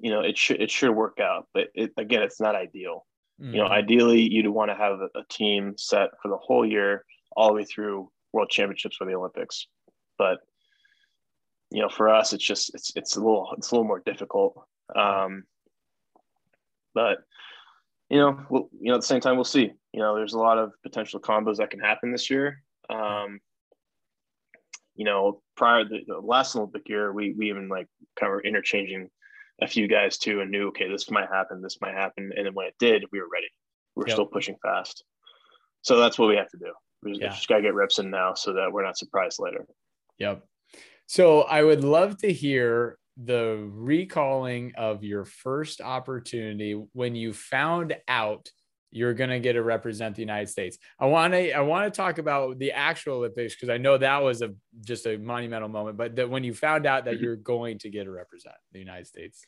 you 0.00 0.10
know, 0.10 0.20
it 0.20 0.36
should, 0.36 0.60
it 0.60 0.70
should 0.70 0.90
work 0.90 1.18
out, 1.20 1.46
but 1.52 1.68
it, 1.74 1.92
again, 1.96 2.22
it's 2.22 2.40
not 2.40 2.54
ideal. 2.54 3.06
Mm-hmm. 3.40 3.54
You 3.54 3.58
know, 3.58 3.64
mm-hmm. 3.64 3.74
ideally, 3.74 4.22
you'd 4.22 4.48
want 4.48 4.70
to 4.70 4.74
have 4.74 5.00
a, 5.00 5.18
a, 5.18 5.24
team 5.28 5.74
set 5.76 6.10
for 6.22 6.28
the 6.28 6.36
whole 6.36 6.66
year, 6.66 7.04
all 7.36 7.48
the 7.48 7.54
way 7.54 7.64
through 7.64 8.10
World 8.32 8.50
Championships 8.50 8.98
or 9.00 9.06
the 9.06 9.14
Olympics. 9.14 9.66
But 10.18 10.38
you 11.70 11.80
know, 11.80 11.88
for 11.88 12.08
us, 12.08 12.32
it's 12.32 12.44
just 12.44 12.74
it's 12.74 12.92
it's 12.96 13.16
a 13.16 13.20
little 13.20 13.54
it's 13.56 13.70
a 13.70 13.74
little 13.74 13.86
more 13.86 14.02
difficult. 14.04 14.64
Um, 14.94 15.44
but 16.94 17.18
you 18.08 18.18
know, 18.18 18.40
we'll, 18.50 18.68
you 18.80 18.88
know, 18.88 18.94
at 18.94 19.00
the 19.00 19.06
same 19.06 19.20
time, 19.20 19.36
we'll 19.36 19.44
see. 19.44 19.70
You 19.92 20.00
know, 20.00 20.16
there's 20.16 20.34
a 20.34 20.38
lot 20.38 20.58
of 20.58 20.72
potential 20.82 21.20
combos 21.20 21.56
that 21.56 21.70
can 21.70 21.80
happen 21.80 22.10
this 22.10 22.28
year. 22.28 22.62
Um, 22.90 23.40
you 24.96 25.04
know, 25.04 25.40
prior 25.56 25.84
to 25.84 25.98
the 26.06 26.18
last 26.18 26.56
Olympic 26.56 26.88
year, 26.88 27.12
we 27.12 27.34
we 27.38 27.48
even 27.48 27.68
like 27.68 27.86
kind 28.18 28.32
of 28.32 28.40
interchanging 28.44 29.08
a 29.62 29.66
few 29.66 29.86
guys 29.88 30.18
too 30.18 30.40
and 30.40 30.50
knew, 30.50 30.68
okay, 30.68 30.88
this 30.88 31.10
might 31.10 31.28
happen, 31.28 31.62
this 31.62 31.78
might 31.80 31.94
happen. 31.94 32.32
And 32.36 32.46
then 32.46 32.54
when 32.54 32.66
it 32.66 32.74
did, 32.78 33.04
we 33.12 33.20
were 33.20 33.28
ready. 33.32 33.48
We're 33.94 34.06
yep. 34.06 34.14
still 34.14 34.26
pushing 34.26 34.56
fast. 34.62 35.04
So 35.82 35.98
that's 35.98 36.18
what 36.18 36.28
we 36.28 36.36
have 36.36 36.50
to 36.50 36.58
do. 36.58 36.72
We 37.02 37.12
just, 37.12 37.22
yeah. 37.22 37.28
just 37.28 37.48
got 37.48 37.56
to 37.56 37.62
get 37.62 37.74
reps 37.74 37.98
in 37.98 38.10
now 38.10 38.34
so 38.34 38.52
that 38.54 38.70
we're 38.72 38.84
not 38.84 38.98
surprised 38.98 39.38
later. 39.40 39.66
Yep. 40.18 40.44
So 41.06 41.42
I 41.42 41.62
would 41.62 41.82
love 41.82 42.18
to 42.18 42.32
hear 42.32 42.98
the 43.22 43.68
recalling 43.72 44.72
of 44.76 45.02
your 45.02 45.24
first 45.24 45.80
opportunity 45.80 46.72
when 46.92 47.14
you 47.14 47.32
found 47.32 47.96
out 48.08 48.48
you're 48.90 49.14
going 49.14 49.30
to 49.30 49.38
get 49.38 49.52
to 49.52 49.62
represent 49.62 50.16
the 50.16 50.22
United 50.22 50.48
States. 50.48 50.78
I 50.98 51.06
want 51.06 51.32
to 51.32 51.52
I 51.52 51.60
want 51.60 51.92
to 51.92 51.96
talk 51.96 52.18
about 52.18 52.58
the 52.58 52.72
actual 52.72 53.16
Olympics 53.16 53.54
because 53.54 53.68
I 53.68 53.78
know 53.78 53.96
that 53.98 54.22
was 54.22 54.42
a 54.42 54.54
just 54.84 55.06
a 55.06 55.16
monumental 55.16 55.68
moment. 55.68 55.96
But 55.96 56.16
that 56.16 56.28
when 56.28 56.44
you 56.44 56.54
found 56.54 56.86
out 56.86 57.04
that 57.04 57.14
mm-hmm. 57.14 57.24
you're 57.24 57.36
going 57.36 57.78
to 57.78 57.90
get 57.90 58.04
to 58.04 58.10
represent 58.10 58.56
the 58.72 58.78
United 58.78 59.06
States. 59.06 59.46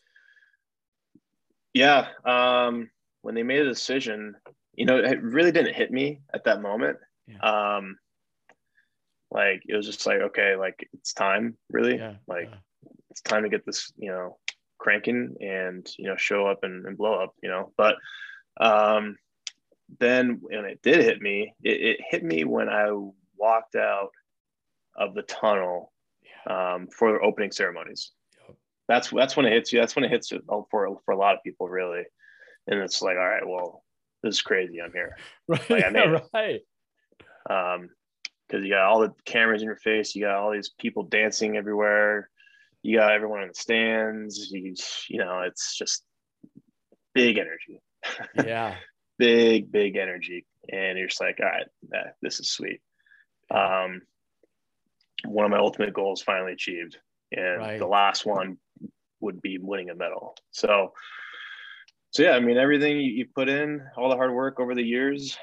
Yeah, 1.74 2.08
um, 2.24 2.90
when 3.22 3.34
they 3.34 3.42
made 3.42 3.60
a 3.60 3.68
decision, 3.68 4.36
you 4.74 4.84
know, 4.84 4.98
it 4.98 5.22
really 5.22 5.52
didn't 5.52 5.74
hit 5.74 5.90
me 5.90 6.20
at 6.34 6.44
that 6.44 6.60
moment. 6.60 6.98
Yeah. 7.26 7.38
Um, 7.38 7.96
like 9.30 9.62
it 9.66 9.74
was 9.74 9.86
just 9.86 10.06
like 10.06 10.20
okay, 10.20 10.56
like 10.56 10.88
it's 10.92 11.14
time, 11.14 11.56
really. 11.70 11.96
Yeah. 11.96 12.14
Like 12.28 12.48
yeah. 12.50 12.90
it's 13.10 13.22
time 13.22 13.42
to 13.42 13.48
get 13.48 13.64
this, 13.64 13.92
you 13.96 14.10
know, 14.10 14.38
cranking 14.78 15.36
and 15.40 15.88
you 15.96 16.06
know 16.06 16.16
show 16.16 16.46
up 16.46 16.60
and, 16.62 16.84
and 16.86 16.96
blow 16.98 17.14
up, 17.14 17.34
you 17.42 17.48
know. 17.48 17.72
But 17.76 17.96
um, 18.60 19.16
then 19.98 20.38
when 20.40 20.64
it 20.64 20.80
did 20.82 21.00
hit 21.00 21.20
me, 21.20 21.54
it, 21.62 21.80
it 21.80 22.00
hit 22.08 22.24
me 22.24 22.44
when 22.44 22.68
I 22.68 22.90
walked 23.36 23.74
out 23.74 24.10
of 24.96 25.14
the 25.14 25.22
tunnel 25.22 25.92
um, 26.48 26.88
for 26.88 27.22
opening 27.22 27.52
ceremonies. 27.52 28.12
That's 28.88 29.10
that's 29.10 29.36
when 29.36 29.46
it 29.46 29.52
hits 29.52 29.72
you. 29.72 29.80
That's 29.80 29.94
when 29.96 30.04
it 30.04 30.10
hits 30.10 30.30
you 30.30 30.40
for 30.70 30.98
for 31.04 31.12
a 31.12 31.16
lot 31.16 31.34
of 31.34 31.42
people, 31.42 31.68
really. 31.68 32.02
And 32.66 32.80
it's 32.80 33.00
like, 33.02 33.16
all 33.16 33.28
right, 33.28 33.46
well, 33.46 33.84
this 34.22 34.36
is 34.36 34.42
crazy. 34.42 34.80
I'm 34.80 34.92
here. 34.92 35.16
Right. 35.48 35.60
Like, 35.70 35.84
yeah, 35.92 36.18
right. 36.34 36.60
Um, 37.48 37.90
because 38.46 38.64
you 38.64 38.70
got 38.70 38.84
all 38.84 39.00
the 39.00 39.12
cameras 39.24 39.62
in 39.62 39.66
your 39.66 39.76
face, 39.76 40.14
you 40.14 40.24
got 40.24 40.36
all 40.36 40.52
these 40.52 40.72
people 40.78 41.04
dancing 41.04 41.56
everywhere, 41.56 42.28
you 42.82 42.98
got 42.98 43.12
everyone 43.12 43.42
in 43.42 43.48
the 43.48 43.54
stands. 43.54 44.50
You, 44.50 44.74
you 45.08 45.18
know, 45.18 45.40
it's 45.40 45.76
just 45.76 46.04
big 47.14 47.38
energy. 47.38 47.80
Yeah. 48.44 48.74
Big, 49.22 49.70
big 49.70 49.96
energy. 49.96 50.44
And 50.72 50.98
you're 50.98 51.06
just 51.06 51.20
like, 51.20 51.38
all 51.40 51.46
right, 51.46 52.12
this 52.20 52.40
is 52.40 52.50
sweet. 52.50 52.80
Um, 53.50 54.02
one 55.24 55.44
of 55.44 55.50
my 55.52 55.58
ultimate 55.58 55.94
goals 55.94 56.22
finally 56.22 56.52
achieved. 56.52 56.98
And 57.30 57.58
right. 57.58 57.78
the 57.78 57.86
last 57.86 58.26
one 58.26 58.58
would 59.20 59.40
be 59.40 59.58
winning 59.58 59.90
a 59.90 59.94
medal. 59.94 60.34
So, 60.50 60.92
so 62.10 62.24
yeah, 62.24 62.32
I 62.32 62.40
mean, 62.40 62.56
everything 62.56 62.96
you 62.98 63.26
put 63.32 63.48
in, 63.48 63.80
all 63.96 64.10
the 64.10 64.16
hard 64.16 64.34
work 64.34 64.58
over 64.58 64.74
the 64.74 64.82
years, 64.82 65.38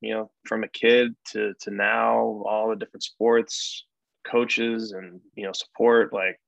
you 0.00 0.14
know, 0.14 0.30
from 0.46 0.62
a 0.62 0.68
kid 0.68 1.14
to, 1.32 1.52
to 1.62 1.70
now, 1.72 2.44
all 2.46 2.70
the 2.70 2.76
different 2.76 3.02
sports, 3.02 3.84
coaches 4.24 4.92
and, 4.92 5.20
you 5.34 5.44
know, 5.44 5.52
support, 5.52 6.12
like 6.12 6.38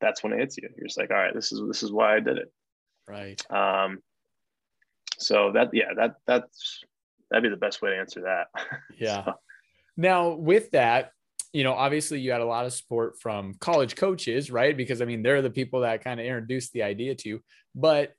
that's 0.00 0.22
when 0.22 0.34
it 0.34 0.40
hits 0.40 0.58
you. 0.58 0.68
You're 0.76 0.86
just 0.86 0.98
like, 0.98 1.10
all 1.10 1.16
right, 1.16 1.34
this 1.34 1.50
is, 1.50 1.62
this 1.66 1.82
is 1.82 1.90
why 1.90 2.16
I 2.16 2.20
did 2.20 2.36
it. 2.36 2.52
Right. 3.08 3.42
Um, 3.50 4.00
so 5.20 5.52
that 5.52 5.70
yeah 5.72 5.92
that 5.96 6.14
that's 6.26 6.82
that'd 7.30 7.42
be 7.42 7.48
the 7.48 7.56
best 7.56 7.80
way 7.82 7.90
to 7.90 7.96
answer 7.96 8.22
that. 8.22 8.48
Yeah. 8.98 9.24
So. 9.24 9.34
now 9.96 10.30
with 10.30 10.72
that 10.72 11.12
you 11.52 11.64
know 11.64 11.72
obviously 11.72 12.20
you 12.20 12.32
had 12.32 12.40
a 12.40 12.46
lot 12.46 12.66
of 12.66 12.72
support 12.72 13.18
from 13.20 13.54
college 13.54 13.96
coaches 13.96 14.50
right? 14.50 14.76
Because 14.76 15.00
i 15.00 15.04
mean 15.04 15.22
they're 15.22 15.42
the 15.42 15.50
people 15.50 15.80
that 15.80 16.04
kind 16.04 16.20
of 16.20 16.26
introduced 16.26 16.72
the 16.72 16.82
idea 16.82 17.14
to 17.14 17.28
you. 17.28 17.40
But 17.74 18.12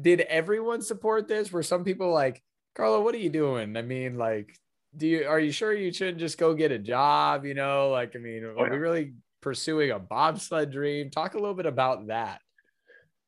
did 0.00 0.20
everyone 0.20 0.80
support 0.80 1.28
this? 1.28 1.52
Were 1.52 1.62
some 1.62 1.84
people 1.84 2.12
like 2.12 2.42
carlo 2.74 3.02
what 3.02 3.14
are 3.14 3.18
you 3.18 3.30
doing? 3.30 3.76
I 3.76 3.82
mean 3.82 4.16
like 4.16 4.56
do 4.96 5.06
you 5.06 5.26
are 5.26 5.40
you 5.40 5.52
sure 5.52 5.72
you 5.72 5.92
shouldn't 5.92 6.18
just 6.18 6.38
go 6.38 6.54
get 6.54 6.72
a 6.72 6.78
job 6.78 7.44
you 7.44 7.54
know? 7.54 7.90
Like 7.90 8.14
i 8.16 8.18
mean 8.18 8.44
oh, 8.44 8.60
are 8.62 8.70
we 8.70 8.76
really 8.76 9.14
pursuing 9.40 9.90
a 9.90 9.98
bobsled 9.98 10.70
dream? 10.70 11.10
Talk 11.10 11.34
a 11.34 11.38
little 11.38 11.54
bit 11.54 11.66
about 11.66 12.06
that. 12.06 12.40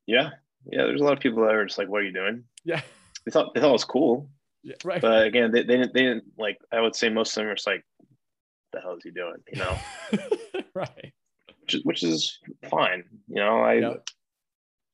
Yeah. 0.07 0.31
Yeah 0.71 0.85
there's 0.85 1.01
a 1.01 1.05
lot 1.05 1.15
of 1.15 1.21
people 1.21 1.43
that 1.43 1.55
are 1.55 1.67
just 1.67 1.79
like 1.79 1.89
what 1.89 2.01
are 2.01 2.07
you 2.07 2.13
doing? 2.13 2.45
Yeah 2.65 2.81
they 3.25 3.31
thought 3.31 3.55
they 3.55 3.61
thought 3.61 3.71
it 3.71 3.73
was 3.73 3.85
cool. 3.85 4.29
Yeah, 4.63 4.75
right. 4.85 5.01
But 5.01 5.27
again, 5.27 5.51
they, 5.51 5.63
they 5.63 5.77
didn't 5.77 5.95
they 5.95 6.03
didn't 6.03 6.25
like 6.39 6.59
I 6.73 6.81
would 6.81 6.97
say 6.97 7.09
most 7.09 7.37
of 7.37 7.43
them 7.43 7.49
are 7.49 7.55
just 7.55 7.67
like, 7.67 7.85
the 8.73 8.81
hell 8.81 8.97
is 8.97 9.03
he 9.05 9.11
doing? 9.11 9.37
You 9.53 9.61
know? 9.61 9.79
right. 10.75 11.13
Which 11.61 11.75
is 11.75 11.85
which 11.85 12.03
is 12.03 12.39
fine. 12.71 13.05
You 13.29 13.37
know, 13.37 13.61
I 13.61 13.75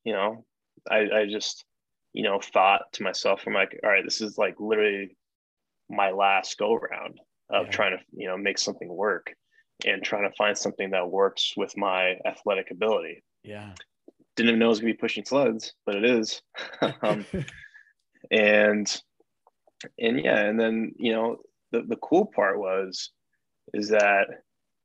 you 0.03 0.13
know, 0.13 0.45
I 0.89 1.09
I 1.13 1.25
just, 1.29 1.65
you 2.13 2.23
know, 2.23 2.39
thought 2.39 2.91
to 2.93 3.03
myself, 3.03 3.43
I'm 3.45 3.53
like, 3.53 3.79
all 3.83 3.89
right, 3.89 4.03
this 4.03 4.21
is 4.21 4.37
like 4.37 4.55
literally 4.59 5.15
my 5.89 6.11
last 6.11 6.57
go 6.57 6.73
around 6.73 7.19
of 7.49 7.65
yeah. 7.65 7.71
trying 7.71 7.97
to, 7.97 8.03
you 8.13 8.27
know, 8.27 8.37
make 8.37 8.57
something 8.57 8.87
work 8.87 9.33
and 9.85 10.03
trying 10.03 10.23
to 10.29 10.35
find 10.37 10.57
something 10.57 10.91
that 10.91 11.09
works 11.09 11.53
with 11.57 11.75
my 11.77 12.15
athletic 12.25 12.71
ability. 12.71 13.23
Yeah. 13.43 13.73
Didn't 14.35 14.49
even 14.49 14.59
know 14.59 14.67
I 14.67 14.69
was 14.69 14.79
gonna 14.79 14.93
be 14.93 14.97
pushing 14.97 15.25
sleds, 15.25 15.73
but 15.85 15.95
it 15.95 16.05
is. 16.05 16.41
um, 17.01 17.25
and 18.29 19.01
and 19.99 20.23
yeah 20.23 20.39
and 20.39 20.59
then 20.59 20.93
you 20.97 21.11
know 21.11 21.37
the, 21.71 21.81
the 21.81 21.95
cool 21.97 22.25
part 22.25 22.59
was 22.59 23.11
is 23.73 23.89
that 23.89 24.27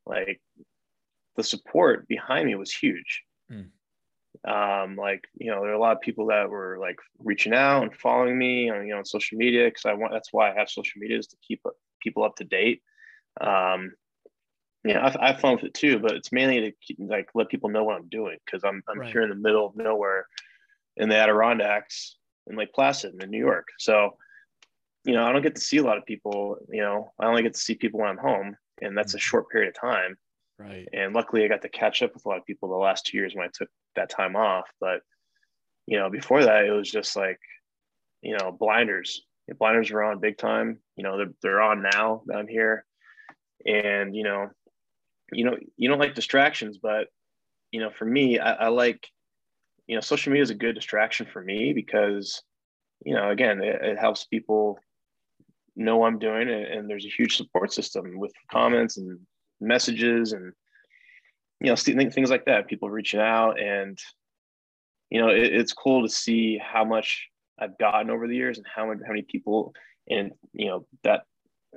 like 0.07 0.41
the 1.37 1.43
support 1.43 2.09
behind 2.09 2.47
me 2.47 2.55
was 2.55 2.72
huge 2.72 3.22
mm. 3.53 3.66
Um, 4.45 4.97
like 4.97 5.24
you 5.39 5.51
know, 5.51 5.62
there 5.62 5.70
are 5.70 5.74
a 5.74 5.80
lot 5.80 5.97
of 5.97 6.01
people 6.01 6.26
that 6.26 6.49
were 6.49 6.78
like 6.78 6.99
reaching 7.18 7.53
out 7.53 7.82
and 7.82 7.95
following 7.95 8.39
me 8.39 8.70
on 8.70 8.87
you 8.87 8.93
know 8.93 8.99
on 8.99 9.05
social 9.05 9.39
media 9.39 9.66
because 9.66 9.84
I 9.84 9.95
want 9.95 10.12
that's 10.12 10.32
why 10.32 10.51
I 10.51 10.55
have 10.55 10.70
social 10.70 11.01
media 11.01 11.18
is 11.18 11.26
to 11.28 11.37
keep 11.47 11.62
people 12.01 12.22
up 12.22 12.37
to 12.37 12.45
date. 12.45 12.82
Um, 13.41 13.93
yeah, 14.84 15.01
I, 15.01 15.24
I 15.24 15.32
have 15.32 15.41
fun 15.41 15.57
with 15.57 15.64
it 15.64 15.74
too, 15.74 15.99
but 15.99 16.12
it's 16.12 16.32
mainly 16.32 16.61
to 16.61 16.72
keep, 16.80 16.99
like 17.01 17.28
let 17.34 17.49
people 17.49 17.70
know 17.70 17.84
what 17.84 17.97
I'm 17.97 18.09
doing 18.09 18.37
because 18.45 18.62
I'm 18.64 18.82
I'm 18.89 19.01
right. 19.01 19.11
here 19.11 19.22
in 19.22 19.30
the 19.30 19.34
middle 19.34 19.66
of 19.66 19.76
nowhere 19.76 20.26
in 20.97 21.09
the 21.09 21.16
Adirondacks 21.16 22.16
in 22.49 22.57
Lake 22.57 22.72
Placid 22.72 23.22
in 23.22 23.30
New 23.30 23.38
York. 23.38 23.68
So, 23.78 24.16
you 25.05 25.14
know, 25.14 25.24
I 25.24 25.32
don't 25.32 25.42
get 25.42 25.55
to 25.55 25.61
see 25.61 25.78
a 25.78 25.84
lot 25.84 25.99
of 25.99 26.07
people. 26.07 26.57
You 26.68 26.82
know, 26.82 27.12
I 27.18 27.26
only 27.26 27.42
get 27.42 27.55
to 27.55 27.61
see 27.61 27.74
people 27.74 28.01
when 28.01 28.09
I'm 28.09 28.18
home, 28.18 28.57
and 28.82 28.97
that's 28.97 29.14
a 29.14 29.16
mm-hmm. 29.16 29.22
short 29.22 29.51
period 29.51 29.68
of 29.68 29.80
time. 29.80 30.16
Right. 30.59 30.88
And 30.92 31.14
luckily, 31.14 31.44
I 31.44 31.49
got 31.49 31.62
to 31.62 31.68
catch 31.68 32.03
up 32.03 32.14
with 32.14 32.24
a 32.24 32.28
lot 32.28 32.38
of 32.38 32.47
people 32.47 32.68
the 32.68 32.76
last 32.76 33.07
two 33.07 33.18
years 33.18 33.34
when 33.34 33.47
I 33.47 33.51
took 33.53 33.68
that 33.94 34.11
time 34.11 34.36
off. 34.36 34.68
But 34.80 35.01
you 35.86 35.99
know, 35.99 36.11
before 36.11 36.44
that, 36.44 36.64
it 36.64 36.72
was 36.72 36.90
just 36.90 37.14
like, 37.14 37.38
you 38.22 38.36
know, 38.36 38.51
blinders. 38.51 39.22
The 39.49 39.55
blinders 39.55 39.90
were 39.90 40.03
on 40.03 40.18
big 40.18 40.38
time. 40.38 40.80
You 40.97 41.05
know, 41.05 41.16
they're 41.18 41.32
they're 41.42 41.61
on 41.61 41.82
now 41.82 42.22
that 42.26 42.36
I'm 42.36 42.49
here, 42.49 42.84
and 43.64 44.16
you 44.16 44.24
know, 44.24 44.51
you 45.32 45.44
know, 45.44 45.57
you 45.76 45.88
don't 45.88 46.01
like 46.01 46.14
distractions, 46.14 46.78
but 46.78 47.09
you 47.70 47.80
know, 47.80 47.90
for 47.90 48.05
me, 48.05 48.38
I, 48.38 48.53
I 48.53 48.68
like, 48.68 49.07
you 49.87 49.95
know, 49.95 50.01
social 50.01 50.32
media 50.32 50.43
is 50.43 50.51
a 50.51 50.55
good 50.55 50.74
distraction 50.74 51.26
for 51.26 51.43
me 51.43 51.72
because, 51.72 52.43
you 53.05 53.14
know, 53.14 53.30
again, 53.30 53.62
it, 53.62 53.82
it 53.82 53.99
helps 53.99 54.24
people 54.24 54.78
know 55.76 56.05
I'm 56.05 56.18
doing 56.18 56.49
it, 56.49 56.70
and 56.70 56.89
there's 56.89 57.05
a 57.05 57.11
huge 57.16 57.37
support 57.37 57.72
system 57.72 58.18
with 58.18 58.32
comments 58.51 58.97
and 58.97 59.18
messages 59.61 60.32
and 60.32 60.53
you 61.61 61.68
know 61.68 61.76
things 61.76 62.30
like 62.30 62.45
that. 62.47 62.66
People 62.66 62.91
reaching 62.91 63.20
out, 63.20 63.61
and 63.61 63.99
you 65.11 65.20
know, 65.20 65.28
it, 65.28 65.53
it's 65.55 65.72
cool 65.72 66.03
to 66.03 66.09
see 66.09 66.59
how 66.59 66.84
much 66.84 67.28
I've 67.59 67.78
gotten 67.78 68.11
over 68.11 68.26
the 68.26 68.37
years 68.37 68.59
and 68.59 68.66
how 68.66 68.87
many 68.87 69.01
how 69.03 69.11
many 69.11 69.22
people 69.22 69.72
and 70.09 70.32
you 70.53 70.68
know 70.68 70.87
that 71.05 71.22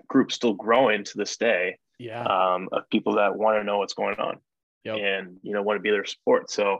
group 0.07 0.31
still 0.31 0.53
growing 0.53 1.03
to 1.03 1.17
this 1.17 1.37
day 1.37 1.77
yeah 1.97 2.23
um, 2.23 2.69
of 2.71 2.89
people 2.89 3.15
that 3.15 3.35
want 3.35 3.57
to 3.57 3.63
know 3.63 3.79
what's 3.79 3.93
going 3.93 4.15
on 4.19 4.37
yep. 4.83 4.97
and 4.97 5.37
you 5.41 5.53
know 5.53 5.61
want 5.61 5.77
to 5.77 5.81
be 5.81 5.89
their 5.89 6.05
support 6.05 6.49
so 6.49 6.79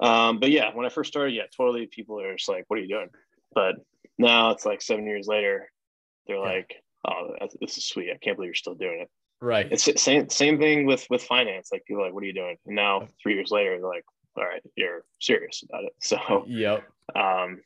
um, 0.00 0.40
but 0.40 0.50
yeah 0.50 0.70
when 0.74 0.86
i 0.86 0.88
first 0.88 1.10
started 1.12 1.34
yeah 1.34 1.42
totally 1.56 1.86
people 1.86 2.20
are 2.20 2.34
just 2.34 2.48
like 2.48 2.64
what 2.68 2.78
are 2.78 2.82
you 2.82 2.88
doing? 2.88 3.08
But 3.54 3.76
now 4.18 4.50
it's 4.50 4.64
like 4.64 4.80
seven 4.80 5.06
years 5.06 5.26
later 5.26 5.70
they're 6.26 6.36
yeah. 6.36 6.42
like 6.42 6.74
oh 7.06 7.34
this 7.60 7.78
is 7.78 7.86
sweet. 7.86 8.10
I 8.10 8.18
can't 8.18 8.36
believe 8.36 8.48
you're 8.48 8.54
still 8.54 8.74
doing 8.74 9.00
it. 9.00 9.10
Right. 9.40 9.68
It's 9.70 9.88
same 10.02 10.28
same 10.28 10.58
thing 10.58 10.86
with 10.86 11.06
with 11.10 11.22
finance. 11.22 11.70
Like 11.72 11.84
people 11.84 12.02
like 12.02 12.14
what 12.14 12.22
are 12.22 12.26
you 12.26 12.32
doing? 12.32 12.56
And 12.66 12.76
now 12.76 13.08
three 13.22 13.34
years 13.34 13.50
later 13.50 13.78
they're 13.78 13.88
like 13.88 14.04
all 14.36 14.44
right 14.44 14.62
you're 14.76 15.04
serious 15.20 15.62
about 15.68 15.84
it. 15.84 15.92
So 16.00 16.44
yep. 16.46 16.84
um 17.14 17.60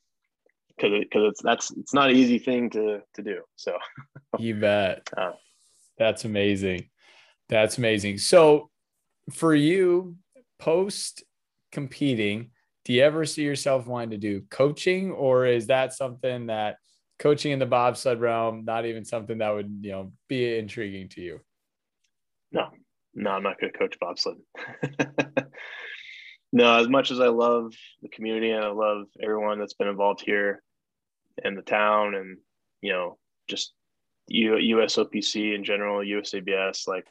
because 0.68 0.92
because 1.00 1.30
it's 1.30 1.42
that's 1.42 1.70
it's 1.72 1.94
not 1.94 2.10
an 2.10 2.16
easy 2.16 2.38
thing 2.38 2.70
to 2.70 3.02
to 3.14 3.22
do. 3.22 3.42
So 3.56 3.78
you 4.38 4.54
bet. 4.54 5.08
uh, 5.16 5.32
that's 5.98 6.24
amazing. 6.24 6.88
That's 7.48 7.78
amazing. 7.78 8.18
So, 8.18 8.70
for 9.30 9.54
you, 9.54 10.16
post 10.58 11.24
competing, 11.76 12.50
do 12.86 12.94
you 12.94 13.02
ever 13.02 13.26
see 13.26 13.42
yourself 13.42 13.86
wanting 13.86 14.12
to 14.12 14.16
do 14.16 14.40
coaching, 14.48 15.10
or 15.10 15.44
is 15.44 15.66
that 15.66 15.92
something 15.92 16.46
that 16.46 16.76
coaching 17.18 17.52
in 17.52 17.58
the 17.58 17.66
bobsled 17.66 18.18
realm 18.18 18.64
not 18.64 18.86
even 18.86 19.04
something 19.04 19.38
that 19.38 19.50
would 19.50 19.80
you 19.82 19.92
know 19.92 20.12
be 20.26 20.56
intriguing 20.56 21.10
to 21.10 21.20
you? 21.20 21.40
No, 22.50 22.70
no, 23.14 23.30
I'm 23.32 23.42
not 23.42 23.60
going 23.60 23.70
to 23.74 23.78
coach 23.78 23.98
bobsled. 24.00 24.38
no, 26.54 26.78
as 26.78 26.88
much 26.88 27.10
as 27.10 27.20
I 27.20 27.28
love 27.28 27.74
the 28.00 28.08
community 28.08 28.52
and 28.52 28.64
I 28.64 28.70
love 28.70 29.08
everyone 29.22 29.58
that's 29.58 29.74
been 29.74 29.88
involved 29.88 30.22
here 30.24 30.62
and 31.44 31.58
the 31.58 31.62
town, 31.62 32.14
and 32.14 32.38
you 32.80 32.94
know, 32.94 33.18
just 33.48 33.74
U, 34.28 34.52
USOPC 34.52 35.54
in 35.54 35.62
general, 35.62 36.00
USABS, 36.00 36.88
like 36.88 37.06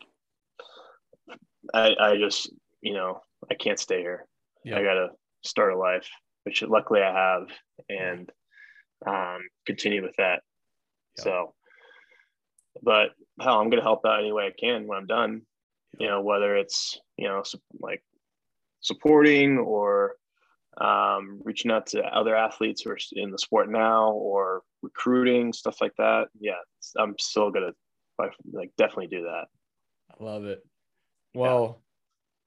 I, 1.71 1.93
I 1.99 2.17
just, 2.17 2.51
you 2.81 2.93
know, 2.95 3.21
I 3.51 3.53
can't 3.53 3.79
stay 3.79 3.99
here. 3.99 4.25
Yep. 4.65 4.77
I 4.77 4.83
got 4.83 4.93
to 4.95 5.07
start 5.43 5.73
a 5.73 5.77
life, 5.77 6.09
which 6.43 6.61
luckily 6.63 7.01
I 7.01 7.13
have, 7.13 7.47
and 7.87 8.29
um, 9.07 9.39
continue 9.65 10.03
with 10.03 10.15
that. 10.17 10.41
Yep. 11.17 11.23
So, 11.23 11.53
but 12.81 13.11
hell, 13.39 13.59
I'm 13.59 13.69
going 13.69 13.81
to 13.81 13.87
help 13.87 14.05
out 14.05 14.19
any 14.19 14.31
way 14.31 14.47
I 14.47 14.53
can 14.59 14.87
when 14.87 14.97
I'm 14.97 15.07
done, 15.07 15.41
yep. 15.93 15.99
you 15.99 16.07
know, 16.07 16.21
whether 16.21 16.55
it's, 16.55 16.99
you 17.17 17.27
know, 17.27 17.43
like 17.79 18.03
supporting 18.81 19.57
or 19.57 20.15
um, 20.77 21.39
reaching 21.43 21.71
out 21.71 21.87
to 21.87 22.03
other 22.03 22.35
athletes 22.35 22.81
who 22.81 22.89
are 22.89 22.97
in 23.13 23.31
the 23.31 23.37
sport 23.37 23.71
now 23.71 24.11
or 24.11 24.61
recruiting 24.81 25.51
stuff 25.51 25.81
like 25.81 25.93
that 25.97 26.25
yeah 26.39 26.59
i'm 26.99 27.15
still 27.19 27.49
gonna 27.49 27.71
like 28.19 28.71
definitely 28.77 29.07
do 29.07 29.23
that 29.23 29.45
i 30.11 30.23
love 30.23 30.45
it 30.45 30.61
well. 31.35 31.81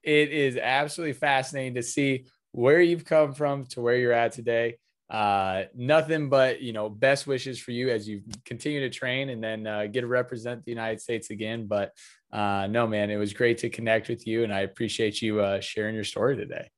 It 0.03 0.31
is 0.31 0.57
absolutely 0.57 1.15
fascinating 1.15 1.75
to 1.75 1.83
see 1.83 2.27
where 2.53 2.81
you've 2.81 3.05
come 3.05 3.33
from 3.33 3.67
to 3.67 3.81
where 3.81 3.97
you're 3.97 4.13
at 4.13 4.33
today. 4.33 4.79
Uh 5.11 5.65
nothing 5.75 6.29
but 6.29 6.61
you 6.61 6.75
know 6.75 6.91
best 6.91 7.27
wishes 7.27 7.59
for 7.59 7.71
you 7.71 7.89
as 7.89 8.07
you 8.07 8.23
continue 8.45 8.81
to 8.81 8.91
train 8.91 9.31
and 9.31 9.43
then 9.43 9.67
uh, 9.67 9.87
get 9.87 10.03
to 10.03 10.07
represent 10.07 10.63
the 10.65 10.71
united 10.71 11.01
states 11.01 11.31
again. 11.31 11.67
But 11.67 11.93
uh 12.31 12.67
no 12.67 12.87
man 12.87 13.11
it 13.11 13.17
was 13.17 13.33
great 13.33 13.57
to 13.59 13.71
connect 13.71 14.11
with 14.11 14.27
you 14.27 14.45
and 14.45 14.53
i 14.53 14.61
appreciate 14.61 15.23
you 15.23 15.41
uh 15.41 15.61
sharing 15.61 15.95
your 15.95 16.05
story 16.05 16.37
today. 16.37 16.69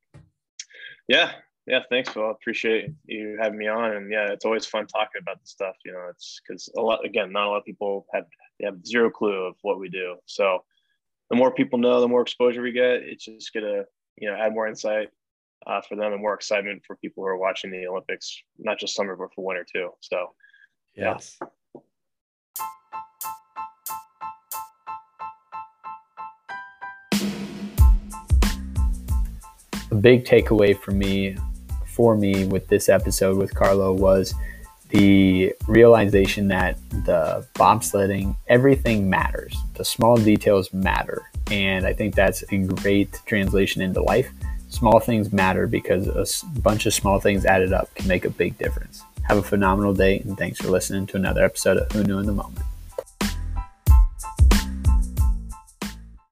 Yeah. 1.09 1.33
Yeah 1.67 1.81
thanks 1.89 2.09
phil. 2.09 2.25
I 2.25 2.31
appreciate 2.31 2.91
you 3.05 3.37
having 3.41 3.59
me 3.59 3.67
on. 3.67 3.91
And 3.97 4.09
yeah 4.09 4.31
it's 4.31 4.45
always 4.45 4.65
fun 4.65 4.87
talking 4.87 5.21
about 5.21 5.41
this 5.41 5.51
stuff 5.51 5.75
you 5.83 5.91
know 5.91 6.07
it's 6.09 6.39
because 6.47 6.69
a 6.77 6.81
lot 6.81 7.03
again 7.03 7.33
not 7.33 7.47
a 7.47 7.49
lot 7.49 7.57
of 7.57 7.65
people 7.65 8.05
have 8.13 8.25
have 8.63 8.85
zero 8.85 9.09
clue 9.09 9.47
of 9.47 9.55
what 9.61 9.79
we 9.79 9.89
do. 9.89 10.15
So 10.25 10.63
the 11.31 11.37
more 11.37 11.51
people 11.51 11.79
know 11.79 12.01
the 12.01 12.07
more 12.07 12.21
exposure 12.21 12.61
we 12.61 12.73
get 12.73 13.01
it's 13.01 13.25
just 13.25 13.53
gonna 13.53 13.83
you 14.17 14.29
know 14.29 14.35
add 14.35 14.53
more 14.53 14.67
insight 14.67 15.07
uh, 15.65 15.79
for 15.81 15.95
them 15.95 16.11
and 16.11 16.21
more 16.21 16.33
excitement 16.33 16.83
for 16.85 16.97
people 16.97 17.23
who 17.23 17.27
are 17.27 17.37
watching 17.37 17.71
the 17.71 17.87
olympics 17.87 18.37
not 18.59 18.77
just 18.77 18.93
summer 18.93 19.15
but 19.15 19.33
for 19.33 19.45
winter 19.45 19.65
too 19.73 19.89
so 20.01 20.27
yes 20.95 21.37
yeah. 21.41 21.47
a 29.91 29.95
big 29.95 30.25
takeaway 30.25 30.77
for 30.77 30.91
me 30.91 31.37
for 31.87 32.17
me 32.17 32.45
with 32.45 32.67
this 32.69 32.87
episode 32.87 33.37
with 33.37 33.53
Carlo 33.53 33.91
was 33.91 34.33
the 34.91 35.53
realization 35.67 36.47
that 36.49 36.77
the 37.05 37.45
bobsledding, 37.55 38.35
everything 38.47 39.09
matters. 39.09 39.55
The 39.75 39.85
small 39.85 40.17
details 40.17 40.71
matter. 40.73 41.23
And 41.49 41.85
I 41.85 41.93
think 41.93 42.15
that's 42.15 42.43
a 42.51 42.57
great 42.57 43.19
translation 43.25 43.81
into 43.81 44.01
life. 44.01 44.29
Small 44.69 44.99
things 44.99 45.33
matter 45.33 45.67
because 45.67 46.07
a 46.07 46.45
bunch 46.59 46.85
of 46.85 46.93
small 46.93 47.19
things 47.19 47.45
added 47.45 47.73
up 47.73 47.93
can 47.95 48.07
make 48.07 48.25
a 48.25 48.29
big 48.29 48.57
difference. 48.57 49.03
Have 49.23 49.37
a 49.37 49.43
phenomenal 49.43 49.93
day, 49.93 50.19
and 50.19 50.37
thanks 50.37 50.59
for 50.59 50.69
listening 50.69 51.07
to 51.07 51.17
another 51.17 51.43
episode 51.43 51.77
of 51.77 51.91
Who 51.91 52.03
Knew 52.03 52.19
in 52.19 52.25
the 52.25 52.33
Moment. 52.33 52.65